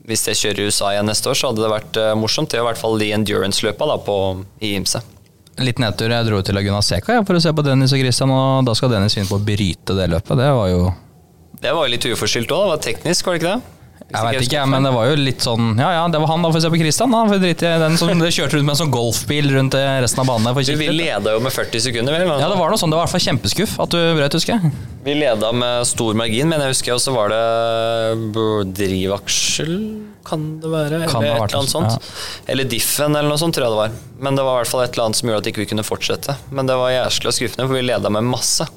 [0.08, 2.52] hvis jeg kjører i USA igjen neste år, så hadde det vært eh, morsomt.
[2.52, 3.98] Det er i hvert fall de endurance-løpa
[4.64, 5.04] i Imse.
[5.62, 6.10] Litt nedtur.
[6.10, 8.74] Jeg dro til Laguna Seca ja, for å se på Dennis og Christian, og da
[8.78, 10.40] skal Dennis finne på å bryte det løpet.
[10.40, 10.82] Det var jo
[11.62, 12.64] Det var jo litt uforskyldt òg.
[12.64, 13.81] Det var teknisk, var det ikke det?
[14.12, 16.52] Jeg vet ikke, men det var jo litt sånn Ja ja, det var han, da
[16.52, 17.14] får vi se på Christian.
[17.16, 17.22] Da.
[17.32, 20.50] For drit i den som kjørte rundt med en sånn golfbil rundt resten av banen.
[20.50, 22.34] der for vi leda jo med 40 sekunder, vel?
[22.42, 22.92] Ja, det var noe sånn.
[22.92, 24.74] Det var i hvert fall kjempeskuff at du brøt, husker jeg.
[25.06, 29.76] Vi leda med stor margin, men jeg husker, og så var det drivaksel,
[30.28, 31.00] kan det være?
[31.10, 31.96] Kan eller et eller annet sånt.
[31.96, 32.50] sånt.
[32.52, 33.96] Eller diffen, eller noe sånt, tror jeg det var.
[34.22, 35.74] Men det var i hvert fall et eller annet som gjorde at ikke vi ikke
[35.76, 36.36] kunne fortsette.
[36.54, 38.68] Men det var jæskla skuffende, for vi leda med masse.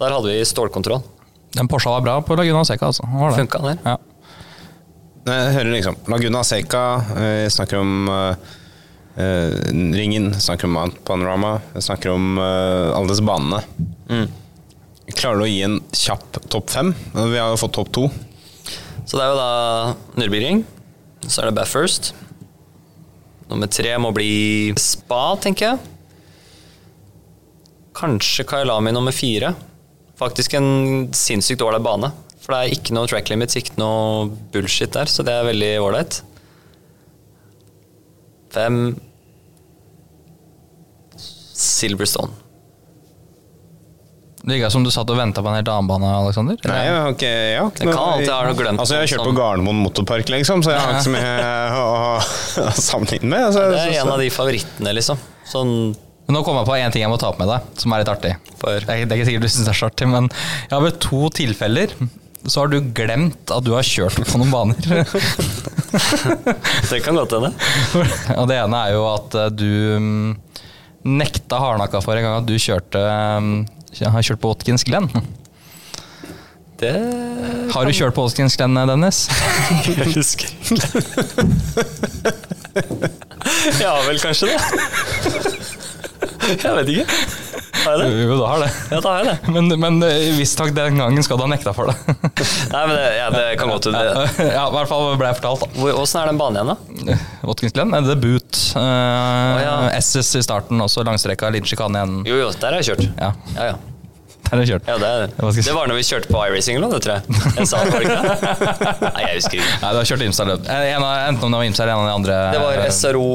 [0.00, 1.02] Der hadde vi stålkontroll.
[1.56, 3.02] Den Porscha var bra på Laguna Seca, altså.
[3.34, 3.80] Funka der.
[3.84, 3.96] Ja.
[5.20, 6.84] Jeg hører liksom Laguna Seca,
[7.20, 8.32] jeg snakker om uh,
[9.20, 13.60] eh, Ringen, snakker om Mount Panorama, snakker om uh, alle disse banene.
[15.10, 16.94] Klarer du å gi en kjapp topp fem?
[17.12, 18.06] Vi har jo fått topp to.
[19.04, 19.50] Så det er jo da
[20.22, 20.64] Nürburgring.
[21.26, 22.12] Så er det Bathurst.
[23.50, 25.90] Nummer tre må bli Spa, tenker jeg.
[27.98, 29.52] Kanskje Kailami nummer fire.
[30.16, 32.12] Faktisk en sinnssykt ålreit bane.
[32.40, 35.72] For det er ikke noe track limits, ikke noe bullshit der, så det er veldig
[35.84, 36.22] ålreit.
[38.50, 38.78] Fem
[41.60, 42.32] Silverstone.
[44.40, 46.56] Det virka som du satt og venta på en helt annen bane, Alexander.
[46.64, 49.02] Nei, jeg har ikke, jeg har ikke Det kan alltid jeg, noe glemt Altså, jeg
[49.02, 49.28] har kjørt sånn.
[49.28, 51.90] på Gardermoen motorpark, liksom, så jeg har ikke så mye å,
[52.64, 53.44] å sammenligne med.
[53.50, 55.20] Altså, Det er en av de favorittene, liksom.
[55.50, 55.74] Sånn
[56.30, 58.00] Men nå kom jeg på én ting jeg må ta opp med deg, som er
[58.00, 58.32] litt artig.
[58.62, 60.72] For- Det er, det er ikke sikkert du syns det er så artig, men jeg
[60.78, 61.94] har ved to tilfeller
[62.46, 64.76] så har du glemt at du har kjørt på noen baner.
[66.90, 67.50] Det kan godt hende.
[68.40, 70.30] Og det ene er jo at eh, du mm,
[71.20, 73.00] nekta hardnakka for en gang at du kjørte
[73.44, 73.58] mm,
[74.00, 75.06] har kjørt på Watkins Glen.
[76.80, 76.94] Det
[77.74, 79.18] Har du kjørt på Watkins Glen, Dennis?
[79.84, 80.48] jeg husker
[83.82, 84.60] Ja vel, kanskje det.
[86.48, 87.18] Jeg vet ikke.
[87.80, 88.22] Har jeg det?
[88.24, 88.68] Jo, du har det.
[88.90, 89.52] Ja, da har jeg det.
[89.54, 91.96] Men, men visst visstnok den gangen skal du ha nekta for det.
[92.74, 94.02] Nei, men det, ja, det kan godt hende.
[94.50, 95.92] Ja, i hvert fall ble jeg fortalt, da.
[96.00, 97.20] Åssen er den banen igjen, da?
[97.48, 98.64] Watkins Glen er debut.
[98.76, 99.76] Uh, ja.
[100.00, 101.52] SS i starten, også langstreka.
[101.54, 102.18] liten sjikane igjen.
[102.28, 103.08] Jo, jo, der har jeg kjørt.
[103.16, 103.78] Ja, Ja, ja.
[104.50, 104.88] Der har kjørt.
[104.90, 105.62] ja det, si?
[105.68, 107.40] det var når vi kjørte på iRacing eller noe, tror jeg.
[107.60, 109.00] Jeg sa det, var det ikke det?
[109.14, 109.70] Nei, jeg husker ikke.
[109.84, 110.66] Nei, du har kjørt Imstad-løp.
[110.66, 112.38] Eh, en Enten om det var Imsa eller en av de andre.
[112.54, 113.26] Det var SRO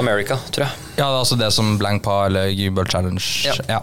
[0.00, 0.86] America, tror jeg.
[0.98, 3.24] Ja, det er altså det som Blank Pa eller Gubert Challenge.
[3.68, 3.80] Ja.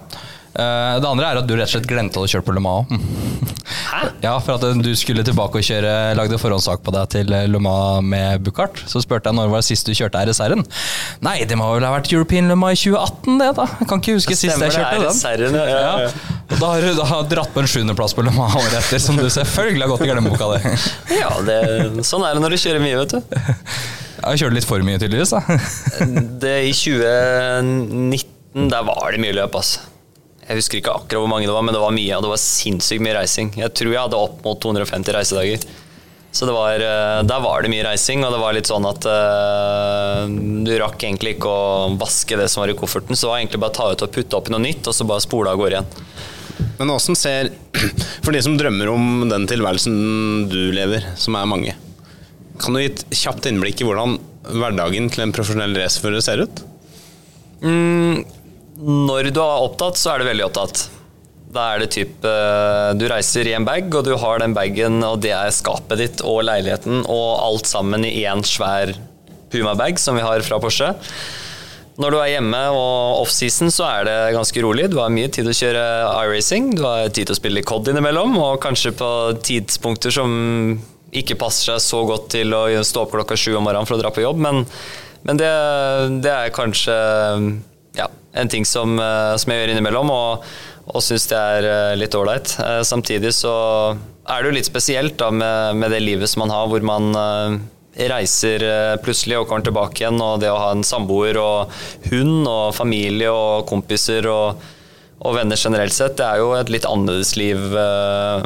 [0.57, 2.89] Eh, det andre er at du rett og slett glemte å kjøre på Le Mans.
[2.89, 4.03] Hæ?
[4.25, 8.05] Ja, for at du skulle tilbake og kjøre Lagde forhåndssak på deg til Le Mans
[8.05, 8.81] med Buchardt.
[8.89, 10.63] Så spurte jeg når var det sist du kjørte RSR-en.
[11.25, 13.67] Nei, det må vel ha vært European Le Mans i 2018, det, da.
[13.81, 15.57] Jeg kan ikke huske sist jeg kjørte den.
[15.57, 15.65] Ja.
[15.69, 16.37] ja, ja.
[16.47, 19.19] Og da har du da dratt på en sjuendeplass på Le Mans året etter, som
[19.19, 20.73] du selvfølgelig har gått i glemmeboka di.
[21.21, 21.59] ja det,
[22.07, 23.37] sånn er det når du kjører mye, vet du.
[24.17, 25.35] Jeg kjørte kjørt litt for mye, tydeligvis.
[25.35, 25.59] da.
[26.41, 29.85] Det, I 2019, der var det mye løp, altså.
[30.47, 32.39] Jeg husker ikke akkurat hvor mange det var, men det var mye, og det var
[32.39, 33.51] sinnssykt mye reising.
[33.59, 35.65] Jeg tror jeg hadde opp mot 250 reisedager.
[36.31, 39.07] Så det var, eh, der var det mye reising, og det var litt sånn at
[39.09, 43.41] uh, du rakk egentlig ikke å vaske det som var i kofferten, så det var
[43.41, 45.59] egentlig bare å ta ut og putte oppi noe nytt, og så bare spole av
[45.59, 45.89] gårde igjen.
[46.77, 47.51] Men åssen ser
[48.25, 51.75] For de som drømmer om den tilværelsen du lever, som er mange,
[52.61, 54.17] kan du gi et kjapt innblikk i hvordan
[54.47, 56.63] hverdagen til en profesjonell racerfører ser ut?
[58.77, 60.83] Når du er opptatt, så er du veldig opptatt.
[61.53, 64.99] Da er det typ eh, Du reiser i en bag, og du har den bagen,
[65.07, 68.93] og det er skapet ditt og leiligheten, og alt sammen i én svær
[69.47, 70.91] Puma-bag som vi har fra Porsche.
[71.97, 74.89] Når du er hjemme og offseason, så er det ganske rolig.
[74.91, 75.85] Du har mye tid å kjøre
[76.27, 79.09] iRacing, du har tid til å spille COD innimellom, og kanskje på
[79.47, 80.29] tidspunkter som
[81.15, 84.03] ikke passer seg så godt til å stå opp klokka sju om morgenen for å
[84.03, 84.61] dra på jobb, men,
[85.25, 85.49] men det,
[86.21, 86.99] det er kanskje
[88.41, 90.45] en ting som, eh, som jeg gjør innimellom, og,
[90.87, 92.53] og syns det er eh, litt ålreit.
[92.63, 93.55] Eh, Samtidig så
[94.27, 97.11] er det jo litt spesielt da med, med det livet som man har, hvor man
[97.97, 98.61] reiser
[99.01, 101.71] plutselig og kommer tilbake igjen, og det å ha en samboer og
[102.11, 104.59] hund og familie og kompiser og,
[105.23, 108.43] og venner generelt sett, det er jo et litt annerledes liv eh,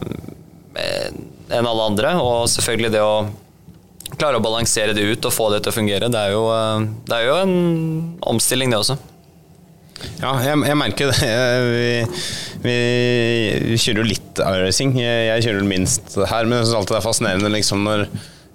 [1.52, 3.26] enn alle andre, og selvfølgelig det å
[4.16, 6.46] klare å balansere det ut og få det til å fungere, det er jo,
[7.08, 7.56] det er jo en
[8.32, 8.98] omstilling det også.
[10.22, 11.32] Ja, jeg, jeg merker det.
[11.72, 11.94] Vi,
[12.62, 12.76] vi,
[13.72, 14.92] vi kjører jo litt iRacing.
[15.02, 18.04] Jeg, jeg kjører minst her, men jeg syns alltid det er fascinerende liksom når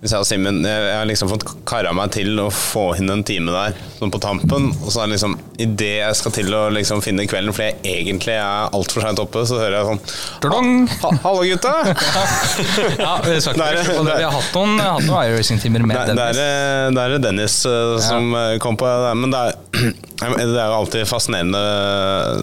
[0.06, 3.24] hvis jeg og Simen jeg, har liksom fått kara meg til å få inn en
[3.26, 6.62] time der sånn på tampen, og så er det liksom idet jeg skal til å
[6.74, 11.14] liksom finne kvelden fordi jeg egentlig er altfor seint oppe, så hører jeg sånn «Ha-
[11.24, 11.74] Hallo, gutta!
[12.96, 14.16] Ja, vi, skal ikke Der- det.
[14.16, 16.14] vi har hatt noen, hatt noen iRacing-timer med Dennis.
[16.14, 16.38] det, Dennis.
[16.38, 18.44] er, det er Dennis eh, som ja.
[18.62, 19.12] kom på det.
[19.18, 19.58] Men det er,
[20.38, 21.62] det er jo alltid fascinerende.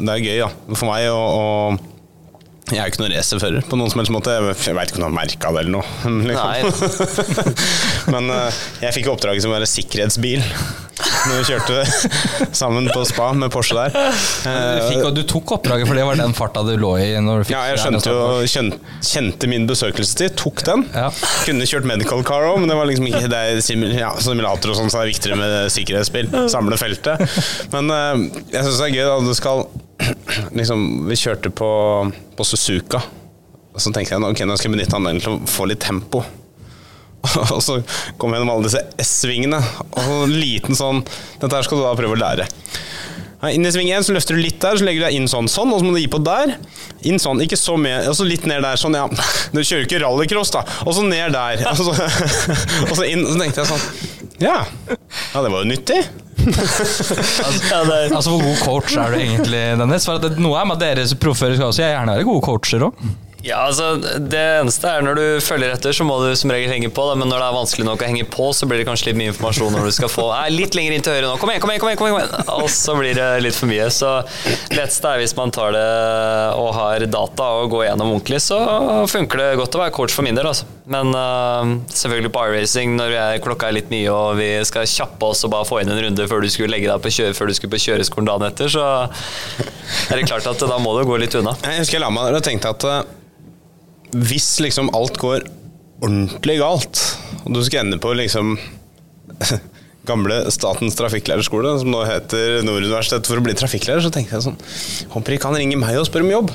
[0.04, 1.10] Det er gøy ja, for meg.
[1.14, 1.93] Og
[2.72, 4.34] jeg er jo ikke noen racerfører på noen som helst måte.
[4.38, 5.84] Jeg, veit ikke om du har merka det eller noe.
[6.30, 7.44] Liksom.
[8.14, 10.44] Men eh, jeg fikk oppdraget som å være sikkerhetsbil
[11.24, 11.82] når vi kjørte
[12.62, 13.94] sammen på spa med Porsche der.
[14.46, 17.08] Du, fikk, og du tok oppdraget, for det var den farta du lå i.
[17.24, 20.86] Når du fikk ja, jeg skjønte jo kjente, kjente min besøkelsestid, tok den.
[20.94, 21.10] Ja.
[21.48, 24.80] Kunne kjørt medical car òg, men det var liksom ikke det er ja, simulator og
[24.80, 26.32] sånn, så det er viktigere med sikkerhetsbil.
[26.52, 27.26] Samle feltet.
[27.74, 29.66] Men eh, jeg syns det er gøy da du skal
[30.58, 31.70] Liksom, vi kjørte på,
[32.38, 33.02] på Suzuka,
[33.74, 36.24] og så tenkte jeg ok, nå skal jeg benytte anledningen til å få litt tempo.
[37.56, 37.78] Og så
[38.20, 39.62] kom jeg gjennom alle disse S-svingene,
[39.96, 40.98] og så en liten sånn
[41.40, 42.48] Dette her skal du da prøve å lære.
[43.52, 45.50] Inn i sving 1, så løfter du litt der, så legger du deg inn sånn,
[45.52, 46.54] sånn, og så må du gi på der.
[47.10, 49.04] Inn sånn, ikke så mye, og så litt ned der, sånn, ja.
[49.52, 50.62] Du kjører jo ikke rallycross, da.
[50.86, 51.66] Og så ned der.
[51.74, 51.96] Og så,
[52.90, 54.62] og så inn, så tenkte jeg sånn Ja.
[55.34, 56.00] Ja, det var jo nyttig.
[56.44, 60.06] Altså, Hvor god coach er du egentlig, Dennis?
[60.08, 62.44] For at det, Noe er med at dere som proffførere skal også gjerne være gode
[62.46, 63.06] coacher òg.
[63.44, 66.88] Ja, altså Det eneste er når du følger etter, så må du som regel henge
[66.96, 67.04] på.
[67.10, 67.18] Da.
[67.20, 69.34] Men når det er vanskelig nok å henge på, så blir det kanskje litt mye
[69.34, 71.36] informasjon når du skal få Nei, litt lenger inn til høyre nå.
[71.42, 71.98] Kom igjen, kom igjen, kom igjen!
[72.00, 73.90] kom igjen, Og så blir det litt for mye.
[73.92, 74.12] Så
[74.72, 75.84] letteste er hvis man tar det
[76.56, 78.60] og har data og går gjennom ordentlig, så
[79.12, 80.48] funker det godt å være coach for min del.
[80.48, 80.70] Altså.
[80.94, 85.34] Men uh, selvfølgelig på iRacing, når jeg, klokka er litt mye og vi skal kjappe
[85.34, 87.52] oss og bare få inn en runde før du skulle legge deg på kjøre, før
[87.52, 91.20] du skulle på kjøreskolen dagen etter, så er det klart at da må du gå
[91.20, 91.58] litt unna.
[91.60, 93.20] Jeg husker jeg la meg der og tenkte at uh,
[94.14, 95.46] hvis liksom alt går
[96.04, 97.00] ordentlig galt,
[97.44, 98.58] og du skal ende på liksom
[100.10, 104.44] gamle Statens trafikklærerskole, som nå heter Nord universitet for å bli trafikklærer, så tenkte jeg
[104.44, 104.58] sånn
[105.14, 106.52] Håper ikke han ringer meg og spør om jobb!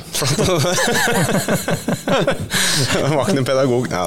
[2.08, 3.88] Var ikke noen pedagog.
[3.92, 4.04] Ja.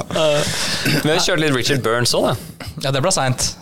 [1.04, 2.70] Vi har kjørt litt Richard Burns òg, da.
[2.86, 3.52] Ja, det ble seint.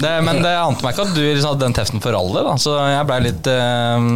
[0.00, 2.44] Men det ante meg ikke at du liksom hadde den teften for alle.
[2.46, 2.54] Da.
[2.60, 4.06] Så jeg blei litt øh,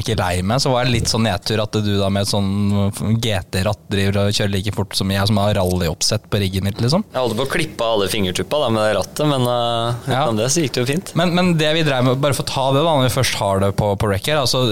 [0.00, 3.18] Ikke lei meg, så var det litt sånn nedtur at du da med et sånn
[3.20, 7.04] GT-ratt driver og kjører like fort som jeg, som har rallyoppsett på riggen mitt, liksom.
[7.12, 10.40] Jeg holdt på å klippe av alle fingertuppa da, med det rattet, men uh, utenom
[10.40, 10.44] ja.
[10.44, 11.12] det så gikk det jo fint.
[11.18, 13.38] Men, men, det vi dreiv med, bare for å ta det da, når vi først
[13.42, 14.64] har det på, på rec her altså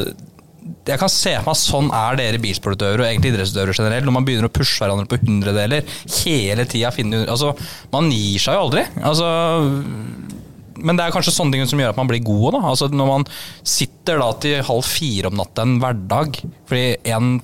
[0.89, 4.07] jeg kan se for meg Sånn er dere bilsportutøvere og egentlig idrettsutøvere generelt.
[4.09, 5.87] Når man begynner å pushe hverandre på hundredeler
[6.23, 6.91] hele tida.
[7.29, 7.53] Altså,
[7.93, 8.85] man gir seg jo aldri.
[9.07, 9.29] Altså,
[10.79, 12.59] men det er kanskje sånne ting som gjør at man blir god.
[12.59, 12.65] Da.
[12.73, 13.29] Altså, når man
[13.67, 17.39] sitter da til halv fire om natta en hverdag fordi en,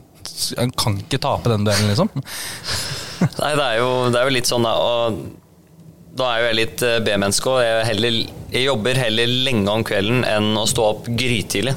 [0.63, 2.13] en kan ikke tape den duellen, liksom.
[3.41, 4.75] Nei, det er, jo, det er jo litt sånn, da.
[4.75, 9.83] Og da er jo jeg litt eh, B-menneske, og jeg, jeg, jobber heller lenge om
[9.87, 11.75] kvelden enn å stå opp grytidlig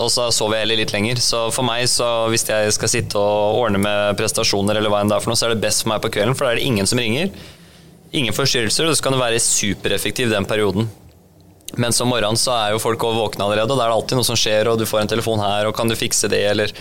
[0.00, 1.20] og så sover jeg heller litt lenger.
[1.22, 5.12] Så for meg, så hvis jeg skal sitte og ordne med prestasjoner, eller hva enn
[5.12, 6.60] det er for noe, så er det best for meg på kvelden, for da er
[6.60, 7.30] det ingen som ringer.
[8.16, 10.90] Ingen forstyrrelser, og så kan du være supereffektiv den perioden.
[11.78, 14.26] Mens om morgenen så er jo folk våkne allerede, og da er det alltid noe
[14.26, 16.74] som skjer, og du får en telefon her, og kan du fikse det, eller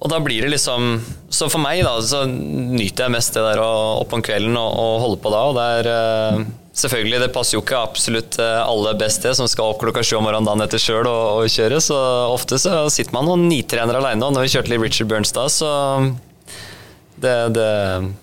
[0.00, 3.60] Og da blir det liksom Så for meg, da, så nyter jeg mest det der
[3.60, 6.44] å opp om kvelden og, og holde på da, og det er eh,
[6.80, 10.16] Selvfølgelig, det passer jo ikke absolutt eh, alle best det, som skal opp klokka sju
[10.16, 11.80] om morgenen dagen etter sjøl og, og, kjøre.
[11.84, 11.98] Så
[12.30, 14.24] ofte så sitter man og nitrener aleine.
[14.24, 15.70] Og når vi kjørte litt Richard Burns da, så
[17.20, 17.66] det, det,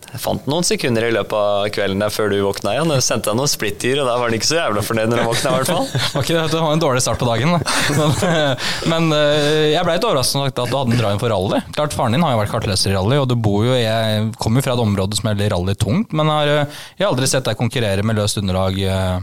[0.09, 2.93] jeg fant noen sekunder i løpet av kvelden der før du våkna igjen.
[2.95, 5.29] Jeg sendte deg noen splittyr, og da var han ikke så jævla fornøyd når han
[5.29, 5.51] våkna.
[5.51, 5.87] i hvert fall.
[6.21, 7.53] okay, det var en dårlig start på dagen.
[7.53, 8.17] Men,
[8.93, 11.61] men, eh, jeg ble litt overrasket at du hadde en drive for rally.
[11.77, 14.61] Klart Faren din har jo vært kartleser i rally, og du bor jo, jeg kommer
[14.61, 17.45] jo fra et område som er rally tungt, men har, eh, jeg har aldri sett
[17.47, 19.19] deg konkurrere med løst underlag eh,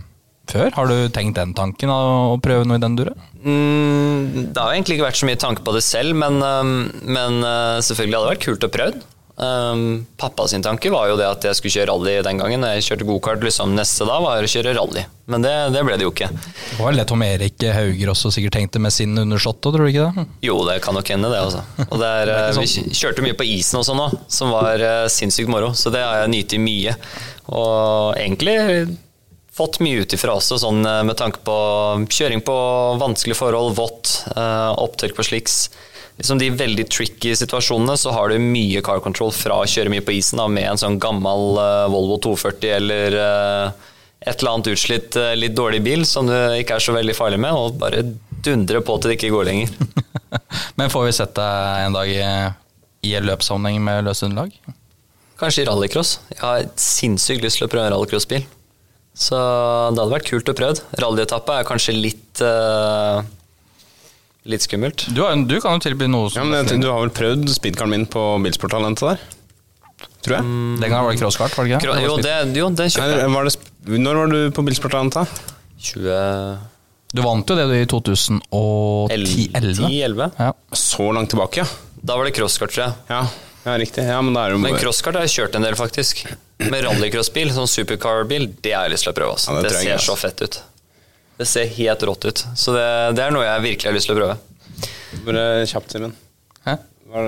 [0.52, 0.70] før.
[0.76, 3.16] Har du tenkt den tanken, å prøve noe i den dure?
[3.42, 6.38] Mm, det har egentlig ikke vært så mye tanke på det selv, men,
[7.02, 7.42] men
[7.82, 9.02] selvfølgelig hadde det vært kult å prøve.
[9.36, 12.66] Um, pappa sin tanke var jo det at jeg skulle kjøre rally den gangen.
[12.77, 16.06] Jeg kjørte gokart liksom neste da var å kjøre rally, men det, det, ble det
[16.06, 16.28] jo ikke.
[16.31, 20.06] Det var det Tom Erik Hauger også sikkert tenkte med sin undersåtte, tror du ikke
[20.15, 20.27] det?
[20.47, 21.65] Jo, det kan nok hende det, altså.
[21.89, 22.93] Og det er, det vi sånn.
[22.94, 26.23] kjørte mye på isen og sånn òg, som var uh, sinnssykt moro, så det har
[26.23, 26.94] jeg nytt mye.
[27.51, 28.55] Og egentlig
[29.55, 31.56] fått mye ut ifra også, sånn uh, med tanke på
[32.06, 32.55] kjøring på
[33.02, 35.65] vanskelige forhold, vått, uh, opptørk på sliks
[36.19, 40.05] liksom de veldig tricky situasjonene, så har du mye car control fra å kjøre mye
[40.05, 43.91] på isen da, med en sånn gammel uh, Volvo 240 eller uh,
[44.24, 47.41] et eller annet utslitt, uh, litt dårlig bil som du ikke er så veldig farlig
[47.45, 48.05] med, og bare
[48.45, 49.74] dundre på til det ikke går lenger.
[50.78, 52.24] Men får vi sett deg en dag i,
[53.09, 54.55] i en løpssammenheng med løse underlag?
[55.41, 56.19] Kanskje i rallycross.
[56.31, 58.45] Jeg har sinnssykt lyst til å prøve en rallycrossbil.
[59.15, 59.39] Så
[59.95, 60.82] det hadde vært kult å prøve.
[60.99, 63.23] Rallyetappe er kanskje litt uh,
[64.45, 65.07] Litt skummelt.
[65.16, 67.91] Du, har, du kan jo tilby noe som ja, men Du har vel prøvd speedcaren
[67.95, 69.19] min på Bilsporttalentet der?
[70.25, 70.45] Tror jeg.
[70.45, 70.77] Mm.
[70.83, 71.95] Den gangen var det crosskart, var det ikke?
[72.05, 73.33] Jo, det, jo den kjøpte jeg.
[73.33, 73.53] Var det,
[74.05, 75.25] når var du på Bilsporttalentet?
[75.85, 76.15] 20...
[77.15, 80.35] Du vant jo det i 2010-11.
[80.41, 80.53] Ja.
[80.75, 81.66] Så langt tilbake, ja.
[82.03, 82.95] Da var det crosskart, tror jeg.
[83.12, 83.23] Ja,
[83.65, 84.03] ja riktig.
[84.05, 84.59] Ja, men jo...
[84.61, 86.27] men crosskart har jeg kjørt en del, faktisk.
[86.65, 89.33] Med rallycrossbil, sånn supercar-bil, det har jeg lyst til å prøve.
[89.39, 89.49] Altså.
[89.55, 90.55] Ja, det, det ser så fett ut.
[91.39, 92.44] Det ser helt rått ut.
[92.55, 92.85] Så det,
[93.19, 94.36] det, er noe jeg virkelig har lyst til å prøve.
[95.24, 96.15] Bare kjapt, Simen.
[97.15, 97.23] Hva,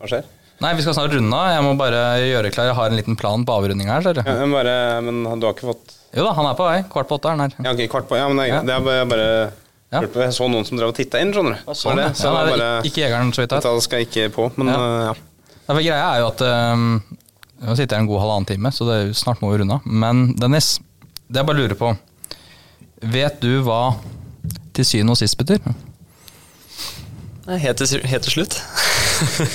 [0.00, 0.26] hva, skjer?
[0.62, 1.52] Nei, Vi skal snart runde av.
[1.52, 2.70] Jeg må bare gjøre klar.
[2.70, 4.06] Jeg har en liten plan på avrunding her.
[4.16, 6.78] Ja, men, bare, men du har ikke fått Jo da, han er på vei.
[6.88, 7.56] Kvart på åtte er han her.
[7.60, 8.62] Ja, okay, kvart på, ja, men det ja.
[8.64, 9.28] det er bare, bare
[9.92, 10.02] ja.
[10.04, 11.76] Jeg så noen som drev og titta inn, skjønner du.
[11.76, 13.84] Sånn, det, så ja, nei, bare, ikke jegeren, så vidt jeg vet.
[13.84, 14.80] skal ikke på, men ja.
[14.80, 15.22] Uh,
[15.68, 15.76] ja.
[15.78, 16.90] greia er jo at um,
[17.58, 19.86] Nå sitter jeg en god halvannen time, så det, snart må vi runde av.
[20.04, 20.76] Men Dennis,
[21.26, 21.94] det jeg bare lurer på
[22.98, 23.94] Vet du hva
[24.74, 25.62] til syvende og sist betyr?
[27.48, 28.58] Helt til, helt til slutt.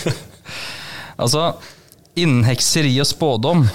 [1.21, 1.53] altså,
[2.17, 3.65] innen hekseri og spådom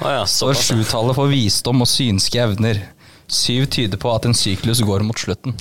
[0.00, 2.82] ah, ja, står sjutallet for visdom og synske evner.
[3.28, 5.54] Syv tyder på at en syklus går mot slutten.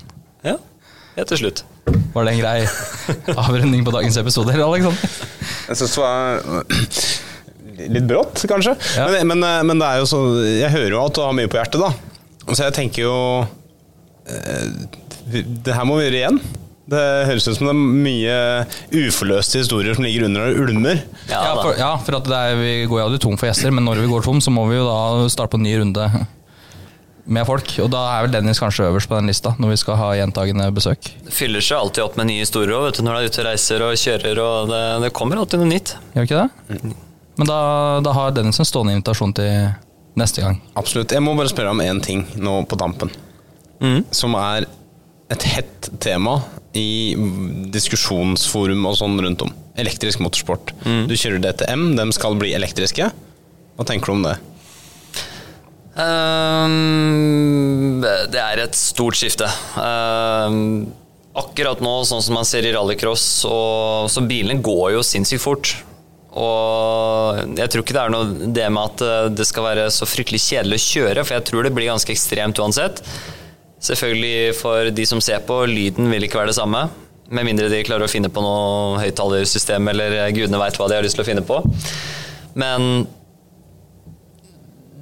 [0.48, 0.56] Ja,
[1.18, 1.65] helt til slutt.
[2.15, 2.57] Var det en grei
[3.35, 4.88] avrunding på dagens episode, eller?
[5.68, 6.39] Jeg syns det var
[7.77, 8.73] litt brått, kanskje.
[8.98, 9.11] Ja.
[9.19, 11.60] Men, men, men det er jo så Jeg hører jo at du har mye på
[11.60, 12.16] hjertet, da.
[12.53, 13.15] Så jeg tenker jo
[14.28, 14.88] eh,
[15.65, 16.40] Det her må vi gjøre igjen.
[16.88, 18.36] Det høres ut som det er mye
[18.95, 21.02] uforløste historier som ligger under og ulmer.
[21.28, 23.74] Ja, Ja, for, ja, for at det er, vi går jo aldri tom for gjester,
[23.76, 26.06] men når vi går tom, så må vi jo da starte på en ny runde
[27.28, 27.74] med folk.
[27.84, 30.69] Og da er vel Dennis kanskje øverst på den lista, når vi skal ha gjentagende
[30.72, 31.10] besøk.
[31.28, 33.84] Det fyller seg alltid opp med nye historier du, når du er ute og reiser
[33.84, 34.40] og kjører.
[34.45, 35.98] og Det, det kommer alltid noe nytt.
[36.15, 36.95] Gjør ikke det?
[37.38, 37.60] Men da,
[38.07, 39.68] da har Dennis en stående invitasjon til
[40.18, 40.60] neste gang.
[40.80, 41.14] Absolutt.
[41.14, 43.11] Jeg må bare spørre om én ting nå på tampen.
[44.15, 44.65] Som er
[45.34, 46.39] et hett tema
[46.77, 47.14] i
[47.73, 49.53] diskusjonsforum og sånn rundt om.
[49.77, 50.73] Elektrisk motorsport.
[50.84, 53.11] Du kjører DTM, de skal bli elektriske.
[53.77, 54.38] Hva tenker du om det?
[55.98, 59.48] Um, det er et stort skifte.
[59.77, 60.88] Um,
[61.38, 65.73] akkurat nå, sånn som man ser i rallycross, og, så bilene går jo sinnssykt fort.
[66.38, 70.07] Og jeg tror ikke det er noe det med at eh, det skal være så
[70.09, 73.01] fryktelig kjedelig å kjøre, for jeg tror det blir ganske ekstremt uansett.
[73.84, 76.88] Selvfølgelig for de som ser på, lyden vil ikke være det samme.
[77.27, 81.05] Med mindre de klarer å finne på noe høyttalersystem eller gudene veit hva de har
[81.05, 81.59] lyst til å finne på.
[82.57, 83.05] Men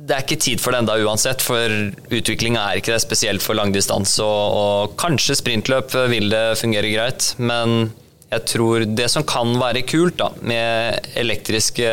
[0.06, 1.72] det er ikke tid for det enda uansett, for
[2.14, 4.22] utviklinga er ikke det, spesielt for langdistanse.
[4.22, 7.90] Og, og kanskje sprintløp vil det fungere greit, men
[8.34, 11.90] jeg tror det som kan være kult da, med elektriske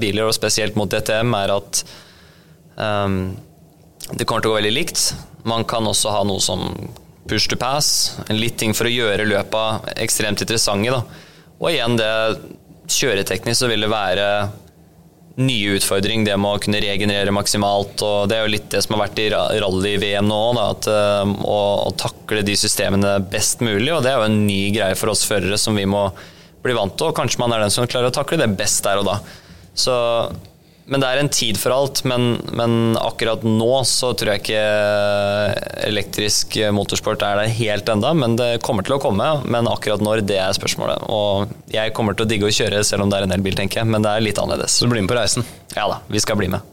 [0.00, 1.82] biler, og spesielt mot DTM, er at
[2.76, 3.18] um,
[4.12, 5.04] det kommer til å gå veldig likt.
[5.48, 6.64] Man kan også ha noe som
[7.28, 10.94] push to pass, en litt ting for å gjøre løpa ekstremt interessante.
[10.94, 11.02] Da.
[11.60, 12.12] Og igjen, det
[12.92, 14.26] kjøreteknisk så vil det være
[15.40, 18.02] nye utfordring, det med å kunne regenerere maksimalt.
[18.04, 20.88] og Det er jo litt det som har vært i ra- rally-VM nå, da, at,
[20.92, 23.88] eh, å, å takle de systemene best mulig.
[23.94, 26.10] og Det er jo en ny greie for oss førere som vi må
[26.62, 27.08] bli vant til.
[27.08, 29.18] og Kanskje man er den som klarer å takle det best der og da.
[29.74, 29.94] Så,
[30.90, 32.00] men det er en tid for alt.
[32.08, 34.64] Men, men akkurat nå så tror jeg ikke
[35.86, 39.28] elektrisk motorsport er der helt enda, men det kommer til å komme.
[39.46, 41.06] Men akkurat når, det er spørsmålet.
[41.12, 43.82] Og jeg kommer til å digge å kjøre selv om det er en elbil, tenker
[43.82, 43.90] jeg.
[43.94, 44.74] Men det er litt annerledes.
[44.74, 45.46] Så du blir med på reisen?
[45.76, 46.66] Ja da, vi skal bli med.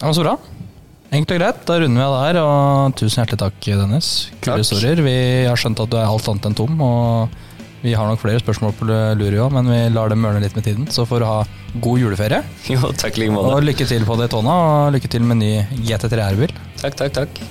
[0.00, 0.36] Ja, Så bra.
[1.14, 2.38] Enkelt og greit, da runder vi av der.
[2.42, 4.08] Og tusen hjertelig takk, Dennis.
[4.42, 4.98] Kule historier.
[5.04, 6.80] Vi har skjønt at du er alt annet enn tom.
[6.82, 7.36] Og
[7.84, 10.64] vi har nok flere spørsmål på lur, ja, men vi lar dem mørne litt med
[10.64, 10.86] tiden.
[10.88, 11.40] Så får du ha
[11.84, 12.40] god juleferie.
[12.72, 13.50] Jo, takk like måte.
[13.58, 15.50] Og lykke til på Daytona, og lykke til med ny
[15.84, 16.54] GT3 R-bil.
[16.80, 17.42] Takk, takk, takk.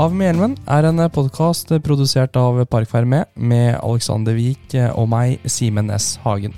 [0.00, 5.92] Av med hjelmen er en podkast produsert av Parkferme med Alexander Wiik og meg, Simen
[5.92, 6.14] S.
[6.24, 6.56] Hagen.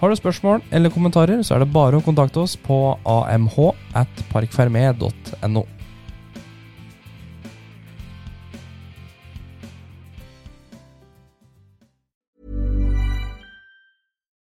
[0.00, 3.60] Har du spørsmål eller kommentarer, så er det bare å kontakte oss på amh
[3.92, 5.66] at parkfermé.no.